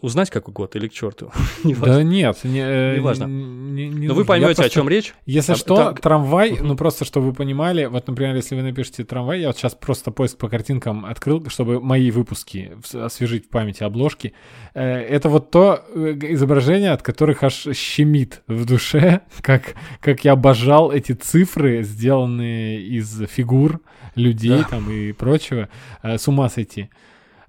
Узнать, 0.00 0.30
какой 0.30 0.54
год 0.54 0.76
или 0.76 0.88
к 0.88 0.94
черту? 0.94 1.30
да 1.64 2.02
нет, 2.02 2.38
не, 2.42 2.60
э, 2.60 3.00
важно. 3.02 3.26
Не, 3.26 3.90
не 3.90 4.06
Но 4.06 4.14
вы 4.14 4.24
поймете, 4.24 4.54
просто, 4.54 4.64
о 4.64 4.68
чем 4.70 4.88
речь. 4.88 5.14
Если 5.26 5.52
а, 5.52 5.56
что, 5.56 5.76
там... 5.76 5.96
трамвай, 5.96 6.58
ну 6.58 6.74
просто 6.74 7.04
чтобы 7.04 7.26
вы 7.26 7.32
понимали, 7.34 7.84
вот, 7.84 8.06
например, 8.08 8.34
если 8.34 8.54
вы 8.54 8.62
напишете 8.62 9.04
трамвай, 9.04 9.40
я 9.40 9.48
вот 9.48 9.58
сейчас 9.58 9.74
просто 9.74 10.10
поиск 10.10 10.38
по 10.38 10.48
картинкам 10.48 11.04
открыл, 11.04 11.44
чтобы 11.50 11.80
мои 11.80 12.10
выпуски 12.10 12.78
освежить 12.94 13.44
в 13.44 13.48
памяти 13.50 13.82
обложки. 13.82 14.32
Э, 14.72 15.00
это 15.00 15.28
вот 15.28 15.50
то 15.50 15.84
э, 15.94 16.16
изображение, 16.30 16.92
от 16.92 17.02
которых 17.02 17.42
аж 17.42 17.66
щемит 17.74 18.42
в 18.46 18.64
душе, 18.64 19.20
как, 19.42 19.74
как 20.00 20.24
я 20.24 20.32
обожал 20.32 20.92
эти 20.92 21.12
цифры, 21.12 21.82
сделанные 21.82 22.80
из 22.80 23.22
фигур 23.28 23.82
людей 24.14 24.60
да. 24.60 24.64
там 24.64 24.90
и 24.90 25.12
прочего. 25.12 25.68
С 26.02 26.26
ума 26.26 26.48
сойти. 26.48 26.88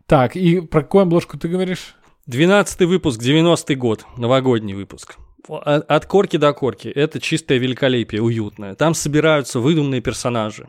Так, 0.05 0.35
и 0.35 0.59
про 0.59 0.81
какую 0.81 1.03
обложку 1.03 1.37
ты 1.37 1.47
говоришь? 1.47 1.95
Двенадцатый 2.27 2.87
выпуск, 2.87 3.21
90-й 3.21 3.75
год, 3.75 4.03
новогодний 4.17 4.73
выпуск. 4.73 5.17
От 5.47 6.07
корки 6.07 6.37
до 6.37 6.53
корки. 6.53 6.87
Это 6.87 7.19
чистое 7.19 7.59
великолепие, 7.59 8.23
уютное. 8.23 8.73
Там 8.73 8.95
собираются 8.95 9.59
выдуманные 9.59 10.01
персонажи, 10.01 10.67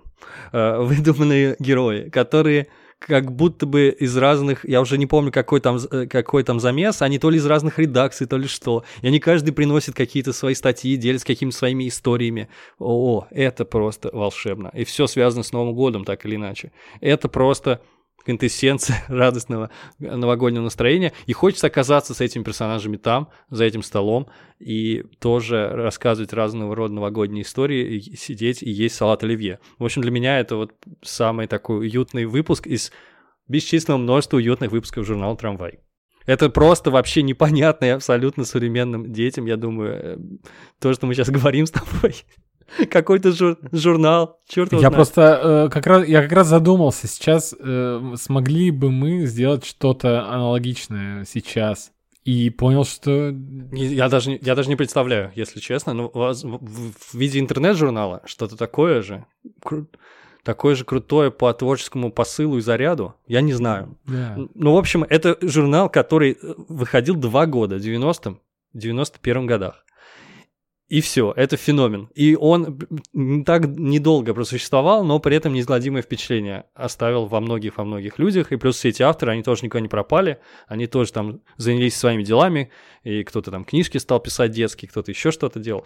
э, 0.52 0.78
выдуманные 0.80 1.56
герои, 1.58 2.10
которые 2.10 2.66
как 2.98 3.32
будто 3.32 3.64
бы 3.64 3.88
из 3.88 4.14
разных, 4.18 4.68
я 4.68 4.82
уже 4.82 4.98
не 4.98 5.06
помню, 5.06 5.32
какой 5.32 5.60
там, 5.60 5.78
э, 5.78 6.06
какой 6.06 6.42
там 6.42 6.60
замес, 6.60 7.00
они 7.00 7.18
то 7.18 7.30
ли 7.30 7.38
из 7.38 7.46
разных 7.46 7.78
редакций, 7.78 8.26
то 8.26 8.36
ли 8.36 8.48
что. 8.48 8.84
И 9.00 9.06
они 9.06 9.18
каждый 9.18 9.52
приносит 9.52 9.94
какие-то 9.94 10.34
свои 10.34 10.52
статьи, 10.52 10.94
делятся 10.96 11.26
какими-то 11.26 11.56
своими 11.56 11.88
историями. 11.88 12.50
О, 12.78 13.26
это 13.30 13.64
просто 13.64 14.10
волшебно. 14.12 14.70
И 14.74 14.84
все 14.84 15.06
связано 15.06 15.42
с 15.42 15.52
Новым 15.52 15.74
годом, 15.74 16.04
так 16.04 16.26
или 16.26 16.36
иначе. 16.36 16.72
Это 17.00 17.28
просто 17.28 17.80
квинтэссенция 18.26 19.04
радостного 19.08 19.70
новогоднего 19.98 20.64
настроения. 20.64 21.12
И 21.26 21.32
хочется 21.32 21.68
оказаться 21.68 22.12
с 22.12 22.20
этими 22.20 22.42
персонажами 22.42 22.96
там, 22.96 23.30
за 23.48 23.64
этим 23.64 23.82
столом, 23.82 24.28
и 24.58 25.04
тоже 25.20 25.68
рассказывать 25.68 26.32
разного 26.32 26.74
рода 26.74 26.94
новогодние 26.94 27.42
истории, 27.42 27.96
и 27.96 28.16
сидеть 28.16 28.62
и 28.62 28.70
есть 28.70 28.96
салат 28.96 29.22
оливье. 29.22 29.60
В 29.78 29.84
общем, 29.84 30.02
для 30.02 30.10
меня 30.10 30.40
это 30.40 30.56
вот 30.56 30.72
самый 31.02 31.46
такой 31.46 31.78
уютный 31.78 32.26
выпуск 32.26 32.66
из 32.66 32.92
бесчисленного 33.48 33.98
множества 33.98 34.38
уютных 34.38 34.72
выпусков 34.72 35.06
журнала 35.06 35.36
«Трамвай». 35.36 35.78
Это 36.26 36.50
просто 36.50 36.90
вообще 36.90 37.22
непонятно 37.22 37.94
абсолютно 37.94 38.44
современным 38.44 39.12
детям, 39.12 39.46
я 39.46 39.56
думаю, 39.56 39.94
э, 39.94 40.18
то, 40.80 40.92
что 40.92 41.06
мы 41.06 41.14
сейчас 41.14 41.30
говорим 41.30 41.66
с 41.66 41.70
тобой. 41.70 42.16
Какой-то 42.90 43.30
жур- 43.32 43.58
журнал, 43.72 44.40
черт 44.48 44.72
Я 44.72 44.78
знает. 44.78 44.94
просто 44.94 45.40
э, 45.42 45.68
как 45.72 45.86
раз 45.86 46.06
я 46.06 46.22
как 46.22 46.32
раз 46.32 46.46
задумался 46.48 47.06
сейчас, 47.06 47.54
э, 47.58 48.14
смогли 48.16 48.70
бы 48.70 48.90
мы 48.90 49.26
сделать 49.26 49.64
что-то 49.64 50.28
аналогичное 50.28 51.24
сейчас 51.24 51.92
и 52.24 52.50
понял, 52.50 52.84
что 52.84 53.32
я 53.72 54.08
даже 54.08 54.38
я 54.42 54.54
даже 54.56 54.68
не 54.68 54.76
представляю, 54.76 55.30
если 55.36 55.60
честно, 55.60 55.92
но 55.94 56.10
у 56.12 56.18
вас 56.18 56.42
в, 56.42 56.58
в 56.60 57.14
виде 57.14 57.38
интернет-журнала 57.38 58.22
что-то 58.24 58.56
такое 58.56 59.02
же. 59.02 59.24
Кру- 59.64 59.86
такое 60.42 60.74
же 60.76 60.84
крутое 60.84 61.30
по 61.32 61.52
творческому 61.52 62.12
посылу 62.12 62.58
и 62.58 62.60
заряду, 62.60 63.14
я 63.26 63.40
не 63.40 63.52
знаю. 63.52 63.96
Yeah. 64.06 64.48
Ну, 64.54 64.74
в 64.74 64.76
общем, 64.78 65.02
это 65.02 65.36
журнал, 65.40 65.88
который 65.90 66.38
э, 66.40 66.54
выходил 66.68 67.16
два 67.16 67.46
года, 67.46 67.76
в 67.76 67.80
90-м, 67.80 68.40
91 68.72 69.46
годах. 69.46 69.84
И 70.88 71.00
все, 71.00 71.32
это 71.34 71.56
феномен. 71.56 72.08
И 72.14 72.36
он 72.36 72.78
так 73.44 73.66
недолго 73.66 74.32
просуществовал, 74.34 75.02
но 75.02 75.18
при 75.18 75.36
этом 75.36 75.52
неизгладимое 75.52 76.02
впечатление 76.02 76.66
оставил 76.74 77.26
во 77.26 77.40
многих, 77.40 77.78
во 77.78 77.84
многих 77.84 78.20
людях. 78.20 78.52
И 78.52 78.56
плюс 78.56 78.76
все 78.76 78.90
эти 78.90 79.02
авторы, 79.02 79.32
они 79.32 79.42
тоже 79.42 79.64
никуда 79.64 79.80
не 79.80 79.88
пропали. 79.88 80.38
Они 80.68 80.86
тоже 80.86 81.12
там 81.12 81.40
занялись 81.56 81.96
своими 81.96 82.22
делами. 82.22 82.70
И 83.02 83.24
кто-то 83.24 83.50
там 83.50 83.64
книжки 83.64 83.98
стал 83.98 84.20
писать 84.20 84.52
детские, 84.52 84.88
кто-то 84.88 85.10
еще 85.10 85.32
что-то 85.32 85.58
делал. 85.58 85.84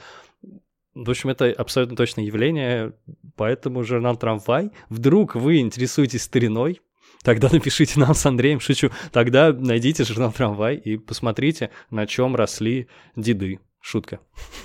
В 0.94 1.08
общем, 1.08 1.30
это 1.30 1.46
абсолютно 1.46 1.96
точное 1.96 2.24
явление. 2.26 2.92
Поэтому 3.36 3.84
журнал 3.84 4.16
«Трамвай». 4.16 4.70
Вдруг 4.90 5.34
вы 5.34 5.60
интересуетесь 5.60 6.24
стариной, 6.24 6.80
Тогда 7.22 7.50
напишите 7.52 8.00
нам 8.00 8.14
с 8.14 8.24
Андреем, 8.24 8.60
шучу. 8.60 8.90
Тогда 9.12 9.52
найдите 9.52 10.04
журнал 10.04 10.32
«Трамвай» 10.32 10.76
и 10.76 10.96
посмотрите, 10.96 11.70
на 11.90 12.06
чем 12.06 12.34
росли 12.34 12.88
деды. 13.14 13.60
Шутка. 13.80 14.20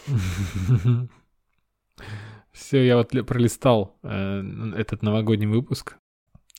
Все, 2.52 2.86
я 2.86 2.98
вот 2.98 3.12
пролистал 3.28 3.98
э, 4.04 4.44
этот 4.76 5.02
новогодний 5.02 5.48
выпуск. 5.48 5.98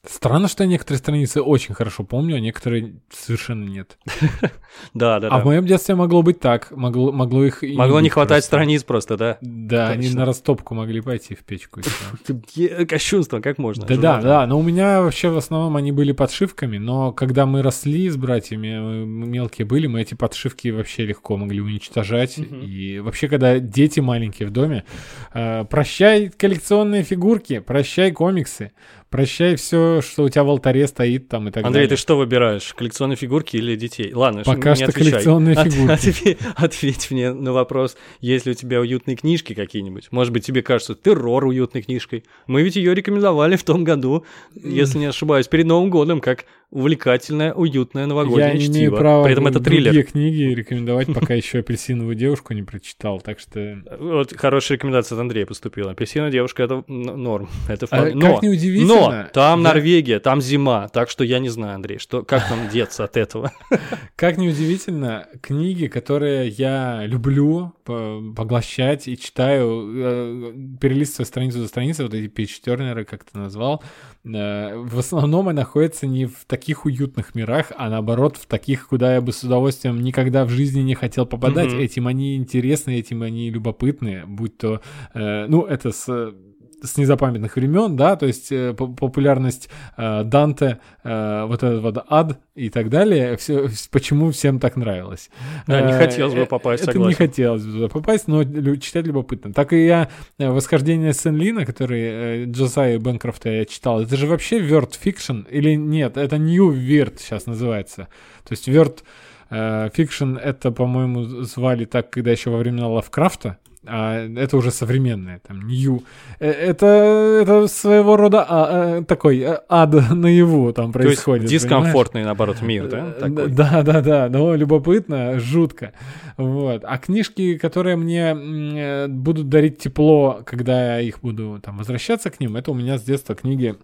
Странно, 0.05 0.47
что 0.47 0.62
я 0.62 0.68
некоторые 0.68 0.99
страницы 0.99 1.42
очень 1.42 1.74
хорошо 1.74 2.05
помню, 2.05 2.36
а 2.36 2.40
некоторые 2.40 2.94
совершенно 3.11 3.64
нет. 3.64 3.99
Да, 4.92 5.20
да, 5.20 5.28
А 5.28 5.40
в 5.40 5.44
моем 5.47 5.64
детстве 5.64 5.94
могло 5.94 6.22
быть 6.22 6.38
так. 6.38 6.70
Могло, 6.70 7.11
могло 7.11 7.44
их 7.44 7.62
Могло 7.62 8.01
не 8.01 8.11
хватать 8.11 8.44
страниц 8.44 8.84
просто, 8.84 9.16
да? 9.16 9.38
Да, 9.40 9.88
они 9.88 10.11
на 10.11 10.26
растопку 10.26 10.74
могли 10.74 11.01
пойти 11.01 11.34
в 11.34 11.44
печку. 11.44 11.80
Кощунство, 12.88 13.40
как 13.40 13.57
можно? 13.57 13.86
Да, 13.86 13.97
да, 13.97 14.20
да. 14.20 14.47
Но 14.47 14.59
у 14.59 14.62
меня 14.62 15.01
вообще 15.01 15.30
в 15.30 15.36
основном 15.38 15.76
они 15.76 15.92
были 15.92 16.12
подшивками, 16.12 16.76
но 16.76 17.12
когда 17.12 17.47
мы 17.47 17.62
росли 17.62 18.11
с 18.11 18.16
братьями, 18.16 19.05
мелкие 19.07 19.66
были, 19.66 19.86
мы 19.86 20.03
эти 20.03 20.12
подшивки 20.12 20.68
вообще 20.68 21.07
легко 21.07 21.38
могли 21.38 21.61
уничтожать. 21.62 22.36
И 22.38 22.99
вообще, 22.99 23.28
когда 23.28 23.59
дети 23.59 24.01
маленькие 24.01 24.49
в 24.49 24.51
доме, 24.51 24.84
э, 25.32 25.64
прощай 25.64 26.28
коллекционные 26.28 27.03
фигурки, 27.03 27.61
прощай 27.61 28.12
комиксы, 28.12 28.72
прощай 29.11 29.57
все, 29.57 30.01
что 30.03 30.25
у 30.25 30.29
тебя 30.29 30.45
в 30.45 30.49
алтаре 30.51 30.87
стоит 30.87 31.29
там 31.29 31.49
и 31.49 31.51
так 31.51 31.65
Андрей, 31.65 31.85
далее. 31.85 31.97
ты 31.97 31.97
что 31.97 32.17
выбираешь, 32.17 32.75
коллекционные 32.75 33.17
фигурки 33.17 33.57
или 33.57 33.77
детей? 33.77 34.13
Ладно, 34.13 34.43
Пока 34.45 34.75
что 34.75 34.87
отвечай. 34.87 35.11
коллекционные 35.13 35.55
фигурки. 35.55 35.93
От, 35.93 35.99
ответь, 35.99 36.39
ответь 36.57 37.11
мне 37.11 37.33
на 37.33 37.53
вопрос, 37.53 37.97
есть 38.21 38.47
ли 38.47 38.53
у 38.53 38.55
тебя 38.55 38.81
уютные 38.81 39.17
книжки 39.17 39.55
какие-нибудь? 39.55 40.09
Может 40.11 40.33
быть, 40.33 40.45
тебе 40.45 40.63
кажется 40.63 40.95
террор 40.95 41.45
уютной 41.45 41.83
книжкой? 41.83 42.25
Мы 42.47 42.63
ведь 42.63 42.77
ее 42.77 42.95
рекомендовали 42.95 43.57
в 43.57 43.63
том 43.65 43.85
году, 43.85 44.25
если 44.55 44.99
не 44.99 45.07
ошибаюсь, 45.07 45.49
перед 45.49 45.67
Новым 45.67 45.91
годом, 45.91 46.21
как 46.21 46.45
увлекательное, 46.71 47.53
уютное 47.55 48.07
новогоднее 48.07 48.53
Я 48.55 48.59
чтиво. 48.59 48.73
имею 48.77 48.97
права 48.97 49.25
При 49.25 49.33
этом 49.33 49.47
это 49.47 49.61
триллер. 49.61 50.03
книги 50.05 50.43
рекомендовать, 50.43 51.07
пока 51.14 51.35
еще 51.35 51.61
апельсиновую 51.61 52.14
девушку 52.17 52.53
не 52.55 52.62
прочитал, 52.62 53.21
так 53.21 53.39
что... 53.39 53.79
Вот 53.99 54.37
хорошая 54.37 54.77
рекомендация 54.77 55.17
от 55.17 55.21
Андрея 55.21 55.47
поступила. 55.47 55.93
Апельсиновая 55.93 56.33
девушка 56.33 56.64
это 56.64 56.83
норм. 56.89 57.49
Это 57.69 57.87
А, 57.91 57.97
вполне. 57.97 58.21
как 58.21 58.43
но, 58.43 58.49
неудивительно, 58.49 58.95
но 58.95 59.25
там 59.33 59.61
я- 59.61 59.64
Норвегия, 59.69 60.19
там 60.21 60.41
зима, 60.41 60.89
так 60.89 61.09
что 61.09 61.25
я 61.25 61.39
не 61.39 61.49
знаю, 61.49 61.77
Андрей, 61.77 61.99
что 61.99 62.23
как 62.25 62.51
нам 62.51 62.69
деться 62.69 63.05
от 63.05 63.17
этого. 63.17 63.53
Как 64.17 64.39
неудивительно, 64.39 65.29
книги, 65.43 65.87
которые 65.87 66.49
я 66.49 67.03
люблю 67.05 67.75
по- 67.85 68.21
поглощать 68.35 69.09
и 69.09 69.17
читаю, 69.19 69.93
э, 69.95 70.53
перелистывая 70.81 71.27
страницу 71.27 71.61
за 71.61 71.69
страницей, 71.69 72.05
вот 72.05 72.14
эти 72.14 72.27
пейдж-тернеры, 72.29 73.05
как 73.05 73.25
ты 73.25 73.37
назвал, 73.39 73.83
э, 74.25 74.75
в 74.77 74.99
основном 74.99 75.49
они 75.49 75.57
находятся 75.59 76.07
не 76.07 76.25
в 76.27 76.45
таких 76.47 76.56
уютных 76.85 77.35
мирах, 77.35 77.73
а 77.77 77.91
наоборот 77.91 78.37
в 78.37 78.47
таких, 78.47 78.89
куда 78.89 79.15
я 79.15 79.21
бы 79.21 79.33
с 79.33 79.43
удовольствием 79.43 80.01
никогда 80.03 80.45
в 80.45 80.51
жизни 80.51 80.81
не 80.81 80.95
хотел 80.95 81.27
попадать. 81.27 81.73
Мгм. 81.73 81.81
Этим 81.81 82.07
они 82.07 82.37
интересны, 82.37 82.99
этим 82.99 83.23
они 83.23 83.51
любопытны, 83.51 84.25
будь 84.27 84.57
то, 84.57 84.81
э, 85.15 85.47
ну, 85.47 85.65
это 85.65 85.93
с 85.93 86.35
с 86.83 86.99
незапамятных 86.99 87.57
времен, 87.57 87.97
да, 87.97 88.16
то 88.16 88.27
есть 88.27 88.53
э, 88.53 88.74
по- 88.74 88.87
популярность 88.87 89.68
э, 89.97 90.22
Данте, 90.24 90.79
э, 91.05 91.45
вот 91.47 91.62
этот 91.62 91.83
вот 91.83 92.05
ад 92.09 92.39
и 92.55 92.68
так 92.68 92.91
далее, 92.91 93.37
все, 93.37 93.68
почему 93.91 94.31
всем 94.31 94.61
так 94.61 94.77
нравилось. 94.77 95.31
Да, 95.66 95.81
не 95.81 95.93
Э, 95.93 95.99
хотелось 95.99 96.35
бы 96.35 96.41
э, 96.41 96.47
попасть, 96.47 96.83
Это 96.83 96.99
не 96.99 97.14
хотелось 97.14 97.64
бы 97.64 97.89
попасть, 97.89 98.29
но 98.29 98.45
читать 98.77 99.07
любопытно. 99.07 99.53
Так 99.53 99.72
и 99.72 99.87
я 99.87 100.09
э, 100.39 100.51
«Восхождение 100.51 101.12
Сенлина», 101.12 101.64
который 101.64 102.45
Джозайя 102.45 102.99
Бэнкрофта 102.99 103.49
я 103.49 103.64
читал, 103.64 104.03
это 104.03 104.16
же 104.16 104.27
вообще 104.27 104.59
weird 104.59 104.95
fiction 104.95 105.41
или 105.51 105.74
нет? 105.74 106.16
Это 106.16 106.37
New 106.39 106.72
Weird 106.72 107.14
сейчас 107.18 107.47
называется. 107.47 108.09
То 108.45 108.53
есть 108.53 108.68
weird 108.68 109.03
fiction 109.49 110.37
это, 110.37 110.72
по-моему, 110.72 111.22
звали 111.43 111.85
так, 111.85 112.11
когда 112.11 112.33
еще 112.33 112.51
во 112.51 112.59
времена 112.59 112.89
Лавкрафта, 112.89 113.59
а 113.89 114.26
это 114.37 114.57
уже 114.57 114.70
современное, 114.70 115.41
там, 115.47 115.66
New. 115.66 116.03
Э, 116.41 116.51
Это, 116.51 116.87
это 116.87 117.66
своего 117.68 118.16
рода 118.16 118.45
а, 118.49 118.99
э, 118.99 119.05
такой 119.05 119.41
э, 119.41 119.61
ад 119.68 119.93
наяву 120.11 120.72
там 120.72 120.93
То 120.93 121.01
есть 121.01 121.09
происходит. 121.09 121.45
понимаешь? 121.45 121.62
дискомфортный, 121.62 122.24
наоборот, 122.24 122.62
мир, 122.62 122.89
да? 122.89 123.12
Такой? 123.12 123.49
Да, 123.51 123.82
да, 123.82 124.01
да, 124.01 124.28
но 124.28 124.55
любопытно, 124.55 125.39
жутко. 125.39 125.93
Вот. 126.37 126.82
А 126.84 126.99
книжки, 126.99 127.57
которые 127.57 127.97
мне 127.97 129.07
будут 129.09 129.49
дарить 129.49 129.78
тепло, 129.78 130.43
когда 130.45 130.97
я 130.97 131.01
их 131.01 131.20
буду 131.20 131.61
там 131.62 131.78
возвращаться 131.78 132.30
к 132.30 132.41
ним, 132.41 132.57
это 132.57 132.70
у 132.70 132.74
меня 132.74 132.99
с 132.99 133.03
детства 133.03 133.34
книги 133.34 133.76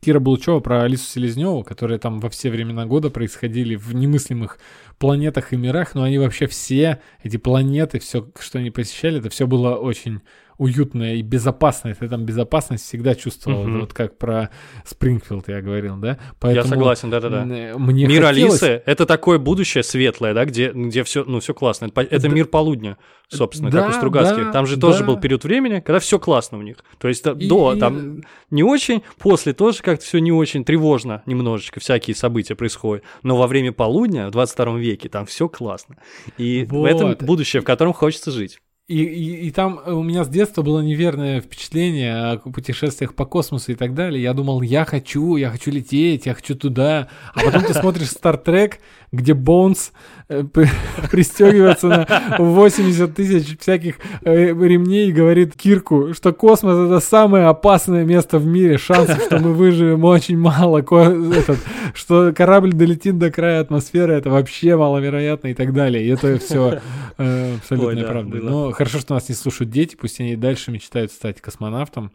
Кира 0.00 0.20
Булычева 0.20 0.60
про 0.60 0.82
Алису 0.82 1.04
Селезневу, 1.04 1.62
которые 1.62 1.98
там 1.98 2.20
во 2.20 2.28
все 2.30 2.50
времена 2.50 2.86
года 2.86 3.10
происходили 3.10 3.76
в 3.76 3.94
немыслимых 3.94 4.58
планетах 4.98 5.52
и 5.52 5.56
мирах, 5.56 5.94
но 5.94 6.02
они 6.02 6.18
вообще 6.18 6.46
все, 6.46 7.00
эти 7.22 7.36
планеты, 7.36 7.98
все, 7.98 8.28
что 8.38 8.58
они 8.58 8.70
посещали, 8.70 9.18
это 9.18 9.30
все 9.30 9.46
было 9.46 9.76
очень 9.76 10.20
уютное 10.58 11.14
и 11.16 11.22
безопасное. 11.22 11.94
Ты 11.94 12.08
там 12.08 12.24
безопасность 12.24 12.84
всегда 12.84 13.14
чувствовал, 13.14 13.64
Мгм. 13.64 13.80
вот 13.80 13.92
как 13.92 14.16
про 14.18 14.50
Спрингфилд 14.84 15.48
я 15.48 15.60
говорил, 15.60 15.96
да? 15.96 16.08
Я 16.08 16.18
Поэтому, 16.40 16.68
согласен, 16.68 17.10
да-да-да. 17.10 17.42
м, 17.42 17.82
Мне 17.82 18.06
Мир 18.06 18.22
хотелось- 18.24 18.62
Алисы— 18.62 18.82
это 18.86 19.06
такое 19.06 19.38
будущее 19.38 19.82
светлое, 19.82 20.34
да, 20.34 20.44
где, 20.44 20.70
где 20.72 21.02
все, 21.04 21.24
ну, 21.24 21.40
все 21.40 21.54
классно. 21.54 21.86
Это, 21.86 22.00
это 22.02 22.20
Да. 22.22 22.28
мир 22.28 22.46
полудня, 22.46 22.96
собственно, 23.28 23.70
как 23.70 23.88
у 23.88 23.92
Да, 23.92 23.92
Стругацких. 23.98 24.44
да, 24.46 24.52
там 24.52 24.66
же 24.66 24.78
тоже 24.78 25.00
да. 25.00 25.04
был 25.06 25.20
период 25.20 25.44
времени, 25.44 25.80
когда 25.80 25.98
все 25.98 26.18
классно 26.18 26.58
у 26.58 26.62
них. 26.62 26.76
То 26.98 27.08
есть 27.08 27.22
та- 27.22 27.32
И- 27.32 27.48
до 27.48 27.74
и- 27.74 27.78
там 27.78 28.22
не 28.50 28.62
очень, 28.62 29.02
после 29.18 29.52
тоже 29.52 29.82
как-то 29.82 30.04
все 30.04 30.18
не 30.20 30.32
очень 30.32 30.64
тревожно 30.64 31.22
немножечко, 31.26 31.80
всякие 31.80 32.14
события 32.16 32.54
происходят. 32.54 33.04
Но 33.22 33.36
во 33.36 33.46
время 33.46 33.72
полудня 33.72 34.28
в 34.28 34.30
22 34.30 34.78
веке 34.78 35.08
там 35.08 35.26
все 35.26 35.48
классно. 35.48 35.96
И 36.38 36.64
в 36.68 36.84
этом 36.84 37.08
Вот. 37.08 37.22
будущее, 37.22 37.60
в 37.60 37.64
котором 37.64 37.92
хочется 37.92 38.30
жить. 38.30 38.58
И, 38.88 39.02
и, 39.02 39.48
и 39.48 39.50
там 39.50 39.80
у 39.84 40.04
меня 40.04 40.22
с 40.22 40.28
детства 40.28 40.62
было 40.62 40.80
неверное 40.80 41.40
впечатление 41.40 42.14
о 42.14 42.38
путешествиях 42.38 43.14
по 43.14 43.26
космосу 43.26 43.72
и 43.72 43.74
так 43.74 43.94
далее. 43.94 44.22
Я 44.22 44.32
думал, 44.32 44.62
я 44.62 44.84
хочу, 44.84 45.34
я 45.34 45.50
хочу 45.50 45.72
лететь, 45.72 46.26
я 46.26 46.34
хочу 46.34 46.54
туда. 46.54 47.08
А 47.34 47.40
потом 47.40 47.64
ты 47.64 47.74
смотришь 47.74 48.12
Star 48.12 48.40
Trek, 48.44 48.74
где 49.10 49.34
Боунс 49.34 49.90
э, 50.28 50.42
п- 50.44 50.68
пристегивается 51.10 51.88
на 51.88 52.36
80 52.38 53.14
тысяч 53.14 53.58
всяких 53.58 53.96
э, 54.22 54.48
ремней 54.48 55.08
и 55.08 55.12
говорит 55.12 55.54
Кирку, 55.56 56.14
что 56.14 56.32
космос 56.32 56.76
это 56.88 57.00
самое 57.00 57.46
опасное 57.46 58.04
место 58.04 58.38
в 58.38 58.46
мире. 58.46 58.78
Шансов, 58.78 59.22
что 59.22 59.38
мы 59.38 59.52
выживем, 59.52 60.04
очень 60.04 60.38
мало. 60.38 60.78
Этот, 60.78 61.58
что 61.94 62.32
корабль 62.32 62.72
долетит 62.72 63.18
до 63.18 63.30
края 63.30 63.60
атмосферы, 63.60 64.14
это 64.14 64.30
вообще 64.30 64.76
маловероятно 64.76 65.48
и 65.48 65.54
так 65.54 65.72
далее. 65.72 66.04
И 66.04 66.08
это 66.08 66.38
все 66.38 66.80
абсолютная 67.16 67.88
Ой, 67.88 67.96
да, 67.96 68.08
правда. 68.08 68.30
было. 68.30 68.48
Но 68.50 68.70
хорошо, 68.72 68.98
что 68.98 69.14
нас 69.14 69.28
не 69.28 69.34
слушают 69.34 69.70
дети, 69.70 69.96
пусть 69.96 70.20
они 70.20 70.36
дальше 70.36 70.70
мечтают 70.70 71.12
стать 71.12 71.40
космонавтом, 71.40 72.12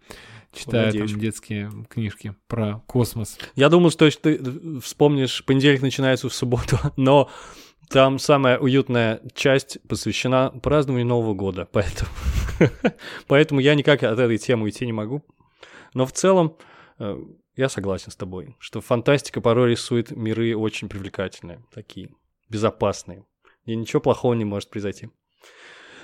читая 0.53 0.91
там 0.91 1.07
детские 1.07 1.71
книжки 1.89 2.35
про 2.47 2.81
космос. 2.85 3.37
Я 3.55 3.69
думал, 3.69 3.89
что 3.89 4.09
ты 4.09 4.39
вспомнишь, 4.81 5.43
понедельник 5.45 5.81
начинается 5.81 6.29
в 6.29 6.33
субботу, 6.33 6.77
но 6.97 7.29
там 7.91 8.19
самая 8.19 8.57
уютная 8.57 9.21
часть 9.33 9.79
посвящена 9.87 10.51
празднованию 10.63 11.05
Нового 11.07 11.33
года, 11.33 11.67
поэтому, 11.71 12.09
поэтому 13.27 13.59
я 13.59 13.75
никак 13.75 14.03
от 14.03 14.17
этой 14.17 14.37
темы 14.37 14.63
уйти 14.63 14.85
не 14.85 14.93
могу. 14.93 15.23
Но 15.93 16.05
в 16.05 16.13
целом 16.13 16.55
э, 16.99 17.17
я 17.57 17.67
согласен 17.67 18.11
с 18.11 18.15
тобой, 18.15 18.55
что 18.59 18.79
фантастика 18.79 19.41
порой 19.41 19.71
рисует 19.71 20.11
миры 20.11 20.55
очень 20.55 20.87
привлекательные, 20.87 21.63
такие 21.73 22.09
безопасные, 22.49 23.25
и 23.65 23.75
ничего 23.75 24.01
плохого 24.01 24.33
не 24.35 24.45
может 24.45 24.69
произойти. 24.69 25.09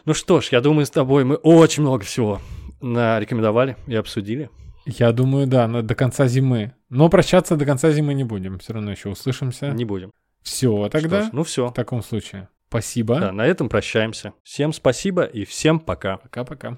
Ну 0.03 0.13
что 0.13 0.41
ж, 0.41 0.49
я 0.51 0.61
думаю, 0.61 0.85
с 0.85 0.89
тобой 0.89 1.23
мы 1.23 1.35
очень 1.35 1.83
много 1.83 2.03
всего 2.03 2.41
нарекомендовали 2.81 3.77
и 3.87 3.95
обсудили. 3.95 4.49
Я 4.85 5.11
думаю, 5.11 5.47
да, 5.47 5.67
до 5.81 5.95
конца 5.95 6.27
зимы. 6.27 6.73
Но 6.89 7.09
прощаться 7.09 7.57
до 7.57 7.65
конца 7.65 7.91
зимы 7.91 8.13
не 8.13 8.23
будем. 8.23 8.57
Все 8.59 8.71
равно 8.71 8.91
еще 8.91 9.09
услышимся. 9.09 9.69
Не 9.71 9.83
будем. 9.83 10.11
Все, 10.47 10.87
тогда 10.89 11.21
Что 11.23 11.29
ж, 11.29 11.33
ну 11.33 11.43
все. 11.43 11.67
в 11.67 11.73
таком 11.73 12.01
случае. 12.01 12.47
Спасибо. 12.69 13.19
Да, 13.19 13.31
на 13.33 13.45
этом 13.45 13.67
прощаемся. 13.67 14.33
Всем 14.43 14.71
спасибо 14.71 15.23
и 15.23 15.43
всем 15.43 15.79
пока. 15.79 16.17
Пока-пока. 16.17 16.77